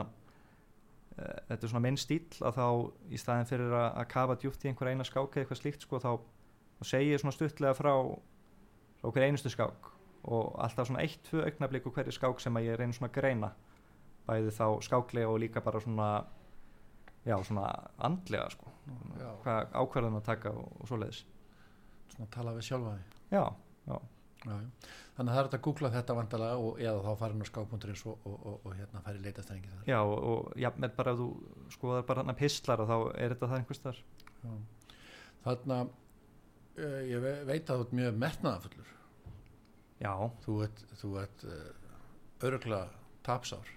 e, 1.16 1.30
þetta 1.48 1.60
er 1.62 1.72
svona 1.72 1.84
minn 1.86 2.00
stíl 2.02 2.28
að 2.44 2.60
þá 2.60 2.68
í 3.16 3.22
staðin 3.22 3.48
fyrir 3.48 3.72
að, 3.72 3.88
að 4.02 4.10
kafa 4.12 4.38
djúpt 4.42 4.66
í 4.66 4.72
einhver 4.74 4.92
eina 4.92 5.08
skák 5.08 5.38
eða 5.38 5.46
eitthvað 5.46 5.62
slíkt 5.62 5.88
sko 5.88 6.02
þá, 6.04 6.12
þá 6.82 6.84
segi 6.92 7.14
ég 7.14 7.24
svona 7.24 7.38
stuttlega 7.38 7.80
frá 7.80 7.94
frá 9.04 9.12
hver 9.12 9.28
einustu 9.28 9.52
skák 9.52 9.90
og 10.24 10.54
alltaf 10.64 10.88
svona 10.88 11.04
eitt, 11.04 11.20
tvö 11.28 11.44
augnablík 11.44 11.88
og 11.88 11.96
hverju 11.98 12.16
skák 12.16 12.40
sem 12.40 12.60
að 12.60 12.70
ég 12.70 12.78
reyna 12.80 12.96
svona 12.96 13.10
að 13.12 13.18
greina. 13.18 13.50
Bæði 14.24 14.54
þá 14.56 14.68
skáklega 14.88 15.32
og 15.32 15.42
líka 15.44 15.64
bara 15.64 15.82
svona 15.84 16.12
já, 17.28 17.36
svona 17.44 17.66
andlega 18.00 18.48
sko 18.54 18.72
Já. 19.20 19.32
hvað 19.44 19.76
ákverðan 19.76 20.22
að 20.22 20.30
taka 20.30 20.54
og, 20.56 20.70
og 20.80 20.88
svoleiðis. 20.88 21.26
Svona 22.14 22.32
tala 22.32 22.56
við 22.56 22.70
sjálfa 22.70 22.96
því 22.96 23.13
já, 23.34 23.44
já, 23.88 23.98
já, 24.46 24.54
já. 24.54 24.70
Þannig 25.14 25.30
að 25.30 25.36
það 25.36 25.40
er 25.40 25.48
hægt 25.48 25.58
að 25.58 25.64
googla 25.68 25.90
þetta 25.94 26.16
vandalega 26.18 26.62
og 26.68 26.80
eða 26.82 27.02
þá 27.06 27.20
farin 27.20 27.44
á 27.46 27.48
skákmónturís 27.50 28.02
og, 28.10 28.24
og, 28.26 28.38
og, 28.50 28.56
og 28.66 28.78
hérna 28.80 29.02
færi 29.06 29.22
leitastrengi 29.24 29.70
þar. 29.74 29.84
Já 29.92 30.00
og, 30.02 30.16
og 30.32 30.56
jafnvel 30.64 30.90
bara 30.98 31.14
ef 31.14 31.20
þú 31.22 31.28
skoðar 31.76 32.08
bara 32.10 32.24
hann 32.26 32.40
pistlar 32.40 32.82
og 32.84 32.90
þá 32.90 32.98
er 33.22 33.36
þetta 33.36 33.50
það 33.52 33.60
einhvers 33.62 33.84
þar 33.84 34.02
Já. 34.44 34.56
Þarna 35.44 35.78
uh, 35.84 37.00
ég 37.12 37.22
ve- 37.24 37.38
veit 37.48 37.70
að 37.70 37.78
þú 37.84 37.86
ert 37.86 37.96
mjög 38.00 38.20
metnaðafullur 38.26 38.92
já, 40.04 40.14
þú 40.44 40.58
ert, 40.66 40.84
þú 41.00 41.14
ert 41.22 41.46
uh, 41.48 41.64
öruglega 42.44 42.90
tapsár. 43.24 43.70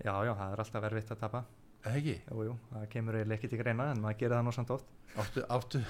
Já, 0.00 0.14
já, 0.26 0.32
það 0.34 0.54
er 0.54 0.62
alltaf 0.64 0.82
verfitt 0.82 1.12
að 1.14 1.20
tapa. 1.20 1.42
Ekki, 1.90 2.14
jú, 2.26 2.44
jú, 2.48 2.54
það 2.72 2.86
kemur 2.92 3.16
eiginlega 3.20 3.38
ekki 3.38 3.50
til 3.52 3.60
greina 3.60 3.90
en 3.92 4.00
maður 4.02 4.18
gerir 4.24 4.40
það 4.40 4.56
samt 4.56 4.72
oft. 4.74 4.88
Áttu, 5.20 5.44
áttu, 5.52 5.80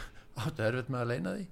áttu 0.43 0.65
erfitt 0.67 0.91
með 0.93 1.01
að 1.05 1.11
leina 1.15 1.33
því 1.39 1.47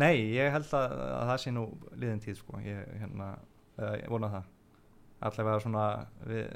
nei, 0.00 0.16
ég 0.32 0.52
held 0.54 0.68
að, 0.78 0.96
að 1.04 1.30
það 1.30 1.40
sé 1.44 1.52
nú 1.54 1.64
liðin 1.98 2.22
tíð 2.24 2.38
sko, 2.40 2.60
ég, 2.64 2.82
hérna, 3.02 3.30
uh, 3.78 3.94
ég 4.00 4.10
vona 4.12 4.32
það. 4.32 4.50
Allavega 5.22 5.62
svona, 5.62 5.86
við, 6.26 6.48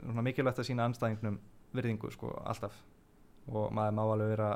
svona 0.00 0.24
mikilvægt 0.24 0.62
að 0.62 0.68
sína 0.70 0.88
anstæðingnum 0.88 1.38
virðingu 1.76 2.10
sko, 2.14 2.32
alltaf. 2.48 2.76
Og 3.48 3.70
maður 3.74 3.96
má 3.96 4.02
alveg 4.04 4.32
vera 4.32 4.50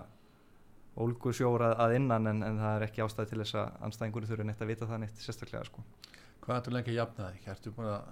ólgu 1.03 1.33
sjóra 1.37 1.73
að 1.81 1.97
innan 1.99 2.29
en, 2.29 2.43
en 2.45 2.59
það 2.61 2.75
er 2.77 2.87
ekki 2.87 3.05
ástæði 3.05 3.31
til 3.31 3.41
þess 3.43 3.59
að 3.61 3.85
anstæðingur 3.89 4.27
þurfi 4.29 4.49
neitt 4.49 4.65
að 4.65 4.73
vita 4.73 4.89
það 4.89 5.05
neitt 5.05 5.23
sérstaklega 5.25 5.69
sko. 5.69 5.85
hvað 6.45 6.59
ertu 6.59 6.75
lengi 6.75 6.93
að 6.93 6.99
jafna 6.99 7.31
þig, 7.33 7.47
ertu 7.55 7.73
búin 7.77 7.93
að 7.93 8.11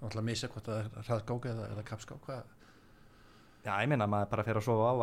náttúrulega 0.00 0.26
missa 0.26 0.50
hvort 0.50 0.70
það 0.70 0.80
er 0.80 1.06
hraðgák 1.06 1.50
eða, 1.52 1.68
eða 1.74 1.84
kapskák, 1.90 2.24
hvað? 2.26 2.56
Já, 3.60 3.74
ég 3.76 3.90
meina 3.92 4.08
maður 4.10 4.32
bara 4.32 4.46
fer 4.48 4.58
að 4.58 4.66
sofa 4.66 4.90
á 4.90 4.94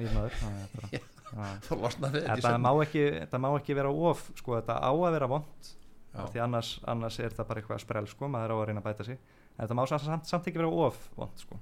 nýrnaður 0.00 0.40
það 0.40 0.98
þá 1.66 1.72
losnar 1.80 2.14
þið 2.14 2.28
þetta 2.30 2.52
má, 2.62 2.70
ekki, 2.84 3.04
þetta 3.22 3.40
má 3.42 3.48
ekki 3.56 3.76
vera 3.78 3.92
of 4.10 4.22
sko, 4.38 4.56
þetta 4.58 4.78
á 4.80 4.90
að 4.92 5.16
vera 5.16 5.30
vond 5.30 5.72
því 6.16 6.40
annars, 6.40 6.72
annars 6.88 7.18
er 7.20 7.34
það 7.36 7.48
bara 7.50 7.60
eitthvað 7.62 7.82
sprell 7.82 8.06
sko, 8.08 8.28
maður 8.32 8.54
á 8.54 8.56
að 8.56 8.66
reyna 8.70 8.82
að 8.82 8.88
bæta 8.88 9.06
sig 9.08 9.18
en 9.18 9.62
þetta 9.62 9.76
má 9.76 9.82
samt, 9.90 10.28
samt, 10.28 10.48
ekki 10.48 10.62
vera 10.62 10.84
of 10.86 11.00
vond 11.16 11.42
sko. 11.42 11.58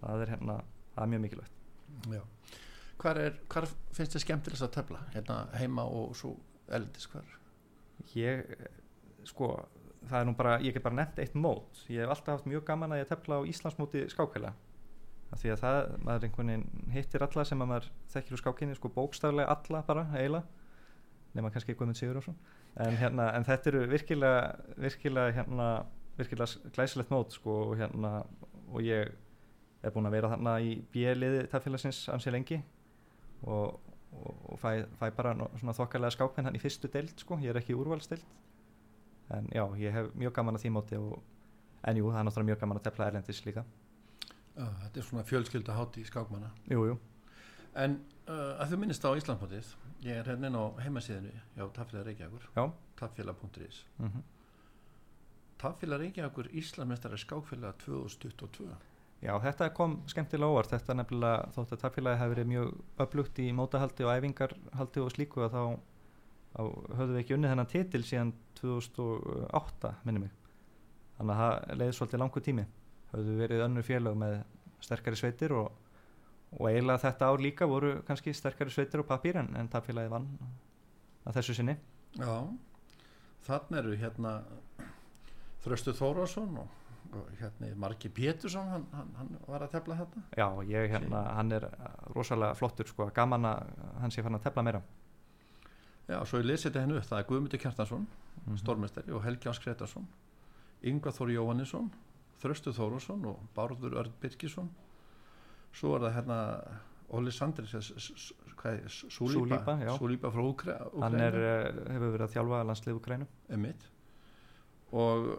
það 0.00 0.24
er 0.24 0.34
hérna, 0.34 0.60
það 0.94 1.02
er 1.04 1.12
mjög 1.14 1.24
mikilvægt 1.26 1.56
Já. 2.12 2.22
Hvar, 2.98 3.18
er, 3.22 3.36
hvar 3.50 3.66
finnst 3.94 4.14
þið 4.16 4.22
skemmtilegst 4.24 4.64
að 4.66 4.72
tefla? 4.74 5.00
Hérna 5.14 5.38
heima 5.58 5.84
og 5.86 6.14
svo 6.18 6.34
eldis 6.74 7.08
hvar? 7.10 7.26
ég, 8.14 8.46
sko 9.28 9.52
það 10.06 10.20
er 10.20 10.26
nú 10.28 10.34
bara, 10.38 10.56
ég 10.62 10.76
get 10.76 10.84
bara 10.84 10.98
nefnt 11.00 11.20
eitt 11.22 11.36
mót 11.38 11.82
ég 11.90 12.02
hef 12.04 12.14
alltaf 12.14 12.38
haft 12.38 12.48
mjög 12.48 12.64
gaman 12.68 12.94
að 12.94 13.02
ég 13.02 13.10
tefla 13.10 13.40
á 13.40 13.48
Íslandsmóti 13.50 14.04
skákvæla 14.12 14.52
af 15.28 15.42
því 15.42 15.52
að 15.52 15.62
það, 15.62 15.78
maður 16.06 16.26
einhvern 16.28 16.52
veginn 16.52 16.92
hittir 16.94 17.24
alla 17.24 17.44
sem 17.44 17.62
að 17.62 17.70
maður 17.72 17.88
þekkir 18.14 18.36
úr 18.36 18.40
skákinni 18.42 18.76
sko 18.78 18.90
bókstaflega 18.94 19.54
alla 19.54 19.82
bara 19.84 20.06
eiginlega. 20.14 20.64
Nema 21.36 21.50
kannski 21.52 21.76
Guðmund 21.76 21.98
Sigurðarsson 21.98 22.38
en, 22.80 22.96
hérna, 22.96 23.28
en 23.36 23.44
þetta 23.46 23.68
eru 23.72 23.82
virkilega 23.90 24.44
virkilega 24.80 25.34
hérna 25.36 25.66
virkilega 26.18 26.72
glæsilegt 26.74 27.12
mót 27.12 27.36
sko 27.36 27.56
og 27.66 27.74
hérna 27.78 28.22
og 28.72 28.80
ég 28.84 29.12
er 29.84 29.92
búinn 29.94 30.08
að 30.08 30.16
vera 30.16 30.30
þarna 30.32 30.56
í 30.64 30.78
bjeliði 30.92 31.44
tafélagsins 31.52 32.06
ansi 32.12 32.32
lengi. 32.34 32.58
Og, 33.46 33.76
og, 34.16 34.38
og 34.52 34.58
fæ, 34.58 34.82
fæ 34.98 35.10
bara 35.14 35.34
þokkalega 35.62 36.16
skákmenn 36.16 36.48
hann 36.48 36.58
í 36.58 36.62
fyrstu 36.62 36.90
deild 36.90 37.20
sko, 37.22 37.38
ég 37.44 37.52
er 37.52 37.60
ekki 37.60 37.76
í 37.76 37.78
úrvalsdeild. 37.78 38.24
En 39.36 39.46
já, 39.54 39.62
ég 39.78 39.94
hef 39.94 40.08
mjög 40.18 40.34
gaman 40.40 40.58
að 40.58 40.64
því 40.64 40.72
móti 40.74 40.98
og, 40.98 41.20
en 41.84 42.00
jú, 42.00 42.08
það 42.08 42.18
er 42.18 42.26
náttúrulega 42.26 42.50
mjög 42.50 42.60
gaman 42.64 42.80
að 42.80 42.88
tefla 42.88 43.10
erlendis 43.12 43.44
líka 43.46 43.64
þetta 44.58 45.00
er 45.00 45.06
svona 45.06 45.26
fjölskylda 45.28 45.76
hátti 45.76 46.02
í 46.02 46.08
skákmanna. 46.08 46.50
Jú, 46.70 46.86
jú, 46.90 46.98
En 47.78 48.00
uh, 48.26 48.56
að 48.58 48.72
þú 48.72 48.80
minnist 48.82 49.04
á 49.06 49.10
Íslandmótið 49.14 49.70
ég 50.02 50.18
er 50.18 50.28
hérna 50.30 50.50
á 50.50 50.64
heimasíðinu 50.82 51.30
já, 51.30 51.64
Taffélag 51.76 52.06
Reykjavíkur, 52.08 52.50
taffélag.is 52.98 53.84
mm 53.98 54.26
Taffélag 55.58 56.00
Reykjavíkur 56.04 56.48
Íslandmestari 56.54 57.18
skákfélag 57.18 57.74
2022 57.82 58.68
Já, 59.18 59.32
þetta 59.42 59.72
kom 59.74 59.96
skemmtilega 60.06 60.46
óvart, 60.54 60.70
þetta 60.70 60.94
nefnilega 60.94 61.48
þótt 61.56 61.72
að 61.74 61.80
tafélagi 61.82 62.20
hefði 62.20 62.34
verið 62.34 62.50
mjög 62.52 62.68
öflugt 63.02 63.38
í 63.42 63.46
mótahaldi 63.50 64.06
og 64.06 64.12
æfingarhaldi 64.14 65.02
og 65.02 65.10
slíku 65.10 65.42
að 65.42 65.56
þá, 65.56 65.62
höfðum 66.60 67.16
við 67.16 67.22
ekki 67.24 67.34
unnið 67.34 67.52
þennan 67.52 67.70
titil 67.72 68.02
síðan 68.06 68.30
2008, 68.60 69.90
minni 70.06 70.22
mig. 70.22 70.36
Þannig 71.16 71.34
að 71.34 71.42
það 71.42 71.80
leiði 71.80 71.96
svolítið 71.98 72.22
langur 72.22 72.46
tími. 72.46 72.66
Höfðu 73.12 73.36
verið 73.40 73.62
önnur 73.64 73.86
félög 73.86 74.16
með 74.20 74.38
sterkari 74.84 75.16
sveitir 75.16 75.52
og, 75.56 75.70
og 76.58 76.66
eiginlega 76.68 77.02
þetta 77.06 77.28
ár 77.32 77.40
líka 77.42 77.66
voru 77.68 77.94
kannski 78.06 78.34
sterkari 78.36 78.70
sveitir 78.74 79.00
og 79.02 79.06
pappír 79.08 79.38
en, 79.40 79.48
en 79.56 79.68
tafélagi 79.72 80.10
vann 80.12 80.26
að 81.28 81.38
þessu 81.40 81.54
sinni. 81.58 81.74
Já, 82.18 82.34
þannig 83.48 83.78
eru 83.82 83.96
hérna 84.00 84.34
Þröstu 85.64 85.92
Þórásson 85.98 86.54
og, 86.62 86.68
og 87.16 87.32
hérna 87.40 87.72
Marki 87.80 88.08
Pétursson 88.14 88.68
hann, 88.70 88.84
hann, 88.94 89.10
hann 89.18 89.32
var 89.48 89.64
að 89.66 89.72
tefla 89.74 89.96
þetta 89.98 90.22
Já, 90.38 90.46
ég 90.70 90.92
hérna, 90.92 91.24
hann 91.36 91.52
er 91.56 91.66
rosalega 92.14 92.54
flottur 92.56 92.88
sko, 92.88 93.08
gaman 93.16 93.48
að 93.48 93.72
hann 94.04 94.14
sé 94.14 94.22
fann 94.24 94.38
að 94.38 94.44
tefla 94.46 94.64
meira. 94.68 94.80
Já, 96.08 96.20
svo 96.24 96.38
ég 96.40 96.46
lesi 96.48 96.68
þetta 96.68 96.84
hennu 96.86 96.96
upp, 97.00 97.08
það 97.10 97.18
er 97.24 97.28
Guðmundur 97.32 97.64
Kjartansson 97.64 98.06
Mhm. 98.48 98.56
stórmestari 98.62 99.12
og 99.12 99.24
Helgi 99.26 99.48
Ás 99.50 99.58
Gretarsson 99.60 100.04
Yngvar 100.86 101.12
Þór 101.12 101.32
Jóhannesson 101.34 101.88
Þröstu 102.42 102.72
Þórásson 102.76 103.24
og 103.30 103.40
Bárður 103.56 103.96
Örn 104.02 104.12
Birkisson 104.22 104.68
svo 105.74 105.96
er 105.96 106.06
það 106.06 106.14
hérna 106.18 106.38
Óli 107.08 107.32
Sandris 107.32 107.72
eh, 107.74 107.80
er, 108.68 108.88
Súlípa, 108.88 109.76
Súlípa, 109.96 110.30
frá 110.32 110.42
Úkra, 110.44 110.74
Hann 111.00 111.20
er, 111.22 111.36
uh, 111.38 111.78
hefur 111.94 112.12
verið 112.12 112.26
að 112.26 112.34
þjálfa 112.34 112.64
landslið 112.68 112.98
Ukrænu. 112.98 113.28
emitt 113.56 113.86
og 114.92 115.30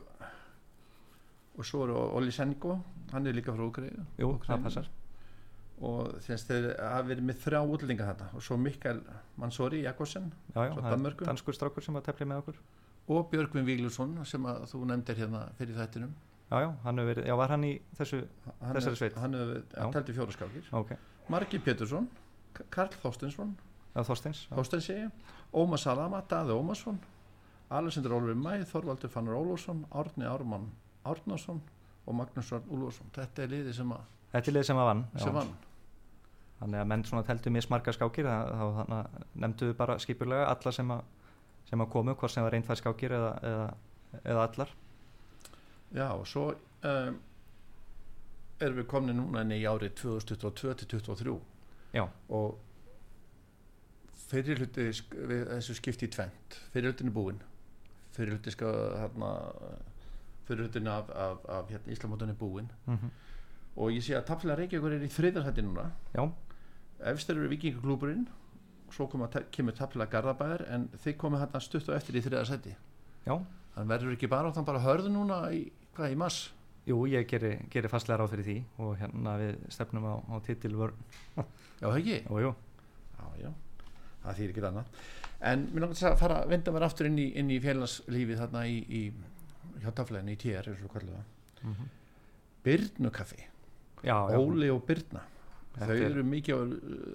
og 1.60 1.66
svo 1.68 1.84
er 1.86 1.94
Óli 1.94 2.32
Sengo 2.32 2.80
hann 3.12 3.28
er 3.28 3.38
líka 3.38 3.54
frá 3.54 3.66
Úkra 3.68 3.92
Jú, 4.18 4.32
það 4.46 4.64
passar. 4.64 4.90
og 5.82 6.18
þess 6.26 6.48
þeir 6.50 6.70
hafa 6.80 7.06
verið 7.12 7.28
með 7.30 7.44
þrjá 7.46 7.62
útlendinga 7.64 8.10
þetta 8.12 8.30
og 8.34 8.46
svo 8.46 8.58
Mikael 8.58 9.02
Mansori 9.38 9.84
Jakobsen 9.84 10.32
danskur 10.56 11.56
strákur 11.58 11.86
sem 11.86 11.94
var 11.94 12.06
teflið 12.08 12.32
með 12.32 12.42
okkur. 12.44 12.60
og 13.10 13.30
Björgvin 13.32 13.68
Víglusson 13.68 14.18
sem 14.26 14.46
að 14.46 14.66
þú 14.72 14.86
nefndir 14.90 15.22
hérna 15.22 15.46
fyrir 15.60 15.78
þættinum 15.78 16.16
Já, 16.50 16.58
já, 16.66 16.70
hann 16.84 16.98
hefur 16.98 17.10
verið, 17.14 17.28
já, 17.30 17.36
var 17.38 17.52
hann 17.54 17.64
í 17.68 17.72
þessu, 17.98 18.20
hann 18.64 18.76
Þessari 18.80 18.98
sveit? 18.98 19.18
hann 19.22 19.36
hefur 19.38 19.60
Já. 19.76 19.90
tælti 19.94 20.14
fjóra 20.18 20.34
skákir 20.34 20.70
ok, 20.80 20.94
Margi 21.30 21.60
Pétursson, 21.62 22.08
Karl 22.74 22.96
Þorstinsson 23.04 23.52
já, 23.94 24.02
Þorsteins. 24.02 24.40
já. 24.50 24.56
Þorstensi, 24.58 24.96
Óma 25.54 25.78
Salama, 25.78 26.24
Daði 26.30 26.56
Ómarsson 26.58 26.98
Alessandur 27.70 28.16
Ólfur 28.18 28.34
Mæ 28.42 28.64
Þorvaldur 28.66 29.12
Fannar 29.14 29.38
Ólfsson, 29.38 29.84
Árni 29.94 30.26
Ármann 30.26 30.66
Árnason 31.06 31.62
og 32.10 32.16
Magnús 32.18 32.50
Örn 32.58 32.66
Úlfarsson 32.74 33.14
þetta 33.14 33.44
er 33.46 33.54
liði 33.54 33.74
sem, 33.78 33.92
að, 33.94 34.10
Þetta 34.34 34.50
er 34.50 34.58
lið 34.58 34.66
sem 34.72 34.82
að 34.82 34.90
vann. 34.90 35.06
sem 35.22 35.34
vann 35.38 35.54
Þannig 36.60 36.82
að 36.82 36.88
menn 36.92 37.04
svona 37.08 37.24
teltu 37.24 37.52
mismarga 37.56 37.94
skákir, 37.96 38.26
þá 38.28 39.06
nefndu 39.40 39.70
við 39.70 39.78
bara 39.80 39.94
skipulega 40.02 40.50
alla 40.52 40.72
sem 40.76 40.90
að, 40.92 41.06
sem 41.70 41.80
að 41.86 41.88
komu, 41.94 42.16
hvort 42.20 42.34
sem 42.34 42.44
var 42.44 42.52
reyndfæð 42.52 42.82
skákir 42.82 43.14
eða, 43.16 43.30
eða, 43.48 43.68
eða 44.26 44.42
allar. 44.50 44.74
Já, 45.96 46.08
og 46.14 46.26
svo 46.30 46.44
um, 46.86 47.20
erum 48.62 48.78
við 48.82 48.88
komin 48.92 49.18
núna 49.18 49.42
inn 49.46 49.56
í 49.56 49.64
árið 49.66 49.96
2022 50.04 50.74
til 50.84 50.90
2023 51.00 51.38
Já, 51.98 52.04
og 52.30 52.60
fyrir 54.30 54.60
hluti 54.62 54.90
sk- 54.94 55.16
við 55.30 55.48
þessu 55.50 55.76
skipti 55.80 56.06
í 56.10 56.12
tvent 56.14 56.60
fyrir 56.74 56.92
hlutin 56.92 57.10
er 57.10 57.16
búinn. 57.16 57.40
Fyrir 58.14 58.36
hluti 58.36 58.54
sko 58.54 58.70
hérna 59.00 59.32
fyrir 60.50 60.66
hlutin 60.68 60.88
af, 60.92 61.10
af, 61.14 61.44
af 61.50 61.72
hérna, 61.74 61.94
Íslamótun 61.96 62.34
er 62.36 62.40
búinn. 62.40 62.70
Mm 62.90 63.10
og 63.80 63.94
ég 63.94 64.02
sé 64.04 64.16
að 64.18 64.26
Tafla 64.28 64.56
Reykjavíkur 64.58 64.92
er 64.92 65.04
í 65.06 65.08
þriðarhætti 65.14 65.62
núna. 65.64 65.86
Já, 66.18 66.24
efstir 67.14 67.38
eru 67.38 67.48
vikingaklúburinn 67.48 68.26
svo 68.92 69.06
koma, 69.08 69.30
kemur 69.54 69.76
Tafla 69.78 70.08
Garðabæðar 70.10 70.64
en 70.74 70.88
þið 71.00 71.16
komið 71.22 71.44
hérna 71.46 71.62
stutt 71.64 71.88
og 71.88 71.96
eftir 71.96 72.18
í 72.18 72.24
þriðarsætti 72.26 72.74
já. 72.74 73.36
þannig 73.76 73.92
verður 73.94 74.16
ekki 74.18 74.28
bara 74.34 74.50
áttan 74.52 74.66
bara 74.68 74.82
hörðu 74.84 75.14
núna 75.14 75.38
í, 75.56 75.62
hvað, 76.00 76.16
í 76.16 76.20
mass 76.24 76.40
Jú, 76.90 77.04
ég 77.12 77.28
geri, 77.30 77.52
geri 77.70 77.90
fastlega 77.92 78.24
ráð 78.24 78.32
fyrir 78.34 78.46
því 78.48 78.58
og 78.82 78.94
hérna 78.98 79.34
við 79.38 79.58
stefnum 79.70 80.06
á, 80.10 80.16
á 80.26 80.36
titilvörn. 80.48 80.96
já, 81.38 81.44
það 81.86 81.98
ekki? 82.00 82.16
Og 82.34 82.40
jú, 82.42 82.52
Já, 83.20 83.26
já, 83.44 83.50
það 84.24 84.38
þýr 84.40 84.54
ekki 84.54 84.64
annað. 84.70 84.94
En 85.52 85.66
mér 85.70 85.84
langar 85.84 85.98
þess 86.00 86.08
að 86.10 86.16
fara 86.24 86.38
að 86.42 86.50
venda 86.56 86.74
mér 86.74 86.86
aftur 86.88 87.10
inn 87.12 87.20
í, 87.22 87.28
í 87.36 87.60
félagslífið 87.64 88.42
þarna 88.42 88.64
í, 88.72 88.80
í 88.90 89.02
hjá 89.84 89.92
tafleginu 90.00 90.34
í 90.34 90.40
TR 90.42 90.72
mm 91.62 91.90
Byrnukaffi, 92.64 93.40
já, 94.04 94.16
já. 94.32 94.36
Óli 94.40 94.68
og 94.74 94.82
Byrna 94.88 95.22
þau 95.80 95.94
er- 95.94 96.02
eru 96.10 96.24
mikið 96.28 96.74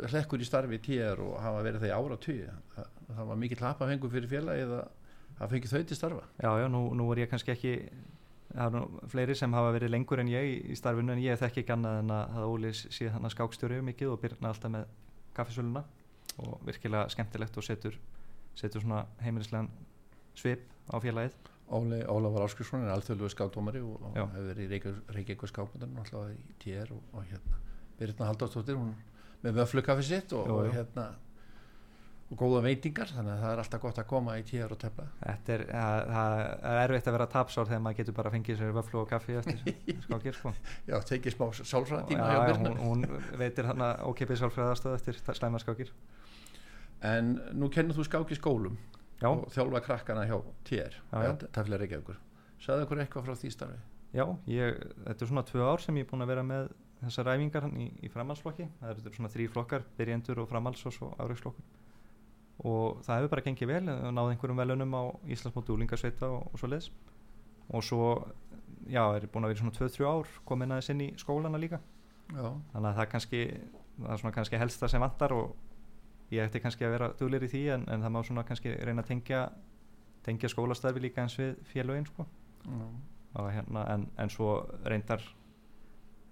hlekkur 0.08 0.40
í 0.40 0.46
starfi 0.48 0.78
í 0.78 0.82
TR 0.86 1.20
og 1.20 1.34
hafa 1.42 1.60
verið 1.66 1.82
það 1.82 1.90
í 1.90 1.96
ára 1.98 2.16
tugi 2.16 2.46
það, 2.76 2.86
það 3.10 3.26
var 3.28 3.40
mikið 3.42 3.60
hlapafengur 3.64 4.12
fyrir 4.14 4.30
félagið 4.30 4.72
að 4.78 5.50
fengi 5.52 5.68
þau 5.68 5.82
til 5.84 5.96
starfa. 5.98 6.24
Já, 6.40 6.50
já, 6.62 6.68
nú, 6.72 6.80
nú 6.96 7.10
er 7.12 7.24
ég 7.24 7.30
kannski 7.34 7.52
ekki 7.52 7.74
það 8.50 8.66
er 8.66 8.74
nú 8.74 9.08
fleiri 9.12 9.36
sem 9.38 9.56
hafa 9.56 9.72
verið 9.76 9.92
lengur 9.94 10.22
en 10.22 10.30
ég 10.32 10.50
í, 10.50 10.76
starfinu 10.78 11.14
en 11.14 11.22
ég 11.22 11.40
þekki 11.40 11.64
ekki 11.64 11.74
annað 11.74 12.00
en 12.02 12.12
að, 12.14 12.44
Óli 12.50 12.72
sé 12.76 13.08
hann 13.12 13.26
að 13.26 13.34
skákstjóri 13.36 13.80
mikið 13.88 14.12
og 14.12 14.20
byrna 14.22 14.52
alltaf 14.52 14.74
með 14.74 14.86
kaffisöluna. 15.36 15.84
Og 16.42 16.54
virkilega 16.66 17.08
skemmtilegt 17.14 17.56
og 17.60 17.62
setur, 17.66 17.96
setur 18.58 18.82
svona 18.82 19.04
heimilislegan 19.22 19.68
svip 20.34 20.64
á 20.90 20.98
félagið. 21.02 21.36
Óli, 21.74 22.00
Ólafur 22.10 22.44
Áskilsson 22.44 22.84
er 22.84 22.92
alþjóðlegu 22.92 23.30
skáldómari 23.32 23.80
og, 23.80 24.02
hefur 24.12 24.48
verið 24.50 24.74
í 24.76 24.80
Reykjavík 25.14 25.46
skápmyndan 25.48 25.94
alltaf 26.02 26.32
í 26.34 26.56
TR 26.60 26.90
og, 26.92 27.04
og 27.14 27.28
hérna. 27.30 27.60
Birna 27.98 28.28
Halldórsdóttir 28.28 28.76
hún 28.76 28.90
með 29.44 29.60
vöflukaffi 29.60 30.04
sitt 30.08 30.34
og, 30.36 30.48
Jú, 30.50 30.58
og 30.58 30.74
hérna 30.74 31.06
og 32.24 32.38
góða 32.40 32.62
veitingar 32.64 33.10
þannig 33.12 33.34
að 33.34 33.42
það 33.42 33.52
er 33.52 33.60
alltaf 33.62 33.82
gott 33.82 33.98
að 34.00 34.06
koma 34.10 34.34
í 34.40 34.44
TR 34.48 34.72
og 34.72 34.80
tefla 34.80 35.04
Þetta 35.20 35.54
er, 35.54 35.64
það, 35.68 36.36
er 36.70 36.80
erfitt 36.84 37.08
að 37.10 37.16
vera 37.18 37.26
tapsár 37.34 37.68
þegar 37.68 37.82
maður 37.84 37.98
getur 38.00 38.16
bara 38.16 38.32
fengið 38.32 38.60
sér 38.60 38.74
vöflu 38.78 39.00
og 39.02 39.08
kaffi 39.12 39.36
eftir 39.40 40.34
sko. 40.38 40.52
Já, 40.88 40.96
tekið 41.10 41.36
smá 41.36 41.46
sálfræða 41.60 42.02
tíma 42.08 42.28
já, 42.32 42.56
hún, 42.56 42.78
hún 42.80 43.06
veitir 43.40 43.68
hann 43.68 43.84
að 43.84 44.04
ókipið 44.08 44.40
sálfræðastöð 44.42 44.98
eftir 44.98 45.20
slæma 45.36 45.60
skákir 45.62 45.92
En 47.04 47.34
nú 47.52 47.68
kennur 47.68 47.98
þú 47.98 48.08
skák 48.08 48.32
í 48.32 48.40
skólum 48.40 48.78
Já, 49.20 49.28
og 49.28 49.50
þjálfa 49.52 49.84
krakkana 49.84 50.24
hjá 50.24 50.38
já. 51.28 51.34
Tefla 51.52 51.80
Reykjavíkur 51.82 52.16
Sagði 52.64 52.86
okkur 52.88 53.04
eitthvað 53.04 53.28
frá 53.28 53.36
því 53.36 53.52
starfi 53.52 53.82
Já, 54.14 54.24
ég, 54.46 54.80
þetta 55.04 55.24
er 55.24 55.28
svona 55.28 55.42
tvö 55.46 55.64
ár 55.66 55.82
sem 55.82 55.96
ég 55.98 56.06
er 56.06 56.10
búin 56.10 56.22
að 56.22 56.30
vera 56.30 56.42
með 56.46 56.68
þessar 57.04 57.26
ræfingar 57.28 57.66
hann 57.66 57.80
í, 57.82 57.88
í 58.06 58.10
framhaldsflokki. 58.12 58.68
Það 58.80 58.92
eru 58.92 59.14
svona 59.16 59.30
þrý 59.32 59.46
flokkar, 59.50 59.86
byrjendur 59.98 60.40
og 60.44 60.50
framhalds 60.52 60.84
og 60.88 60.94
svo 60.94 61.08
áriksflokkur. 61.18 61.64
Og 62.62 63.00
það 63.02 63.18
hefur 63.18 63.32
bara 63.32 63.44
gengið 63.48 63.70
vel, 63.72 63.82
og 63.90 64.12
náði 64.14 64.34
einhverjum 64.34 64.60
velunum 64.62 64.94
á 64.94 65.02
Íslandsmóti 65.34 65.74
úlingarsveita 65.74 66.30
og, 66.30 66.46
og 66.52 66.60
svo 66.60 66.70
leðs. 66.70 66.90
Og 67.74 67.82
svo, 67.82 68.10
já, 68.86 69.02
er 69.16 69.26
búin 69.32 69.48
að 69.48 69.54
vera 69.54 69.62
svona 69.64 69.76
2-3 69.78 70.06
ár, 70.06 70.30
komin 70.46 70.74
aðeins 70.74 70.92
inn 70.94 71.02
í 71.02 71.10
skólana 71.18 71.60
líka. 71.60 71.80
Já, 72.30 72.46
Þannig 72.72 72.88
að 72.88 72.98
það 73.00 73.10
kannski, 73.12 73.42
það 73.98 74.12
er 74.14 74.22
svona 74.22 74.34
kannski 74.38 74.60
helsta 74.62 74.90
sem 74.92 75.02
vantar 75.02 75.34
og 75.34 75.56
ég 76.32 76.46
ætti 76.46 76.62
kannski 76.62 76.86
að 76.86 76.94
vera 76.94 77.10
duglir 77.18 77.44
í 77.44 77.50
því 77.50 77.64
en, 77.74 77.88
en 77.90 78.06
það 78.06 78.14
má 78.14 78.20
svona 78.24 78.46
kannski 78.48 78.72
reyna 78.80 79.04
að 79.04 79.10
tengja, 79.10 79.42
tengja 80.24 80.50
skólastarfi 80.52 81.02
líka 81.04 81.24
eins 81.24 81.36
við 81.38 81.58
félögin, 81.68 82.06
sko 82.08 82.26
hérna, 83.34 83.84
en, 83.94 84.06
en 84.18 84.30
svo 84.30 84.56
reyndar 84.86 85.22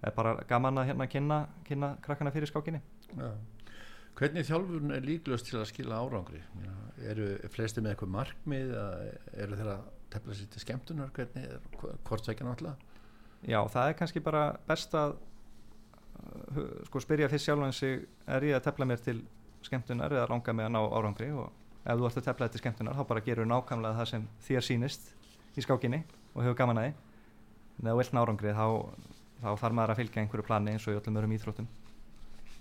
er 0.03 0.13
bara 0.15 0.35
gaman 0.47 0.81
að 0.81 0.91
hérna 0.91 1.07
kynna, 1.11 1.39
kynna 1.67 1.93
krakkana 2.03 2.31
fyrir 2.35 2.49
skákinni 2.49 2.81
Já. 3.13 3.29
Hvernig 4.19 4.45
þjálfurinn 4.45 4.93
er 4.93 5.05
líklegust 5.07 5.47
til 5.49 5.57
að 5.59 5.69
skila 5.71 5.97
árangri? 6.03 6.39
Já, 6.61 6.73
eru 7.11 7.27
flesti 7.49 7.81
með 7.81 7.95
eitthvað 7.95 8.11
markmið 8.13 8.73
eru 8.77 9.57
þeirra 9.57 9.77
tefla 10.13 10.35
sér 10.37 10.49
til 10.53 10.61
skemmtunar 10.61 11.09
hvernig 11.15 11.47
er 11.49 11.61
tvekja 12.05 12.45
náttúrulega? 12.45 12.75
já 13.43 13.59
það 13.73 13.87
er 13.89 13.95
kannski 13.99 14.21
bara 14.23 14.43
best 14.69 14.93
að 14.95 15.15
hu- 16.55 16.67
sko 16.87 17.01
spyrja 17.03 17.27
fyrst 17.31 17.49
sjálfan 17.49 17.73
sig 17.75 18.05
er 18.27 18.45
ég 18.47 18.55
að 18.55 18.63
tefla 18.69 18.85
mér 18.87 19.01
til 19.03 19.17
skemmtunar 19.65 20.13
eða 20.13 20.29
langa 20.29 20.53
mig 20.53 20.65
að 20.69 20.75
ná 20.75 20.81
árangri 20.85 21.31
og 21.33 21.49
ef 21.83 21.97
þú 21.99 22.05
ert 22.07 22.17
að 22.21 22.27
tefla 22.29 22.45
þetta 22.47 22.53
til 22.53 22.61
skemmtunar 22.63 22.95
þá 22.95 23.03
bara 23.09 23.25
gerur 23.25 23.49
nákvæmlega 23.49 23.97
það 23.99 24.11
sem 24.13 24.27
þér 24.47 24.67
sýnist 24.69 25.09
í 25.57 25.65
skákinni 25.65 26.03
og 26.35 26.43
hefur 26.45 26.59
gaman 26.61 26.79
að 26.79 26.87
því 26.87 26.93
en 26.93 27.87
ef 27.87 27.91
þú 27.91 27.97
vilt 28.03 28.13
ná 28.13 28.21
árangri 28.23 28.53
þá, 28.55 28.65
þá 29.41 29.49
þarf 29.63 29.73
maður 29.81 29.95
að 29.95 29.99
fylgja 30.03 30.21
einhverju 30.23 30.47
plani 30.47 30.71
eins 30.77 30.87
og 30.87 30.93
í 30.93 30.99
öllum 31.01 31.19
örum 31.19 31.35
íþróttum 31.35 31.67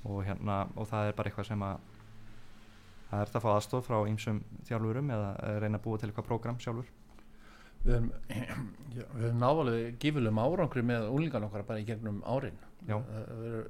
og, 0.05 0.24
hérna, 0.26 0.64
og 0.76 0.88
það 0.90 1.09
er 1.11 1.16
bara 1.18 1.30
eitthvað 1.30 1.48
sem 1.50 1.64
að 1.66 1.86
það 3.11 3.22
er 3.22 3.36
að 3.36 3.44
fá 3.44 3.50
aðstof 3.53 3.86
frá 3.86 3.98
ýmsum 4.09 4.42
þjálfurum 4.68 5.14
eða 5.14 5.30
eh, 5.44 5.57
reyna 5.62 5.80
að 5.80 5.86
búa 5.86 6.00
til 6.00 6.11
eitthvað 6.11 6.28
prógram 6.30 6.61
sjálfur 6.62 6.90
Við 7.82 7.96
við 8.94 9.24
höfum 9.24 9.40
návalið 9.42 9.80
gífulegum 10.03 10.38
árangri 10.38 10.84
með 10.86 11.09
úlingan 11.11 11.48
okkar 11.48 11.64
bara 11.66 11.82
í 11.82 11.86
gegnum 11.88 12.20
árin. 12.22 12.61
Já. 12.86 12.94
Það 13.09 13.40
eru 13.48 13.62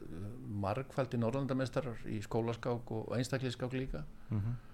margfaldi 0.65 1.21
norrlandameistarar 1.21 2.03
í 2.13 2.19
skólaskák 2.25 2.93
og 2.93 3.17
einstakliðskák 3.17 3.79
líka. 3.79 4.05
mm 4.29 4.37
Uh, 4.43 4.72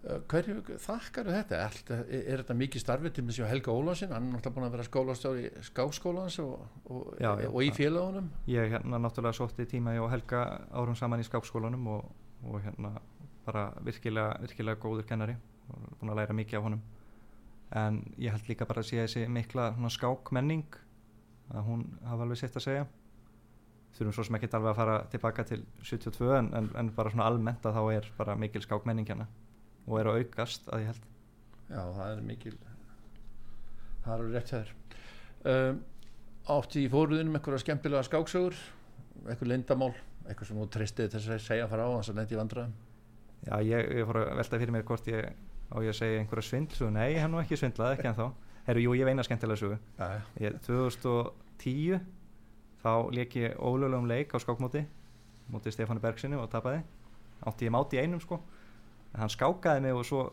Hverju 0.00 0.78
þakkar 0.80 1.28
þetta? 1.28 1.58
Er, 1.60 1.74
er 2.20 2.40
þetta 2.40 2.56
mikið 2.56 2.82
starfið 2.84 3.12
til 3.18 3.24
þessi 3.28 3.48
Helga 3.50 3.74
Ólafsson? 3.74 4.14
Hann 4.16 4.30
er 4.30 4.36
náttúrulega 4.38 4.54
búin 4.56 4.66
að 4.68 4.76
vera 4.76 4.86
skólastjóri 4.86 5.50
skákskólans 5.66 6.38
og, 6.40 6.62
og, 6.86 7.10
Já, 7.20 7.34
já. 7.42 7.50
og 7.50 7.60
í 7.66 7.68
félagunum. 7.76 8.30
Ég 8.48 8.72
hérna 8.72 9.00
náttúrulega 9.04 9.36
sótti 9.36 9.66
tíma 9.68 9.92
hjá 9.96 10.06
Helga 10.14 10.44
árum 10.72 10.96
saman 10.96 11.20
í 11.20 11.26
skápskólanum 11.28 11.90
og, 11.98 12.08
og 12.48 12.62
hérna 12.64 12.94
bara 13.44 13.66
virkilega, 13.84 14.38
virkilega 14.40 14.80
góður 14.80 15.04
kennari 15.08 15.36
og 15.68 15.92
búin 16.00 16.14
að 16.14 16.22
læra 16.22 16.36
mikið 16.36 16.58
af 16.60 16.66
honum 16.68 16.80
en 17.70 18.00
ég 18.18 18.32
held 18.34 18.48
líka 18.50 18.66
bara 18.66 18.82
að 18.82 18.88
sé 18.90 19.02
þessi 19.04 19.26
mikla 19.30 19.70
skákmenning 19.94 20.78
að 21.54 21.68
hún 21.68 21.84
hafa 22.06 22.26
alveg 22.26 22.40
sitt 22.40 22.56
að 22.58 22.66
segja 22.66 22.86
þurfum 23.94 24.14
svo 24.14 24.24
sem 24.26 24.38
ekki 24.38 24.50
alveg 24.54 24.72
að 24.72 24.80
fara 24.80 24.96
tilbaka 25.12 25.44
til 25.46 25.62
72 25.82 26.32
en, 26.38 26.50
en, 26.54 26.70
en 26.78 26.90
bara 26.94 27.12
svona 27.12 27.28
almennt 27.30 27.66
að 27.66 27.78
þá 27.78 27.82
er 27.94 28.10
bara 28.18 28.36
mikil 28.38 28.62
skákmenning 28.64 29.06
hérna 29.10 29.28
og 29.86 30.00
er 30.00 30.10
að 30.10 30.20
aukast 30.20 30.68
að 30.70 30.84
ég 30.84 30.92
held. 30.92 31.06
Já, 31.70 31.80
það 31.80 32.04
er 32.10 32.26
mikil 32.26 32.56
það 34.04 34.12
eru 34.16 34.34
rétt 34.34 34.52
þær 34.54 34.74
um, 35.52 35.80
Átti 36.50 36.84
í 36.86 36.90
fóruðinum 36.90 37.36
einhverja 37.36 37.62
skemmtilega 37.62 38.06
skáksögur 38.08 38.56
einhver 39.28 39.50
lindamál, 39.50 39.92
eitthvað 40.24 40.48
sem 40.48 40.60
þú 40.60 40.68
treystið 40.74 41.10
þess 41.14 41.34
að 41.34 41.42
segja 41.44 41.68
fara 41.70 41.86
á 41.86 41.90
þess 41.98 42.12
að 42.12 42.20
lendi 42.20 42.34
í 42.34 42.38
vandræðum? 42.40 42.76
Já, 43.44 43.54
ég, 43.64 43.90
ég 44.00 44.08
fór 44.08 44.20
að 44.22 44.30
velta 44.40 44.60
fyrir 44.62 44.74
mér 44.74 44.86
hvort 44.88 45.10
ég 45.12 45.28
á 45.70 45.76
ég 45.84 45.92
að 45.92 45.98
segja 46.00 46.22
einhverja 46.22 46.48
svindl 46.48 46.88
nei, 46.96 47.06
ég 47.12 47.20
hef 47.22 47.30
nú 47.30 47.42
ekki 47.42 47.60
svindlað, 47.60 47.98
ekki 47.98 48.10
en 48.10 48.18
þá 48.18 48.24
Herru, 48.66 48.82
jú, 48.84 48.92
ég 48.94 49.08
veina 49.08 49.24
skemmtilega 49.24 49.58
sögu. 49.58 49.76
Ég, 50.38 50.56
2010 50.66 52.02
þá 52.82 52.92
leik 53.16 53.36
ég 53.40 53.56
ólögulegum 53.56 54.08
leik 54.10 54.34
á 54.36 54.38
skákmóti 54.38 54.84
móti 55.50 55.72
Stefáni 55.74 56.02
Bergsinni 56.02 56.38
og 56.38 56.50
tapaði. 56.52 56.82
Átti 57.48 57.66
ég 57.66 57.72
máti 57.74 57.98
í 57.98 58.02
einum 58.04 58.20
sko 58.22 58.38
hann 59.18 59.32
skákaði 59.32 59.84
mig 59.84 59.96
og 59.96 60.06
svo 60.06 60.24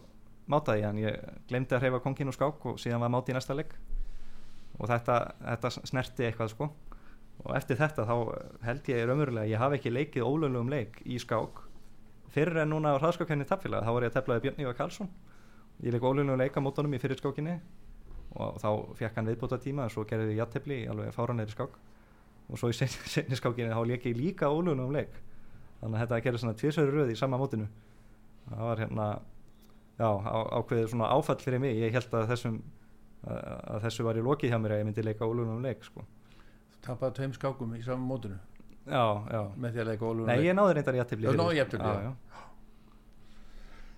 mátaði 0.52 0.82
ég 0.82 0.88
hann. 0.88 1.00
Ég 1.02 1.46
glemdi 1.50 1.76
að 1.76 1.86
hreyfa 1.86 2.02
kongin 2.04 2.32
og 2.32 2.36
skák 2.38 2.66
og 2.72 2.82
síðan 2.82 3.04
var 3.04 3.14
máti 3.14 3.34
í 3.34 3.38
næsta 3.38 3.56
leik 3.58 3.74
og 4.78 4.90
þetta, 4.92 5.16
þetta 5.42 5.72
snerti 5.78 6.28
eitthvað 6.28 6.54
sko. 6.54 6.70
Og 7.46 7.54
eftir 7.58 7.78
þetta 7.78 8.06
þá 8.08 8.16
held 8.66 8.92
ég 8.92 9.06
raunverulega 9.06 9.50
ég 9.50 9.62
hafi 9.62 9.78
ekki 9.78 9.94
leikið 9.94 10.26
ólögulegum 10.26 10.72
leik 10.74 11.02
í 11.06 11.20
skák. 11.22 11.64
Fyrir 12.34 12.64
en 12.64 12.72
núna 12.74 12.96
á 12.98 13.02
hraðskákenni 13.02 13.48
tapfélag 13.50 13.86
þá 13.86 13.92
var 13.94 14.06
ég 14.06 14.14
að 14.14 14.20
teflaði 14.20 14.46
Björn 14.46 14.64
Ívar 14.64 14.78
Karlsson. 14.78 15.12
Ég 15.84 15.94
leik 15.94 16.06
ólögulegum 16.06 16.42
leik 16.42 16.58
á 16.58 16.62
mótunum 16.62 16.96
í 16.98 17.02
fyrir 17.02 17.20
skákinni 17.20 17.60
og 18.38 18.58
þá 18.62 18.70
fekk 19.00 19.18
hann 19.18 19.30
viðbóta 19.30 19.58
tíma 19.62 19.88
og 19.88 19.94
svo 19.94 20.04
gerði 20.06 20.34
við 20.34 20.42
jattefli 20.42 20.82
í 20.84 20.90
alveg 20.92 21.14
fáranleiri 21.16 21.54
skák. 21.54 21.78
Og 22.48 22.60
svo 22.60 22.70
í 22.72 22.78
senni 22.78 23.38
skákinni 23.38 23.74
þá 23.74 23.84
leik 23.88 24.06
ég 24.10 24.18
líka 24.18 24.52
ólögulegum 24.52 24.94
leik. 24.94 25.14
Þannig 25.82 25.98
að 25.98 26.04
þetta 26.04 26.24
gerði 26.26 26.42
svona 26.44 26.58
tvisöru 26.58 26.94
röð 26.94 27.14
í 27.14 27.18
sama 27.18 27.38
mótinu 27.40 27.68
það 28.50 28.66
var 28.70 28.84
hérna 28.84 29.08
já, 29.98 30.10
á, 30.10 30.38
ákveðið 30.60 30.92
svona 30.94 31.10
áfall 31.16 31.40
fyrir 31.44 31.64
mig 31.64 31.80
ég 31.80 31.96
held 31.96 32.14
að 32.14 32.30
þessum 32.34 32.60
að, 33.28 33.42
að 33.74 33.88
þessu 33.88 34.06
var 34.08 34.20
í 34.20 34.28
lokið 34.28 34.54
hjá 34.54 34.60
mér 34.62 34.76
að 34.76 34.84
ég 34.84 34.88
myndi 34.90 35.06
leika 35.06 35.26
ólögulegum 35.28 35.66
leik 35.66 35.84
sko. 35.88 36.06
Þú 36.76 36.86
tapaði 36.86 37.18
tveim 37.20 37.34
skákum 37.36 37.76
í 37.76 37.82
saman 37.86 38.08
mótinu 38.08 38.38
já, 38.88 39.04
já 39.34 39.42
með 39.58 39.74
því 39.74 39.84
að 39.84 39.92
leika 39.92 40.08
ólum 40.08 40.30
Nei, 40.30 40.38
ég 40.46 40.58
náði 40.58 40.78
reyndar 40.78 40.98
jættibli 41.02 41.28
já, 41.28 42.02
já. 42.08 42.14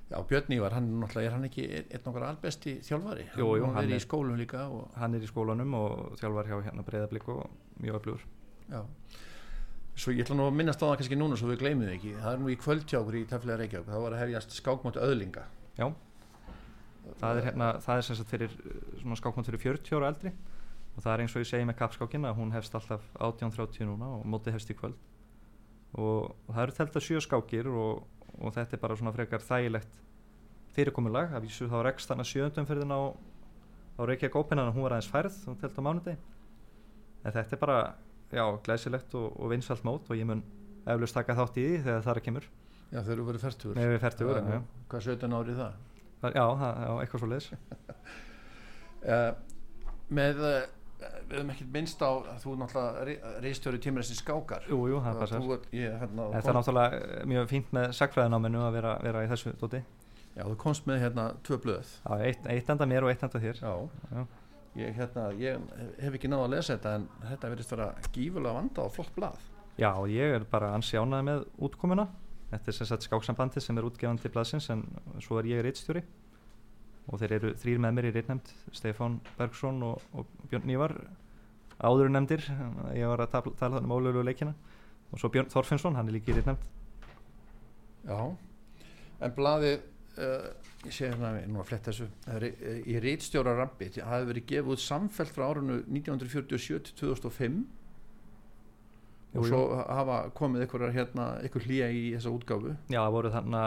Björn 0.10 0.54
Ívar, 0.56 0.74
hann 0.74 0.88
er 0.90 1.02
náttúrulega, 1.04 1.30
er 1.30 1.34
hann 1.36 1.46
ekki 1.46 1.64
einn 1.84 2.08
okkar 2.10 2.24
albesti 2.32 2.72
þjálfari? 2.82 3.28
Jú, 3.38 3.50
jú, 3.60 3.68
hann 3.76 3.84
er 3.84 3.94
í 3.94 4.02
skólum 4.02 4.40
líka 4.40 4.64
og, 4.74 4.88
Hann 4.98 5.14
er 5.14 5.22
í 5.22 5.30
skólanum 5.30 5.76
og 5.78 6.16
þjálfar 6.18 6.50
hjá 6.50 6.56
hérna 6.66 6.86
breyðablík 6.88 7.28
og 7.30 7.44
mjög 7.78 8.00
öflugur 8.00 8.24
já. 8.74 8.80
Svo 10.00 10.14
ég 10.16 10.24
ætla 10.24 10.38
nú 10.40 10.46
að 10.48 10.56
minnast 10.56 10.80
á 10.80 10.88
það 10.88 11.00
kannski 11.02 11.18
núna 11.20 11.36
svo 11.40 11.50
við 11.50 11.64
gleymum 11.64 11.88
þið 11.90 11.96
ekki. 11.98 12.12
Það 12.22 12.32
er 12.32 12.40
nú 12.40 12.52
í 12.52 12.60
kvöldtjákur 12.60 13.18
í 13.20 13.24
Teflega 13.28 13.58
Reykjavík. 13.60 13.90
Það 13.90 14.04
var 14.06 14.14
að 14.16 14.22
hefjast 14.24 14.54
skákmót 14.56 15.00
öðlinga. 15.04 15.44
Já, 15.76 15.88
það 17.20 17.40
er 17.40 17.44
hérna 17.50 17.68
það 17.84 17.98
er 17.98 18.06
sem 18.08 18.18
sagt 18.20 18.32
fyrir 18.34 18.52
skákmót 19.20 19.50
fyrir 19.50 19.62
40 19.64 19.98
ára 19.98 20.12
eldri 20.14 20.32
og 20.96 21.04
það 21.04 21.14
er 21.14 21.24
eins 21.24 21.36
og 21.36 21.44
ég 21.44 21.50
segi 21.50 21.68
með 21.68 21.80
kappskákin 21.80 22.28
að 22.28 22.38
hún 22.40 22.54
hefst 22.56 22.76
alltaf 22.76 23.04
18.30 23.16 23.88
núna 23.88 24.08
og 24.18 24.26
mótið 24.28 24.56
hefst 24.58 24.74
í 24.74 24.78
kvöld 24.78 24.98
og, 25.96 26.36
og 26.36 26.52
það 26.52 26.64
eru 26.64 26.78
telta 26.80 27.00
sjö 27.04 27.18
skákir 27.24 27.66
og, 27.72 28.04
og 28.40 28.50
þetta 28.56 28.76
er 28.76 28.84
bara 28.84 28.98
svona 29.00 29.16
frekar 29.16 29.46
þægilegt 29.46 29.94
fyrirkomulag 30.76 31.28
að 31.34 31.44
vísu 31.48 31.70
þá 31.72 31.80
rekst 31.88 32.12
þannig 32.12 32.30
sjöndum 32.30 32.68
fyrir 32.70 32.86
á, 32.92 33.02
á 33.98 34.02
Reykjavík 34.06 34.38
Open 34.40 34.62
en 34.62 34.74
hún 34.76 34.86
var 34.86 34.94
aðeins 34.98 35.12
færð 35.12 35.36
er 38.32 38.40
já, 38.42 38.46
glæsilegt 38.66 39.16
og, 39.20 39.28
og 39.40 39.52
vinsalt 39.54 39.84
mót 39.88 40.10
og 40.10 40.18
ég 40.18 40.26
mun 40.30 40.44
eflust 40.90 41.18
taka 41.18 41.36
þátt 41.38 41.58
í 41.60 41.68
því 41.68 41.84
þegar 41.86 42.08
það 42.08 42.22
kemur 42.30 42.50
Já, 42.90 43.04
þeir 43.06 43.14
eru 43.14 43.26
verið 43.28 43.44
færtugur. 43.46 43.76
með 43.78 43.92
við 43.94 44.00
færtugur, 44.02 44.38
já. 44.50 44.60
Hvað 44.90 45.04
17 45.06 45.36
árið 45.38 45.60
það? 45.60 45.74
Já, 46.20 46.46
það- 46.62 46.80
já, 46.84 46.92
eitthvað 47.04 47.24
svo 47.24 47.30
leiðis 47.30 47.50
Uh, 49.00 49.32
með, 50.18 50.42
uh, 50.44 50.66
við 51.30 51.38
höfum 51.38 51.52
ekkert 51.54 51.70
minnst 51.72 52.02
á 52.04 52.10
að 52.12 52.42
þú 52.44 52.52
er 52.52 52.58
náttúrulega 52.60 53.30
reistjóri 53.46 53.80
tímræsins 53.80 54.20
skákar. 54.20 54.66
Jú, 54.68 54.80
jú, 54.92 54.98
það 55.06 55.20
passar 55.22 55.46
hérna, 55.72 56.26
Þetta 56.34 56.52
er 56.52 56.58
náttúrulega 56.58 57.00
eh, 57.00 57.22
mjög 57.32 57.48
fínt 57.54 57.72
með 57.78 57.94
sagfræðináminu 57.96 58.66
að 58.66 58.76
vera, 58.76 58.98
vera 59.06 59.24
í 59.24 59.30
þessu 59.32 59.54
dóti 59.62 59.80
já, 60.36 60.44
þú 60.44 60.58
komst 60.60 60.90
með 60.90 61.00
hérna 61.06 61.30
tvö 61.48 61.60
blöð. 61.64 61.94
Já, 62.04 62.26
eitt, 62.28 62.50
eitt 62.52 62.74
enda 62.76 62.90
mér 62.92 63.08
og 63.08 63.14
eitt 63.14 63.24
enda 63.24 63.40
þér 63.46 63.62
Já. 63.64 63.72
Já. 64.12 64.26
Ég, 64.78 64.94
hérna, 64.94 65.30
ég 65.40 65.62
hef 66.00 66.16
ekki 66.16 66.30
náða 66.30 66.46
að 66.46 66.54
lesa 66.54 66.76
þetta 66.76 66.96
en 67.00 67.08
þetta 67.26 67.52
verðist 67.54 67.74
vera 67.74 67.88
gífulega 68.14 68.58
vanda 68.60 68.86
og 68.86 68.94
flott 68.96 69.12
blað. 69.16 69.46
Já, 69.80 69.92
ég 70.12 70.36
er 70.36 70.46
bara 70.52 70.74
ansjánað 70.76 71.26
með 71.26 71.46
útkomuna. 71.66 72.06
Þetta 72.50 72.72
er 72.72 72.78
sem 72.78 72.90
sagt 72.90 73.06
skáksambandi 73.06 73.62
sem 73.64 73.78
er 73.78 73.88
útgefandi 73.88 74.32
blaðsins 74.34 74.70
en 74.74 74.84
svo 75.22 75.40
er 75.40 75.50
ég 75.50 75.64
reitstjóri 75.66 76.04
og 77.10 77.22
þeir 77.22 77.36
eru 77.40 77.54
þrýr 77.58 77.82
með 77.82 77.96
mér 77.98 78.08
í 78.10 78.14
reitnefnd 78.14 78.52
Stefán 78.76 79.18
Bergson 79.38 79.82
og, 79.86 80.02
og 80.14 80.30
Björn 80.50 80.68
Nývar 80.70 80.94
áður 81.82 82.12
nefndir 82.14 82.44
ég 82.98 83.10
var 83.10 83.24
að 83.24 83.32
tala, 83.34 83.54
tala 83.58 83.82
um 83.82 83.94
ólölu 83.96 84.26
leikina. 84.26 84.54
Og 85.10 85.22
svo 85.22 85.32
Björn 85.34 85.50
Þorfinnsson, 85.50 85.96
hann 85.98 86.10
er 86.10 86.20
líka 86.20 86.34
í 86.34 86.38
reitnefnd 86.38 86.68
Já, 88.08 88.20
en 89.26 89.34
blaðið, 89.36 89.82
uh, 90.24 90.50
ég 90.86 90.96
sé 90.96 91.10
hérna, 91.10 91.34
nú 91.50 91.60
að 91.60 91.72
fletta 91.72 91.92
þessu, 91.92 92.08
er, 92.36 92.48
uh, 92.50 92.78
í 92.88 93.00
reitstjóra 93.04 93.58
rambi, 93.58 93.90
það 93.96 94.14
hefði 94.14 94.32
verið 94.32 94.48
gefið 94.54 94.74
út 94.76 94.84
samfellt 94.86 95.36
frá 95.36 95.50
árinu 95.50 95.82
1947 95.88 96.88
til 96.90 96.98
2005 97.04 97.60
Jú, 99.30 99.44
og 99.44 99.46
svo 99.46 99.60
hafa 99.86 100.16
komið 100.34 100.64
einhverjar 100.66 100.94
hérna, 100.96 101.26
einhver 101.44 101.66
hlýja 101.68 101.90
í 101.94 102.00
þessa 102.16 102.32
útgáfu. 102.34 102.72
Já, 102.90 102.98
það 102.98 103.12
voru 103.14 103.32
þarna 103.36 103.60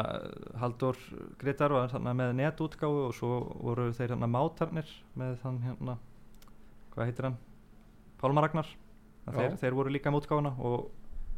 Haldur 0.59 0.99
Gretar 1.39 1.75
var 1.77 1.93
þarna 1.93 2.15
með 2.19 2.33
netútgáfu 2.41 3.05
og 3.05 3.15
svo 3.15 3.37
voru 3.63 3.93
þeir 3.95 4.17
hérna 4.17 4.31
mátarnir 4.33 4.91
með 5.15 5.37
þann 5.45 5.61
hérna 5.63 6.01
hvað 6.93 7.09
heitir 7.09 7.29
hann? 7.29 7.39
Pálmar 8.21 8.49
Ragnar 8.49 8.69
Já. 8.73 9.37
þeir, 9.37 9.57
þeir 9.63 9.79
voru 9.79 9.95
líka 9.95 10.11
með 10.11 10.25
útgáfuna 10.25 10.53
og 10.59 10.91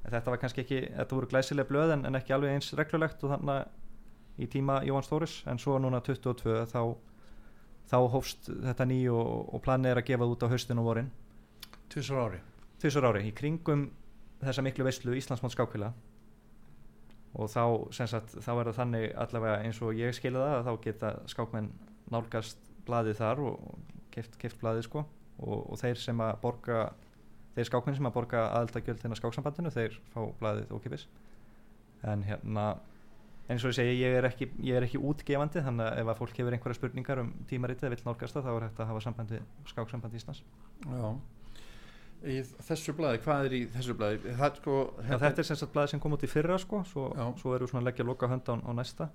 þetta 0.08 0.32
var 0.32 0.40
kannski 0.40 0.64
ekki, 0.64 0.80
þetta 0.96 1.18
voru 1.18 1.30
glæsileg 1.30 1.68
blöð 1.68 1.94
en, 1.98 2.06
en 2.08 2.18
ekki 2.18 2.34
alveg 2.36 2.56
eins 2.56 2.72
reglulegt 2.78 3.24
og 3.24 3.34
þarna 3.34 3.58
í 4.38 4.48
tíma 4.50 4.80
Jóhann 4.86 5.06
Stóris 5.06 5.42
en 5.50 5.60
svo 5.62 5.76
núna 5.78 6.00
22 6.04 6.64
þá 6.70 6.80
þá 7.90 7.98
hófst 8.14 8.48
þetta 8.48 8.86
ný 8.88 9.02
og, 9.12 9.54
og 9.54 9.62
planið 9.64 9.92
er 9.92 10.00
að 10.00 10.08
gefa 10.08 10.24
það 10.24 10.34
út 10.34 10.44
á 10.44 10.52
haustin 10.54 10.80
og 10.80 10.88
vorin. 10.88 11.10
Tvisar 11.92 12.20
ári. 12.24 12.40
tvisar 12.80 13.06
ári 13.10 13.28
í 13.28 13.34
kringum 13.36 13.88
þessa 14.40 14.64
miklu 14.64 14.86
veislu 14.86 15.14
Íslandsmót 15.16 15.54
skákvila 15.54 15.92
og 17.34 17.50
þá, 17.50 17.62
sagt, 17.94 18.36
þá 18.38 18.50
er 18.54 18.68
það 18.70 18.78
þannig 18.78 19.06
allavega 19.24 19.60
eins 19.66 19.80
og 19.82 19.98
ég 19.98 20.14
skilja 20.14 20.42
það 20.42 20.56
að 20.56 20.68
þá 20.68 20.84
geta 20.86 21.12
skákmenn 21.32 21.70
nálgast 22.14 22.72
blaðið 22.86 23.20
þar 23.20 23.42
og 23.48 23.78
keft, 24.14 24.36
keft 24.38 24.60
blaðið 24.60 24.86
sko. 24.86 25.04
Og, 25.42 25.64
og 25.66 25.80
þeir 25.80 25.98
sem 25.98 26.20
að 26.22 26.36
borga 26.44 26.80
þeir 27.56 27.68
skákmenn 27.70 27.96
sem 27.98 28.08
að 28.08 28.16
borga 28.16 28.44
aðaldagjöld 28.54 29.02
inn 29.04 29.16
á 29.16 29.18
skáksambandinu 29.18 29.72
þeir 29.74 29.96
fá 30.12 30.20
blaðið 30.40 30.74
ókipis 30.76 31.08
en 32.06 32.22
hérna 32.26 32.66
eins 33.48 33.64
og 33.64 33.72
ég 33.72 33.76
segi, 33.76 33.94
ég 34.00 34.16
er 34.16 34.26
ekki, 34.28 34.48
ég 34.64 34.78
er 34.78 34.86
ekki 34.86 35.00
útgefandi 35.04 35.60
þannig 35.66 35.86
að 35.90 35.98
ef 36.00 36.10
að 36.10 36.20
fólk 36.20 36.38
hefur 36.40 36.56
einhverja 36.56 36.78
spurningar 36.78 37.20
um 37.20 37.32
tímaritið 37.50 37.92
vill 37.92 38.04
nálgast 38.06 38.38
það, 38.38 38.46
þá 38.46 38.52
er 38.54 38.66
þetta 38.68 38.84
að 38.84 38.90
hafa 38.90 39.02
sambandi 39.04 39.40
skáksambandi 39.68 40.20
Íslands. 40.20 40.40
Já. 40.88 41.10
í 42.24 42.38
þessu 42.70 42.94
blaði, 42.96 43.20
hvað 43.26 43.50
er 43.50 43.56
í 43.58 43.60
þessu 43.74 43.98
blaði? 44.00 44.32
Það 44.40 44.58
sko 44.62 44.78
Já, 44.96 45.12
þetta 45.26 45.44
er 45.44 45.48
sem 45.50 45.60
sagt 45.60 45.76
blaði 45.76 45.92
sem 45.92 46.00
kom 46.00 46.16
út 46.16 46.24
í 46.24 46.32
fyrra 46.32 46.58
sko, 46.62 46.80
svo, 46.88 47.10
svo 47.42 47.52
erum 47.52 47.68
við 47.68 47.74
svona 47.74 47.84
að 47.84 47.90
leggja 47.90 48.08
loka 48.08 48.32
hönd 48.32 48.48
á, 48.48 48.54
á 48.64 48.72
næsta. 48.80 49.10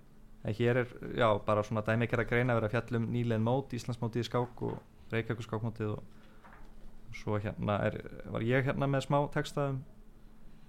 En 0.45 0.55
hér 0.55 0.83
er, 0.83 0.93
já, 1.17 1.27
bara 1.43 1.65
svona 1.65 1.83
dæmikera 1.83 2.23
greina 2.23 2.53
að 2.53 2.61
vera 2.61 2.69
að 2.69 2.75
fjalla 2.77 3.01
um 3.01 3.09
nýlein 3.11 3.43
mót, 3.43 3.73
Íslandsmótið 3.75 4.23
í 4.23 4.29
skák 4.29 4.61
og 4.69 4.77
Reykjavík 5.09 5.43
skákmótið 5.43 5.97
og 5.97 7.17
svo 7.17 7.41
hérna 7.41 7.79
er, 7.89 7.97
var 8.29 8.45
ég 8.45 8.69
hérna 8.69 8.87
með 8.87 9.07
smá 9.07 9.17
texta 9.33 9.71
um, 9.73 9.81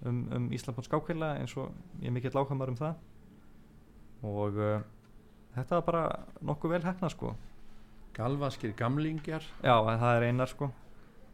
um, 0.09 0.21
um 0.39 0.49
Íslandsmót 0.57 0.89
skákvila 0.89 1.35
eins 1.39 1.55
og 1.61 1.75
ég 2.01 2.09
er 2.09 2.17
mikill 2.17 2.33
áhugamar 2.41 2.73
um 2.73 2.81
það 2.81 2.97
og 4.23 4.59
uh, 4.61 4.83
þetta 5.55 5.79
var 5.79 5.87
bara 5.87 6.05
nokkuð 6.45 6.77
vel 6.77 6.85
hefna 6.85 7.11
sko. 7.13 7.35
Galvaskir 8.17 8.73
gamlingjar. 8.77 9.45
Já, 9.63 9.75
en 9.79 10.01
það 10.01 10.17
er 10.17 10.29
einar 10.29 10.51
sko. 10.51 10.71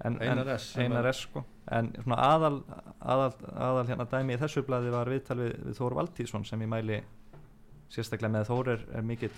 En, 0.04 0.18
Einar 0.20 0.44
en, 0.44 0.58
S 0.58 0.72
sem 0.74 0.84
einar 0.84 1.08
S 1.08 1.22
sko. 1.24 1.42
En 1.72 1.88
svona 2.02 2.18
aðal, 2.20 2.58
aðal, 3.00 3.30
aðal 3.54 3.86
hérna 3.88 4.04
dæmi 4.10 4.36
í 4.36 4.40
þessu 4.42 4.62
blaði 4.66 4.92
var 4.92 5.08
viðtal 5.08 5.38
við, 5.40 5.54
við 5.64 5.78
Þór 5.78 5.96
Valtíðsson 5.96 6.44
sem 6.44 6.62
ég 6.62 6.70
mæli 6.70 7.00
sérstaklega 7.92 8.34
með. 8.34 8.50
Þór 8.50 8.72
er, 8.74 8.84
er 8.98 9.06
mikill 9.08 9.32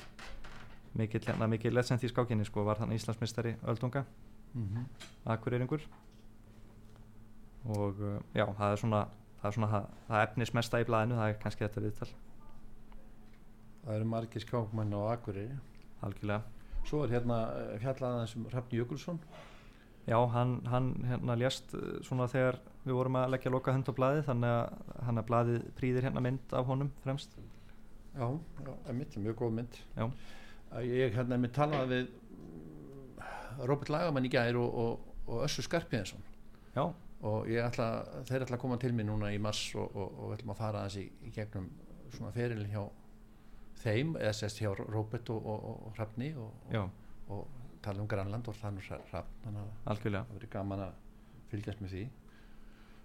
mikill 0.99 1.23
hérna 1.23 1.47
mikill 1.51 1.75
lesend 1.77 2.03
í 2.03 2.11
skákinni 2.11 2.47
sko. 2.49 2.67
Var 2.67 2.83
hann 2.83 2.93
Íslandsmeistari 2.97 3.55
Öldunga. 3.71 4.05
Mm 4.55 4.69
-hmm. 4.69 5.09
Akureyringur. 5.33 5.87
Og 7.65 8.01
uh, 8.01 8.19
já 8.35 8.47
það 8.59 8.73
er 8.73 8.77
svona 8.77 9.07
það 9.41 9.49
er 9.49 9.55
svona 9.55 9.69
það, 9.73 9.85
það 10.09 10.23
efnis 10.23 10.55
mesta 10.55 10.81
í 10.81 10.85
blaðinu 10.85 11.15
það 11.15 11.29
er 11.29 11.39
kannski 11.43 11.65
þetta 11.65 11.81
viðtal 11.81 12.09
það 13.89 13.97
eru 13.97 14.09
margir 14.13 14.45
skákmenn 14.45 14.93
á 14.93 15.01
Akureyri. 15.15 15.59
Algjörlega. 16.05 16.43
Svo 16.89 17.03
er 17.05 17.15
hérna 17.17 17.39
eh, 17.57 17.77
fjallað 17.83 18.17
aðeins 18.17 18.35
um 18.37 18.49
Hrafn 18.53 18.77
Jökulsson. 18.77 19.21
Já, 20.09 20.19
hann, 20.33 20.55
hann 20.69 20.93
hérna 21.05 21.37
lést 21.37 21.75
uh, 21.77 21.99
svona 22.05 22.29
þegar 22.33 22.57
við 22.85 22.95
vorum 22.97 23.19
að 23.21 23.35
leggja 23.35 23.53
loka 23.53 23.75
hönd 23.75 23.91
á 23.93 23.95
blaði 23.97 24.23
þannig 24.25 24.55
að 24.55 24.95
hann 25.05 25.21
að 25.21 25.27
blaðið 25.29 25.67
prýðir 25.77 26.07
hérna 26.09 26.23
mynd 26.25 26.55
af 26.57 26.69
honum 26.69 26.93
fremst. 27.05 27.37
Já, 28.15 28.29
já, 28.65 28.71
emitt, 28.93 29.19
mjög 29.21 29.37
góð 29.43 29.53
mynd. 29.59 29.81
Já. 29.99 30.07
Ég 30.85 31.17
hérna 31.17 31.37
með 31.41 31.53
talaði 31.57 31.91
við 31.93 32.09
mm, 32.39 33.21
Robert 33.69 33.93
Lagamann 33.93 34.29
í 34.29 34.33
gær 34.33 34.57
og, 34.61 34.81
og, 34.85 35.13
og 35.29 35.45
Össu 35.47 35.65
Skarpiðinsson 35.65 36.25
Já, 36.75 36.85
og 37.25 37.49
ég 37.49 37.65
ætla, 37.65 37.89
þeir 38.29 38.45
ætla 38.45 38.59
að 38.59 38.65
koma 38.65 38.77
til 38.81 38.93
mig 38.97 39.09
núna 39.09 39.33
í 39.33 39.39
mars 39.43 39.63
og, 39.81 39.97
og, 39.97 40.35
ætlum 40.37 40.53
að 40.53 40.61
fara 40.61 40.83
aðeins 40.85 40.99
í, 41.01 41.07
í 41.25 41.33
gegnum 41.35 41.71
svona 42.13 42.35
feril 42.37 42.67
hjá 42.69 42.83
þeim, 43.83 44.15
eða 44.21 44.35
sérst 44.37 44.63
hjá 44.63 44.71
Robert 44.79 45.31
og, 45.35 45.47
og, 45.47 45.69
og 45.89 45.99
Hrafni 45.99 46.33
og, 46.39 46.73
og, 47.29 47.47
tala 47.83 48.03
um 48.03 48.09
Grænland 48.11 48.49
og 48.51 48.57
þannig 48.59 48.89
Hrafn 48.89 49.37
þannig 49.45 49.61
að 49.63 50.01
það 50.09 50.33
verið 50.35 50.51
gaman 50.51 50.83
að 50.89 50.97
fylgjast 51.53 51.83
með 51.85 51.95
því. 51.95 52.05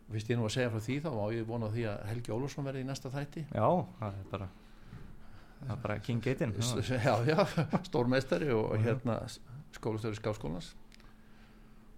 Og 0.03 0.15
fyrst 0.15 0.31
ég 0.33 0.39
nú 0.39 0.47
að 0.47 0.55
segja 0.55 0.71
frá 0.73 0.81
því 0.83 0.97
þá 1.03 1.09
má 1.15 1.23
ég 1.31 1.47
vona 1.47 1.69
því 1.71 1.85
að 1.91 2.05
Helgi 2.09 2.33
Ólafsson 2.35 2.67
verði 2.67 2.83
í 2.83 2.87
næsta 2.89 3.11
þætti. 3.13 3.45
Já, 3.53 3.67
það 3.99 4.17
er 4.19 4.29
bara 4.33 4.49
það 5.63 5.75
er 5.75 5.81
bara 5.85 5.99
King 6.03 6.23
Gaten 6.25 6.55
já. 7.07 7.13
já, 7.29 7.37
stórmeistari 7.87 8.49
og 8.51 8.73
hérna 8.83 9.21
skólastöður 9.77 10.19
skáskólans. 10.19 10.73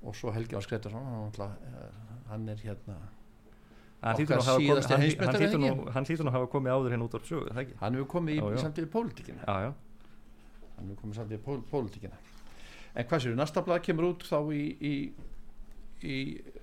Og 0.05 0.13
svo 0.15 0.34
Helgi 0.36 0.57
Ás 0.59 0.67
Gretarsson 0.69 1.01
hann, 1.01 1.23
náttúrulega, 1.26 1.55
eh, 1.71 2.19
hann 2.30 2.49
er 2.49 2.61
hérna 2.61 2.99
Hann 4.03 4.15
hlýtur 4.19 4.35
nú 4.35 4.41
að 4.41 4.47
hafa 6.35 6.47
komið- 6.51 6.73
áður 6.75 6.91
hérna 6.93 7.07
út 7.07 7.15
á 7.15 7.19
sögu, 7.25 7.53
hann 7.79 7.95
hefur 7.95 8.09
komið 8.15 8.35
í, 8.35 8.39
Já, 8.41 8.49
já. 8.51 8.57
samt 8.61 8.77
í 8.77 8.85
pólitíkina 8.95 9.45
hann 10.75 10.89
hefur 10.89 10.99
komið 11.01 11.15
samt 11.15 11.31
í 11.31 11.37
pól, 11.45 11.61
pólitíkina 11.71 12.17
en 12.95 13.05
hvað 13.09 13.23
séu, 13.25 13.35
næsta 13.35 13.63
blað 13.65 13.81
kemur 13.87 14.09
út 14.13 14.23
þá 14.27 14.37
í 14.53 14.61
í, 14.91 14.93
í 16.05 16.17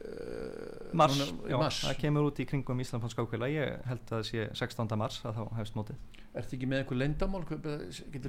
uh, 0.06 0.92
mars, 0.94 1.18
núna, 1.18 1.48
já, 1.50 1.56
mars. 1.58 1.80
það 1.88 1.98
kemur 2.04 2.28
út 2.30 2.38
í 2.42 2.46
kringum 2.48 2.80
Íslandfóns 2.84 3.16
skákvila, 3.16 3.48
ég 3.52 3.82
held 3.88 4.04
að 4.06 4.12
það 4.12 4.22
sé 4.28 4.46
16. 4.62 4.96
mars 5.00 5.20
að 5.24 5.40
þá 5.40 5.42
hefst 5.58 5.74
mótið. 5.78 5.96
Ertu 6.34 6.56
ekki 6.56 6.68
með 6.70 6.82
einhver 6.82 6.98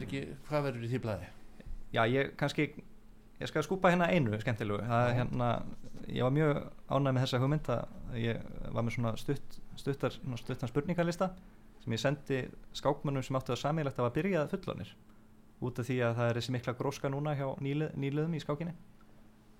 ekki, 0.07 0.23
hvað 0.49 0.65
verður 0.67 0.83
í 0.87 0.91
því 0.93 1.01
blaði? 1.05 1.29
Já, 1.93 2.01
ég 2.09 2.33
kannski 2.39 2.65
ég 3.39 3.49
skal 3.49 3.63
skúpa 3.65 3.91
hérna 3.91 4.09
einu 4.11 4.39
skemmtilegu. 4.39 4.83
Það 4.87 5.09
hérna, 5.17 5.49
ég 6.07 6.23
var 6.23 6.35
mjög 6.35 6.61
ánægð 6.89 7.13
með 7.13 7.23
þessa 7.23 7.41
hugmynd 7.41 7.71
að 7.73 8.19
ég 8.21 8.45
var 8.75 8.85
með 8.85 8.95
svona 8.97 9.15
stutt, 9.19 9.59
stuttar, 9.79 10.15
svona 10.19 10.39
stuttan 10.41 10.71
spurningalista 10.71 11.31
sem 11.83 11.95
ég 11.95 11.99
sendi 11.99 12.39
skákmönnum 12.77 13.25
sem 13.25 13.35
áttu 13.35 13.53
það 13.53 13.61
samílegt 13.65 13.99
að 13.99 14.07
var 14.07 14.15
byrjað 14.15 14.53
fullonir 14.53 14.93
út 15.63 15.79
af 15.79 15.87
því 15.87 15.99
að 16.03 16.17
það 16.17 16.29
er 16.29 16.39
þessi 16.39 16.55
mikla 16.55 16.73
gróska 16.79 17.11
núna 17.11 17.35
hjá 17.39 17.45
nýlið, 17.63 17.93
nýliðum 17.99 18.35
í 18.35 18.41
skákinni. 18.43 18.73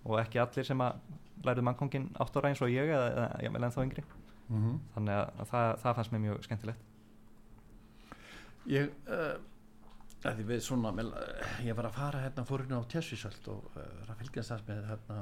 Og 0.04 0.18
ekki 0.20 0.42
allir 0.42 0.68
sem 0.68 0.82
að 0.84 1.00
lærið 1.48 1.68
mannkongin 1.68 2.10
átt 2.20 2.36
ára 2.38 2.52
eins 2.52 2.62
og 2.64 2.72
ég 2.72 2.92
eða, 2.92 3.06
eða 3.14 3.44
ég 3.46 3.54
vil 3.56 3.64
ennþá 3.68 3.86
yngri. 3.88 4.04
Mm 4.50 4.58
-hmm. 4.64 4.80
þannig 4.96 5.16
að, 5.16 5.30
að 5.40 5.48
það, 5.52 5.70
það 5.84 5.96
fannst 5.96 6.12
mér 6.12 6.24
mjög 6.26 6.44
skemmtilegt. 6.44 6.82
Ég 8.68 8.90
uh, 9.08 9.14
að 9.16 9.53
því 10.38 10.44
við 10.48 10.62
svona 10.64 10.92
ég 11.68 11.76
var 11.76 11.88
að 11.90 11.96
fara 11.98 12.20
hérna 12.24 12.46
fórinu 12.48 12.78
á 12.80 12.84
Tessvísöld 12.94 13.48
og 13.52 13.66
uh, 13.76 13.82
var 14.00 14.14
að 14.14 14.22
fylgjast 14.22 14.54
þess 14.54 14.68
með 14.70 14.86
hérna 14.92 15.18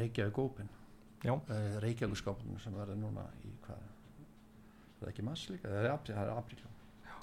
Reykjavík 0.00 0.38
Open. 0.38 0.68
Uh, 1.26 1.78
Reykjavík 1.82 2.20
skápunum 2.20 2.60
sem 2.62 2.76
verður 2.78 3.00
núna 3.00 3.24
í 3.44 3.50
hvað? 3.66 3.82
Það 5.00 5.06
er 5.06 5.12
ekki 5.14 5.24
mass 5.26 5.48
líka, 5.50 5.68
það 5.68 5.84
er 5.84 5.94
apríl, 5.94 6.14
það 6.14 6.30
er 6.30 6.38
apríl. 6.38 6.64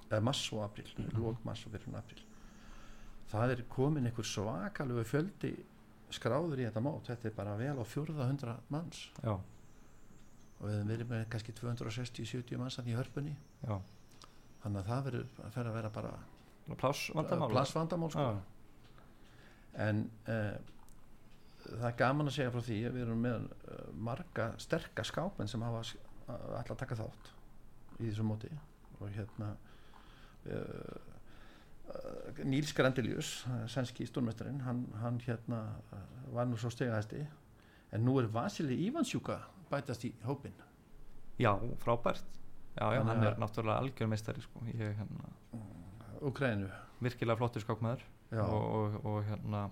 Eða 0.08 0.22
mass 0.24 0.44
og 0.54 0.64
apríl, 0.66 0.88
mm 0.98 1.08
Mhm. 1.08 1.22
lók 1.24 1.44
mass 1.46 1.66
og 1.66 1.72
fyrir 1.72 1.96
apríl. 1.96 2.22
Það 3.32 3.52
er 3.52 3.64
komin 3.70 4.06
einhver 4.08 4.26
svakalegu 4.26 5.04
fjöldi 5.04 5.54
skráður 6.12 6.60
í 6.60 6.66
þetta 6.68 6.82
mót, 6.82 7.06
þetta 7.08 7.26
er 7.28 7.36
bara 7.36 7.56
vel 7.58 7.76
á 7.80 7.84
fjórða 7.86 8.28
hundra 8.28 8.58
manns. 8.70 9.10
Já, 9.24 9.34
og 9.36 10.64
við 10.68 10.74
höfum 10.78 10.88
verið 10.88 11.08
með 11.12 11.26
kannski 11.30 11.54
260-70 11.54 12.58
manns 12.58 12.78
þannig 12.80 12.94
í 12.94 12.98
hörpunni. 12.98 13.36
Já. 13.68 13.82
Þannig 14.64 14.80
að 14.82 14.88
það 14.88 15.04
verður 15.04 15.28
að 15.46 15.52
að 15.72 15.74
vera 15.74 15.90
bara 15.90 16.14
Pláss 16.76 17.12
vandamál 17.16 17.50
plassvandamál 17.54 18.10
sko. 18.12 18.20
Já. 18.20 18.42
en 19.88 20.02
uh, 20.28 20.58
það 21.68 21.88
er 21.92 21.96
gaman 22.00 22.28
að 22.28 22.36
segja 22.38 22.52
frá 22.52 22.62
því 22.66 22.78
að 22.90 22.94
við 22.98 23.06
erum 23.06 23.22
með 23.24 23.46
uh, 23.46 23.82
marga 24.10 24.50
sterka 24.60 25.04
skápmenn 25.08 25.48
sem 25.52 25.62
hafa 25.62 25.84
s- 25.86 25.98
að- 26.28 26.48
ætla 26.60 26.76
að 26.76 26.82
taka 26.84 26.96
þátt 27.00 27.32
í 28.00 28.08
þessu 28.10 28.26
móti 28.28 28.50
og 29.00 29.10
hérna 29.16 29.52
uh, 30.52 30.98
Níls 32.44 32.74
Grandelius 32.76 33.46
sænski 33.72 34.06
stórmestarinn 34.10 34.60
hann, 34.66 34.82
hann 35.02 35.20
hérna 35.24 35.62
var 36.36 36.46
nú 36.50 36.58
svo 36.60 36.70
stegahæsti 36.74 37.22
en 37.96 38.04
nú 38.04 38.18
er 38.20 38.28
Vasili 38.34 38.76
Ívansjúka 38.90 39.38
bætast 39.72 40.04
í 40.10 40.12
hópin 40.28 40.54
Já, 41.40 41.54
frábært 41.80 42.26
Já, 42.78 42.92
já, 42.94 43.02
hann 43.08 43.24
er 43.24 43.38
náttúrulega 43.42 43.80
algjör 43.82 44.08
meistari 44.12 44.42
sko. 44.44 44.60
ég 44.68 44.82
er 44.82 44.94
hérna, 45.00 45.30
Ukraínu 46.22 46.70
virkilega 47.04 47.38
flottur 47.38 47.64
skákmaður 47.64 48.06
og, 48.42 48.62
og, 48.62 48.96
og 49.06 49.18
hérna 49.28 49.68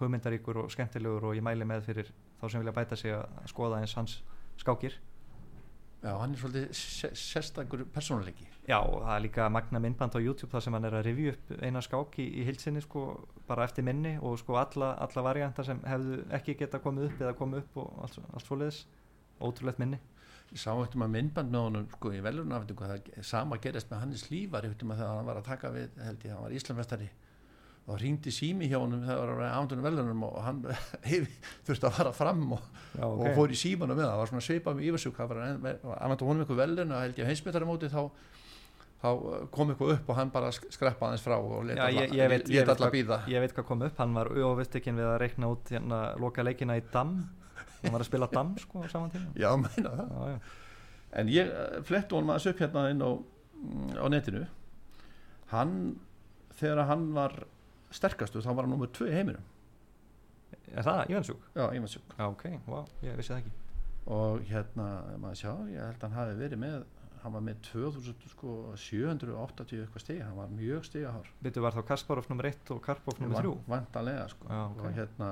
hugmyndaríkur 0.00 0.62
og 0.64 0.70
skemmtilegur 0.72 1.30
og 1.30 1.36
ég 1.36 1.44
mæli 1.44 1.66
með 1.68 1.86
fyrir 1.90 2.10
þá 2.40 2.48
sem 2.48 2.62
vilja 2.62 2.74
bæta 2.76 2.98
sig 3.00 3.14
að 3.16 3.52
skoða 3.52 3.80
eins 3.80 3.94
hans 3.96 4.16
skákir. 4.60 4.98
Já, 6.02 6.12
hann 6.20 6.34
er 6.34 6.38
svolítið 6.38 7.14
sérstakur 7.16 7.84
persónuleiki. 7.90 8.44
Já, 8.68 8.76
og 8.78 9.00
það 9.02 9.14
er 9.14 9.22
líka 9.24 9.46
magna 9.50 9.80
myndband 9.80 10.18
á 10.18 10.20
YouTube 10.20 10.52
þar 10.52 10.66
sem 10.66 10.76
hann 10.76 10.84
er 10.86 10.98
að 10.98 11.06
review 11.08 11.32
upp 11.32 11.54
eina 11.64 11.80
skák 11.82 12.18
í, 12.20 12.26
í 12.42 12.44
hilsinni 12.46 12.82
sko, 12.84 13.06
bara 13.48 13.64
eftir 13.66 13.86
minni 13.86 14.16
og 14.20 14.36
sko 14.38 14.58
alla, 14.60 14.92
alla 15.02 15.24
variantar 15.24 15.66
sem 15.66 15.80
hefðu 15.88 16.20
ekki 16.36 16.58
geta 16.60 16.82
komið 16.84 17.08
upp 17.08 17.24
eða 17.24 17.38
komið 17.40 17.64
upp 17.64 17.80
og 17.82 18.04
allt, 18.04 18.20
allt 18.34 18.46
svoleiðis. 18.46 18.84
Ótrúlegt 19.40 19.80
minni 19.80 19.98
Ég 20.54 20.60
sá 20.62 20.70
eftir 20.78 21.00
maður 21.02 21.14
myndband 21.16 21.50
með 21.52 21.64
honum 21.66 21.86
sko 21.96 22.10
í 22.14 22.20
velurnafinningu 22.24 22.86
það 22.90 23.22
sama 23.26 23.56
gerist 23.60 23.90
með 23.90 24.02
Hannes 24.04 24.26
Lífar 24.30 24.68
eftir 24.68 24.86
maður 24.88 25.02
þegar 25.02 25.16
hann 25.18 25.26
var 25.30 25.40
að 25.40 25.48
taka 25.50 25.70
við 25.74 25.96
held 26.06 26.26
ég, 26.28 26.34
hann 26.36 26.44
var 26.46 26.54
Íslamvestari 26.60 27.08
og 27.86 27.98
ringdi 28.02 28.32
sími 28.34 28.66
hjá 28.70 28.78
honum 28.82 29.02
þegar 29.06 29.28
það 29.30 29.40
var 29.40 29.56
ándunar 29.60 29.84
velurnum 29.86 30.22
og 30.26 30.38
hann 30.42 30.62
þurfti 31.66 31.86
að 31.86 31.98
fara 31.98 32.12
fram 32.16 32.40
og, 32.56 32.64
Já, 32.96 33.04
og 33.06 33.28
fór 33.36 33.52
í 33.54 33.58
símanum 33.60 33.98
með 33.98 34.06
það, 34.06 34.14
það 34.14 34.22
var 34.22 34.30
svona 34.32 34.46
svipað 34.46 34.78
með 34.80 34.88
yfirsjúk 34.88 35.20
það 35.20 35.34
var 35.34 36.00
anvæntu 36.00 36.26
honum 36.30 36.42
eitthvað 36.46 36.60
velurn 36.64 36.94
og 36.96 37.04
held 37.04 37.20
ég 37.22 37.30
heimsmyndaramóti 37.30 37.90
þá 37.92 38.00
þá 38.96 39.06
uh, 39.12 39.38
kom 39.54 39.70
eitthvað 39.74 39.92
upp 39.98 40.10
og 40.10 40.18
hann 40.18 40.30
bara 40.34 40.50
sk- 40.56 40.70
skreppa 40.74 41.10
aðeins 41.10 41.22
frá 41.26 41.36
og 41.36 41.58
Já, 41.60 41.66
leta 41.68 41.88
ég, 41.92 42.14
ég, 42.16 42.30
veit, 42.32 42.46
ég, 42.50 42.62
alla 42.64 42.72
veit 42.72 42.80
hvað, 42.82 42.94
býða 42.96 43.18
ég 43.34 43.42
veit 43.44 43.54
hvað 43.58 43.66
kom 43.68 43.82
upp 43.86 43.98
hann 44.02 44.14
var 44.16 44.30
öfustekinn 44.34 44.96
við 44.98 45.10
að 45.12 45.18
reikna 45.22 45.50
út 45.52 45.70
hérna, 45.74 45.98
loka 46.22 46.46
leikina 46.46 46.78
í 46.80 46.84
Dam 46.94 47.12
hann 47.86 47.96
var 47.96 48.04
að 48.04 48.10
spila 48.10 48.30
Dam 48.34 48.54
sko 48.60 48.84
á 48.84 48.88
saman 48.92 49.12
tíma 49.14 49.32
Já, 49.38 49.50
meina 49.62 49.94
það 49.96 50.12
já, 50.12 50.30
já. 50.34 50.38
En 51.16 51.32
ég 51.32 51.50
uh, 51.54 51.80
flettu 51.86 52.18
honum 52.18 52.34
aðeins 52.34 52.50
upp 52.50 52.62
hérna 52.64 52.86
inn 52.92 53.04
á, 53.06 53.10
mm, 53.14 53.92
á 54.02 54.06
netinu 54.12 54.46
hann 55.52 55.76
þegar 56.58 56.88
hann 56.90 57.06
var 57.16 57.36
sterkastu 57.94 58.42
þá 58.44 58.50
var 58.56 58.66
hann 58.66 58.88
2 58.98 59.06
í 59.10 59.14
heiminum 59.14 59.52
er 60.74 60.84
það 60.86 61.12
Ívansjúk? 61.12 61.46
Já, 61.54 61.64
Ívansjúk 61.76 62.18
já 62.18 62.26
ok, 62.26 62.44
wow, 62.66 62.84
ég 63.06 63.16
vissi 63.18 63.32
það 63.32 63.44
ekki 63.44 63.54
og 64.16 64.44
hérna, 64.46 64.86
maður 65.18 65.40
sjá, 65.40 65.52
ég 65.72 65.82
held 65.82 65.96
að 65.98 66.04
hann 66.06 66.18
hafi 66.20 66.36
verið 66.38 66.62
með 66.62 66.84
hann 67.24 67.34
var 67.34 67.42
með 67.42 67.62
2780 67.66 68.30
sko, 68.36 68.52
780 68.78 69.80
eitthvað 69.82 70.04
stig, 70.04 70.20
hann 70.22 70.36
var 70.38 70.52
mjög 70.54 70.84
stigahár 70.86 71.30
Vittu 71.42 71.64
var 71.64 71.74
þá 71.74 71.82
Kasparov 71.88 72.28
nr. 72.30 72.50
1 72.52 72.70
og 72.76 72.82
Karpov 72.84 73.18
nr. 73.18 73.34
3 73.40 73.54
vantanlega 73.72 74.28
sko 74.30 74.50
Já, 74.50 74.60
ok. 74.68 74.84
og 74.84 75.00
hérna 75.00 75.30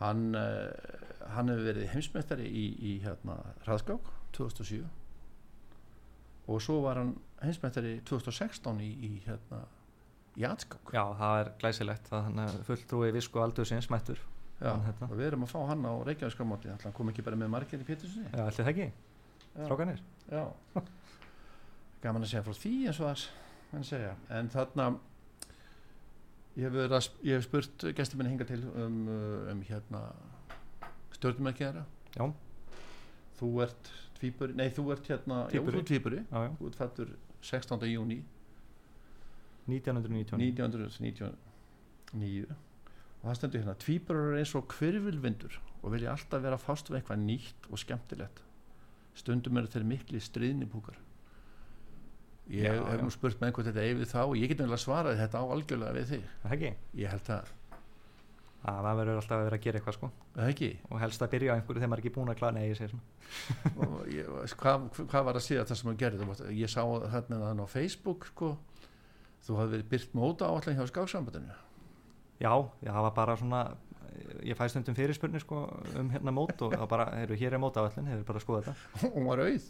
hann 0.00 0.22
uh, 0.40 1.05
hann 1.34 1.50
hefur 1.52 1.68
verið 1.70 1.90
heimsmeistari 1.94 2.46
í, 2.46 2.66
í 2.78 2.92
hérna 3.04 3.38
hraðskák 3.64 4.10
2007 4.36 4.84
og 6.46 6.62
svo 6.62 6.78
var 6.84 7.00
hann 7.00 7.14
heimsmeistari 7.42 7.96
2016 8.06 8.82
í, 8.84 8.90
í 9.08 9.10
hérna 9.26 9.64
í 10.36 10.46
atskák 10.46 10.94
Já, 10.94 11.02
það 11.18 11.40
er 11.40 11.52
glæsilegt 11.62 12.12
að 12.12 12.26
hann 12.28 12.44
er 12.44 12.58
fulltrúi 12.68 13.10
visku 13.16 13.40
aldur 13.40 13.68
sinns 13.68 13.88
mættur. 13.92 14.20
Já, 14.60 14.70
hérna. 14.72 15.08
og 15.10 15.16
við 15.18 15.26
erum 15.30 15.44
að 15.44 15.50
fá 15.52 15.58
hann 15.68 15.82
á 15.84 15.92
Reykjavíkskamóti 16.06 16.70
hann 16.72 16.94
kom 16.96 17.10
ekki 17.12 17.24
bara 17.24 17.36
með 17.36 17.50
margir 17.52 17.82
í 17.82 17.88
Pétursinni 17.88 18.30
Já, 18.30 18.46
ætli 18.46 18.64
það 18.64 18.70
ekki, 18.72 18.86
strákanir 19.56 19.98
Já. 20.30 20.44
Gaman 22.04 22.24
að 22.24 22.30
segja 22.30 22.46
frá 22.46 22.56
því 22.56 22.72
eins 22.86 23.02
og 23.02 23.10
það 23.10 23.26
menn 23.72 23.86
segja. 23.86 24.14
En 24.32 24.48
þarna 24.52 24.86
ég 26.56 26.70
hef, 26.70 26.78
að, 26.86 27.10
ég 27.26 27.36
hef 27.36 27.46
spurt 27.46 27.86
gestur 27.96 28.20
minni 28.20 28.34
hinga 28.34 28.48
til 28.48 28.62
um, 28.72 29.00
um 29.52 29.62
hérna 29.66 30.02
stjórnumækjara 31.16 31.82
Já, 32.16 32.24
Þú 33.36 33.48
ert 33.66 33.90
tvíburi, 34.16 34.54
nei 34.56 34.70
þú 34.72 34.86
ert 34.94 35.08
hérna 35.10 35.42
Tvíburi. 35.50 35.76
Já, 35.76 35.80
þú 35.82 35.88
tvíburi. 35.90 36.20
já, 36.30 36.38
já, 36.46 36.50
Þú 36.60 36.70
ert 36.70 36.78
fættur 36.80 37.10
16. 37.44 37.84
júni 37.92 38.20
1999 39.66 40.38
1999 40.38 42.46
og 43.16 43.30
það 43.30 43.38
stendur 43.40 43.62
hérna 43.64 43.74
tvíburar 43.82 44.26
er 44.32 44.38
eins 44.42 44.52
og 44.54 44.68
hverfylvindur 44.76 45.56
og 45.82 45.92
vilja 45.94 46.12
alltaf 46.12 46.42
vera 46.44 46.58
fást 46.60 46.90
við 46.90 47.00
eitthvað 47.00 47.22
nýtt 47.24 47.66
og 47.72 47.80
skemmtilegt. 47.82 48.42
Stundum 49.16 49.56
eru 49.58 49.70
þeir 49.72 49.86
mikli 49.88 50.20
stríðnipúkar 50.22 50.98
ég 52.52 52.76
hef 52.86 53.00
nú 53.02 53.10
spurt 53.10 53.40
með 53.40 53.48
einhvern 53.50 53.66
þetta 53.72 53.86
yfir 53.90 54.06
þá 54.12 54.18
og 54.22 54.36
ég 54.38 54.52
get 54.52 54.60
nefnilega 54.60 54.82
svaraði 54.84 55.18
þetta 55.18 55.40
á 55.42 55.44
algjörlega 55.50 55.96
við 55.96 56.10
þig. 56.12 56.26
Ekki, 56.54 56.70
ég 57.00 57.10
held 57.10 57.30
að, 57.34 57.48
það 58.66 58.86
það 58.86 59.00
verður 59.00 59.20
alltaf 59.20 59.36
að 59.36 59.44
vera 59.46 59.58
að 59.58 59.64
gera 59.66 59.80
eitthvað 59.80 59.96
sko. 59.96 60.10
Það 60.36 60.52
ekki? 60.52 60.70
Og 60.90 61.02
helst 61.02 61.24
að 61.24 61.32
byrja 61.34 61.52
á 61.52 61.56
einhverju 61.56 61.80
þegar 61.80 61.90
maður 61.92 62.00
er 62.00 62.04
ekki 62.04 62.14
búin 62.16 62.32
að 62.32 62.40
klára 62.40 62.56
Nei, 62.56 62.64
ég 62.66 62.78
segir 62.78 62.94
svona. 62.94 63.04
Hvað, 64.60 64.88
hvað 65.10 65.26
var 65.28 65.38
að 65.38 65.44
síða 65.46 65.66
það 65.66 65.80
sem 65.80 65.90
þú 65.90 65.96
gerði 66.02 66.36
ég 66.56 66.72
sá 66.72 66.82
þarna 66.82 67.40
þannig 67.42 67.66
á 67.66 67.74
Facebook 67.74 68.28
sko, 68.30 68.52
þú 69.46 69.58
hafði 69.60 69.76
verið 69.76 69.90
byrt 69.94 70.16
móta 70.18 70.50
áallan 70.50 70.78
hjá 70.78 70.90
skáksambandinu. 70.90 71.56
Já, 72.42 72.52
það 72.84 73.02
var 73.06 73.14
bara 73.16 73.36
svona 73.40 73.62
ég 74.46 74.56
fæ 74.56 74.68
stundum 74.70 74.96
fyrirspurni 74.96 75.40
sko 75.42 75.64
um 75.98 76.10
hérna 76.12 76.32
mót 76.34 76.60
og 76.64 76.74
það 76.74 76.88
bara, 76.90 77.08
heyrðu, 77.20 77.38
hér 77.40 77.56
er 77.56 77.62
mótavallin 77.62 78.08
hefur 78.10 78.26
bara 78.30 78.40
að 78.40 78.44
skoða 78.44 78.62
þetta 78.66 79.10
og 79.12 79.26
var 79.30 79.42
auð. 79.46 79.66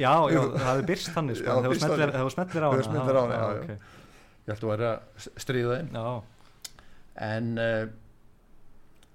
Já, 0.00 0.12
já, 0.32 0.40
það 0.40 0.70
hefur 0.70 0.86
byrst 0.90 1.10
þannig 1.14 1.40
sko, 1.40 1.56
þegar 1.64 2.14
þú 2.14 2.30
smellir 2.34 2.64
á 2.64 2.68
hana. 2.70 2.94
hana, 2.94 3.34
já, 3.34 3.42
já. 3.42 3.64
ok. 3.64 3.68
ég 3.74 4.52
held 4.52 4.56
að 4.56 4.62
þú 4.64 4.70
væri 4.72 4.88
að 4.90 5.28
stríða 5.44 5.80
já, 5.82 6.06
En 7.16 7.58
uh, 7.58 7.86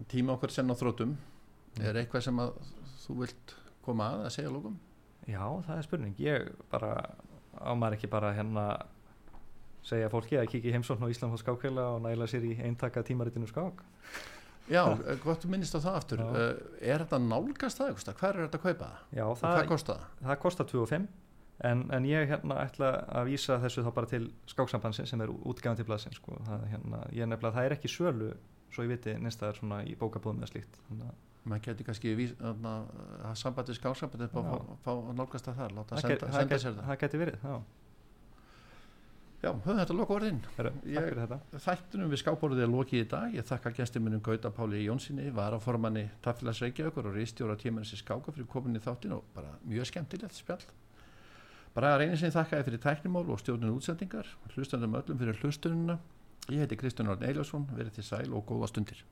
tíma 0.08 0.36
okkur 0.38 0.52
senn 0.56 0.72
á 0.72 0.76
þrótum 0.80 1.18
Mm. 1.80 1.86
er 1.86 1.98
eitthvað 2.02 2.24
sem 2.26 2.40
að 2.42 2.54
þú 3.06 3.14
vilt 3.20 3.52
koma 3.86 4.08
að 4.16 4.24
að 4.26 4.32
segja 4.34 4.50
lókum? 4.52 4.74
já, 5.30 5.44
það 5.68 5.78
er 5.78 5.84
spurning 5.86 6.16
ég 6.20 6.48
bara, 6.72 6.90
á 7.62 7.72
maður 7.78 7.96
ekki 8.00 8.10
bara 8.10 8.32
hérna 8.34 8.64
segja 9.86 10.10
fólki 10.12 10.40
að 10.42 10.56
í 10.58 10.74
heimsókn 10.74 11.06
á 11.06 11.12
Ísland 11.14 11.38
á 11.38 11.40
skákveila 11.40 11.86
og 11.94 12.02
næla 12.04 12.26
sér 12.28 12.44
í 12.50 12.56
eintaka 12.66 13.04
tímaritinu 13.06 13.48
skák 13.48 13.84
Já, 14.70 14.82
eh, 14.92 15.16
gott 15.24 15.46
þú 15.46 15.50
minnist 15.54 15.78
á 15.78 15.80
það 15.80 15.96
aftur 16.02 16.20
Já. 16.20 16.26
uh, 16.26 16.82
Er 16.82 17.00
þetta 17.06 17.20
nálgast 17.30 17.78
það 17.80 17.94
eitthvað? 17.94 18.18
Hvað 18.20 18.30
er 18.30 18.42
þetta 18.48 18.58
að 18.60 18.66
kaupa 18.66 18.86
það? 18.90 19.00
Já, 19.18 19.24
Og 19.30 19.38
það, 19.40 19.56
hvað 19.56 19.68
kostar 19.72 19.96
það? 19.96 20.28
það 20.28 20.40
kostar 20.44 20.66
25 20.74 21.08
en, 21.68 21.86
en 21.92 22.06
ég 22.08 22.30
hérna 22.30 22.60
ætla 22.64 22.92
að 23.20 23.32
vísa 23.32 23.58
þessu 23.64 23.84
þá 23.86 23.90
bara 23.96 24.10
til 24.12 24.30
skáksambansin 24.48 25.08
sem 25.10 25.22
er 25.22 25.32
útgæðan 25.34 25.80
til 25.80 25.88
blaðsins 25.90 26.20
sko. 26.20 26.38
það, 26.48 26.68
hérna, 26.74 27.02
ég 27.12 27.26
er 27.26 27.32
nefnilega, 27.32 27.56
það 27.58 27.66
er 27.70 27.76
ekki 27.78 27.92
sölu 27.92 28.30
svo 28.70 28.86
ég 28.86 28.94
viti 28.94 29.16
næsta 29.20 29.50
er 29.50 29.58
svona 29.60 29.82
í 29.84 29.96
bókabúðum 29.98 30.44
eða 30.44 30.52
slíkt. 30.54 30.80
Að 30.94 31.04
maður 31.50 31.66
geti 31.66 31.84
kannski 31.88 32.14
að 32.14 33.36
sambandi 33.42 33.74
að 33.74 34.30
Já. 34.30 34.32
fá, 34.32 34.74
fá 34.86 34.92
að 34.94 35.14
nálgast 35.18 35.50
það 35.50 35.60
þar 35.62 35.76
láta 35.78 35.96
það, 35.96 36.02
senda, 36.02 36.14
get, 36.14 36.24
það, 36.24 36.40
senda 36.40 36.60
sér 36.64 36.74
það. 36.78 36.88
það 36.90 37.00
geti 37.04 37.22
verið 37.24 37.46
já, 37.50 37.62
Já, 39.40 39.54
höfum 39.56 39.78
þetta 39.80 39.96
loka 39.96 40.16
orðin. 40.18 40.40
Heru, 40.58 40.72
Ég- 40.84 40.98
takk 40.98 41.06
fyrir 41.08 41.20
þetta. 41.22 41.60
Þættunum 41.64 42.10
við 42.12 42.20
skápborðið 42.20 42.64
er 42.66 42.72
lokið 42.74 43.00
í 43.00 43.08
dag. 43.08 43.36
Ég 43.38 43.46
þakka 43.48 43.72
gestur 43.78 44.02
minnum 44.04 44.20
Gauta 44.22 44.50
Páli 44.52 44.82
Jónssoni 44.84 45.30
varaformanni 45.32 46.10
Taffilas 46.22 46.60
Reykjavíkur 46.60 47.08
og 47.08 47.16
reistjóra 47.16 47.56
tímanis 47.56 47.94
í 47.96 48.02
skáka 48.02 48.34
fyrir 48.36 48.50
kominni 48.52 48.82
þáttin 48.84 49.16
og 49.16 49.24
bara 49.34 49.54
mjög 49.64 49.88
skemmtilegt 49.88 50.36
spjall 50.36 50.60
reynir 51.76 52.18
sem 52.18 52.32
þakkaði 52.34 52.66
fyrir 52.68 52.84
tæknimál 52.84 53.30
og 53.30 53.40
stjórnun 53.40 53.76
útsendingar. 53.78 54.28
Hlustandum 54.56 54.98
öllum 55.00 55.20
fyrir 55.22 55.38
hlustununa 55.44 56.00
ég 56.50 56.64
heiti 56.64 56.78
Kristján 56.80 57.12
Orn 57.12 57.24
Eiljósson 57.24 57.68
verið 57.76 58.00
til 58.00 58.08
sæl 58.08 58.34
og 58.34 58.48
góða 58.50 58.72
stundir 58.72 59.04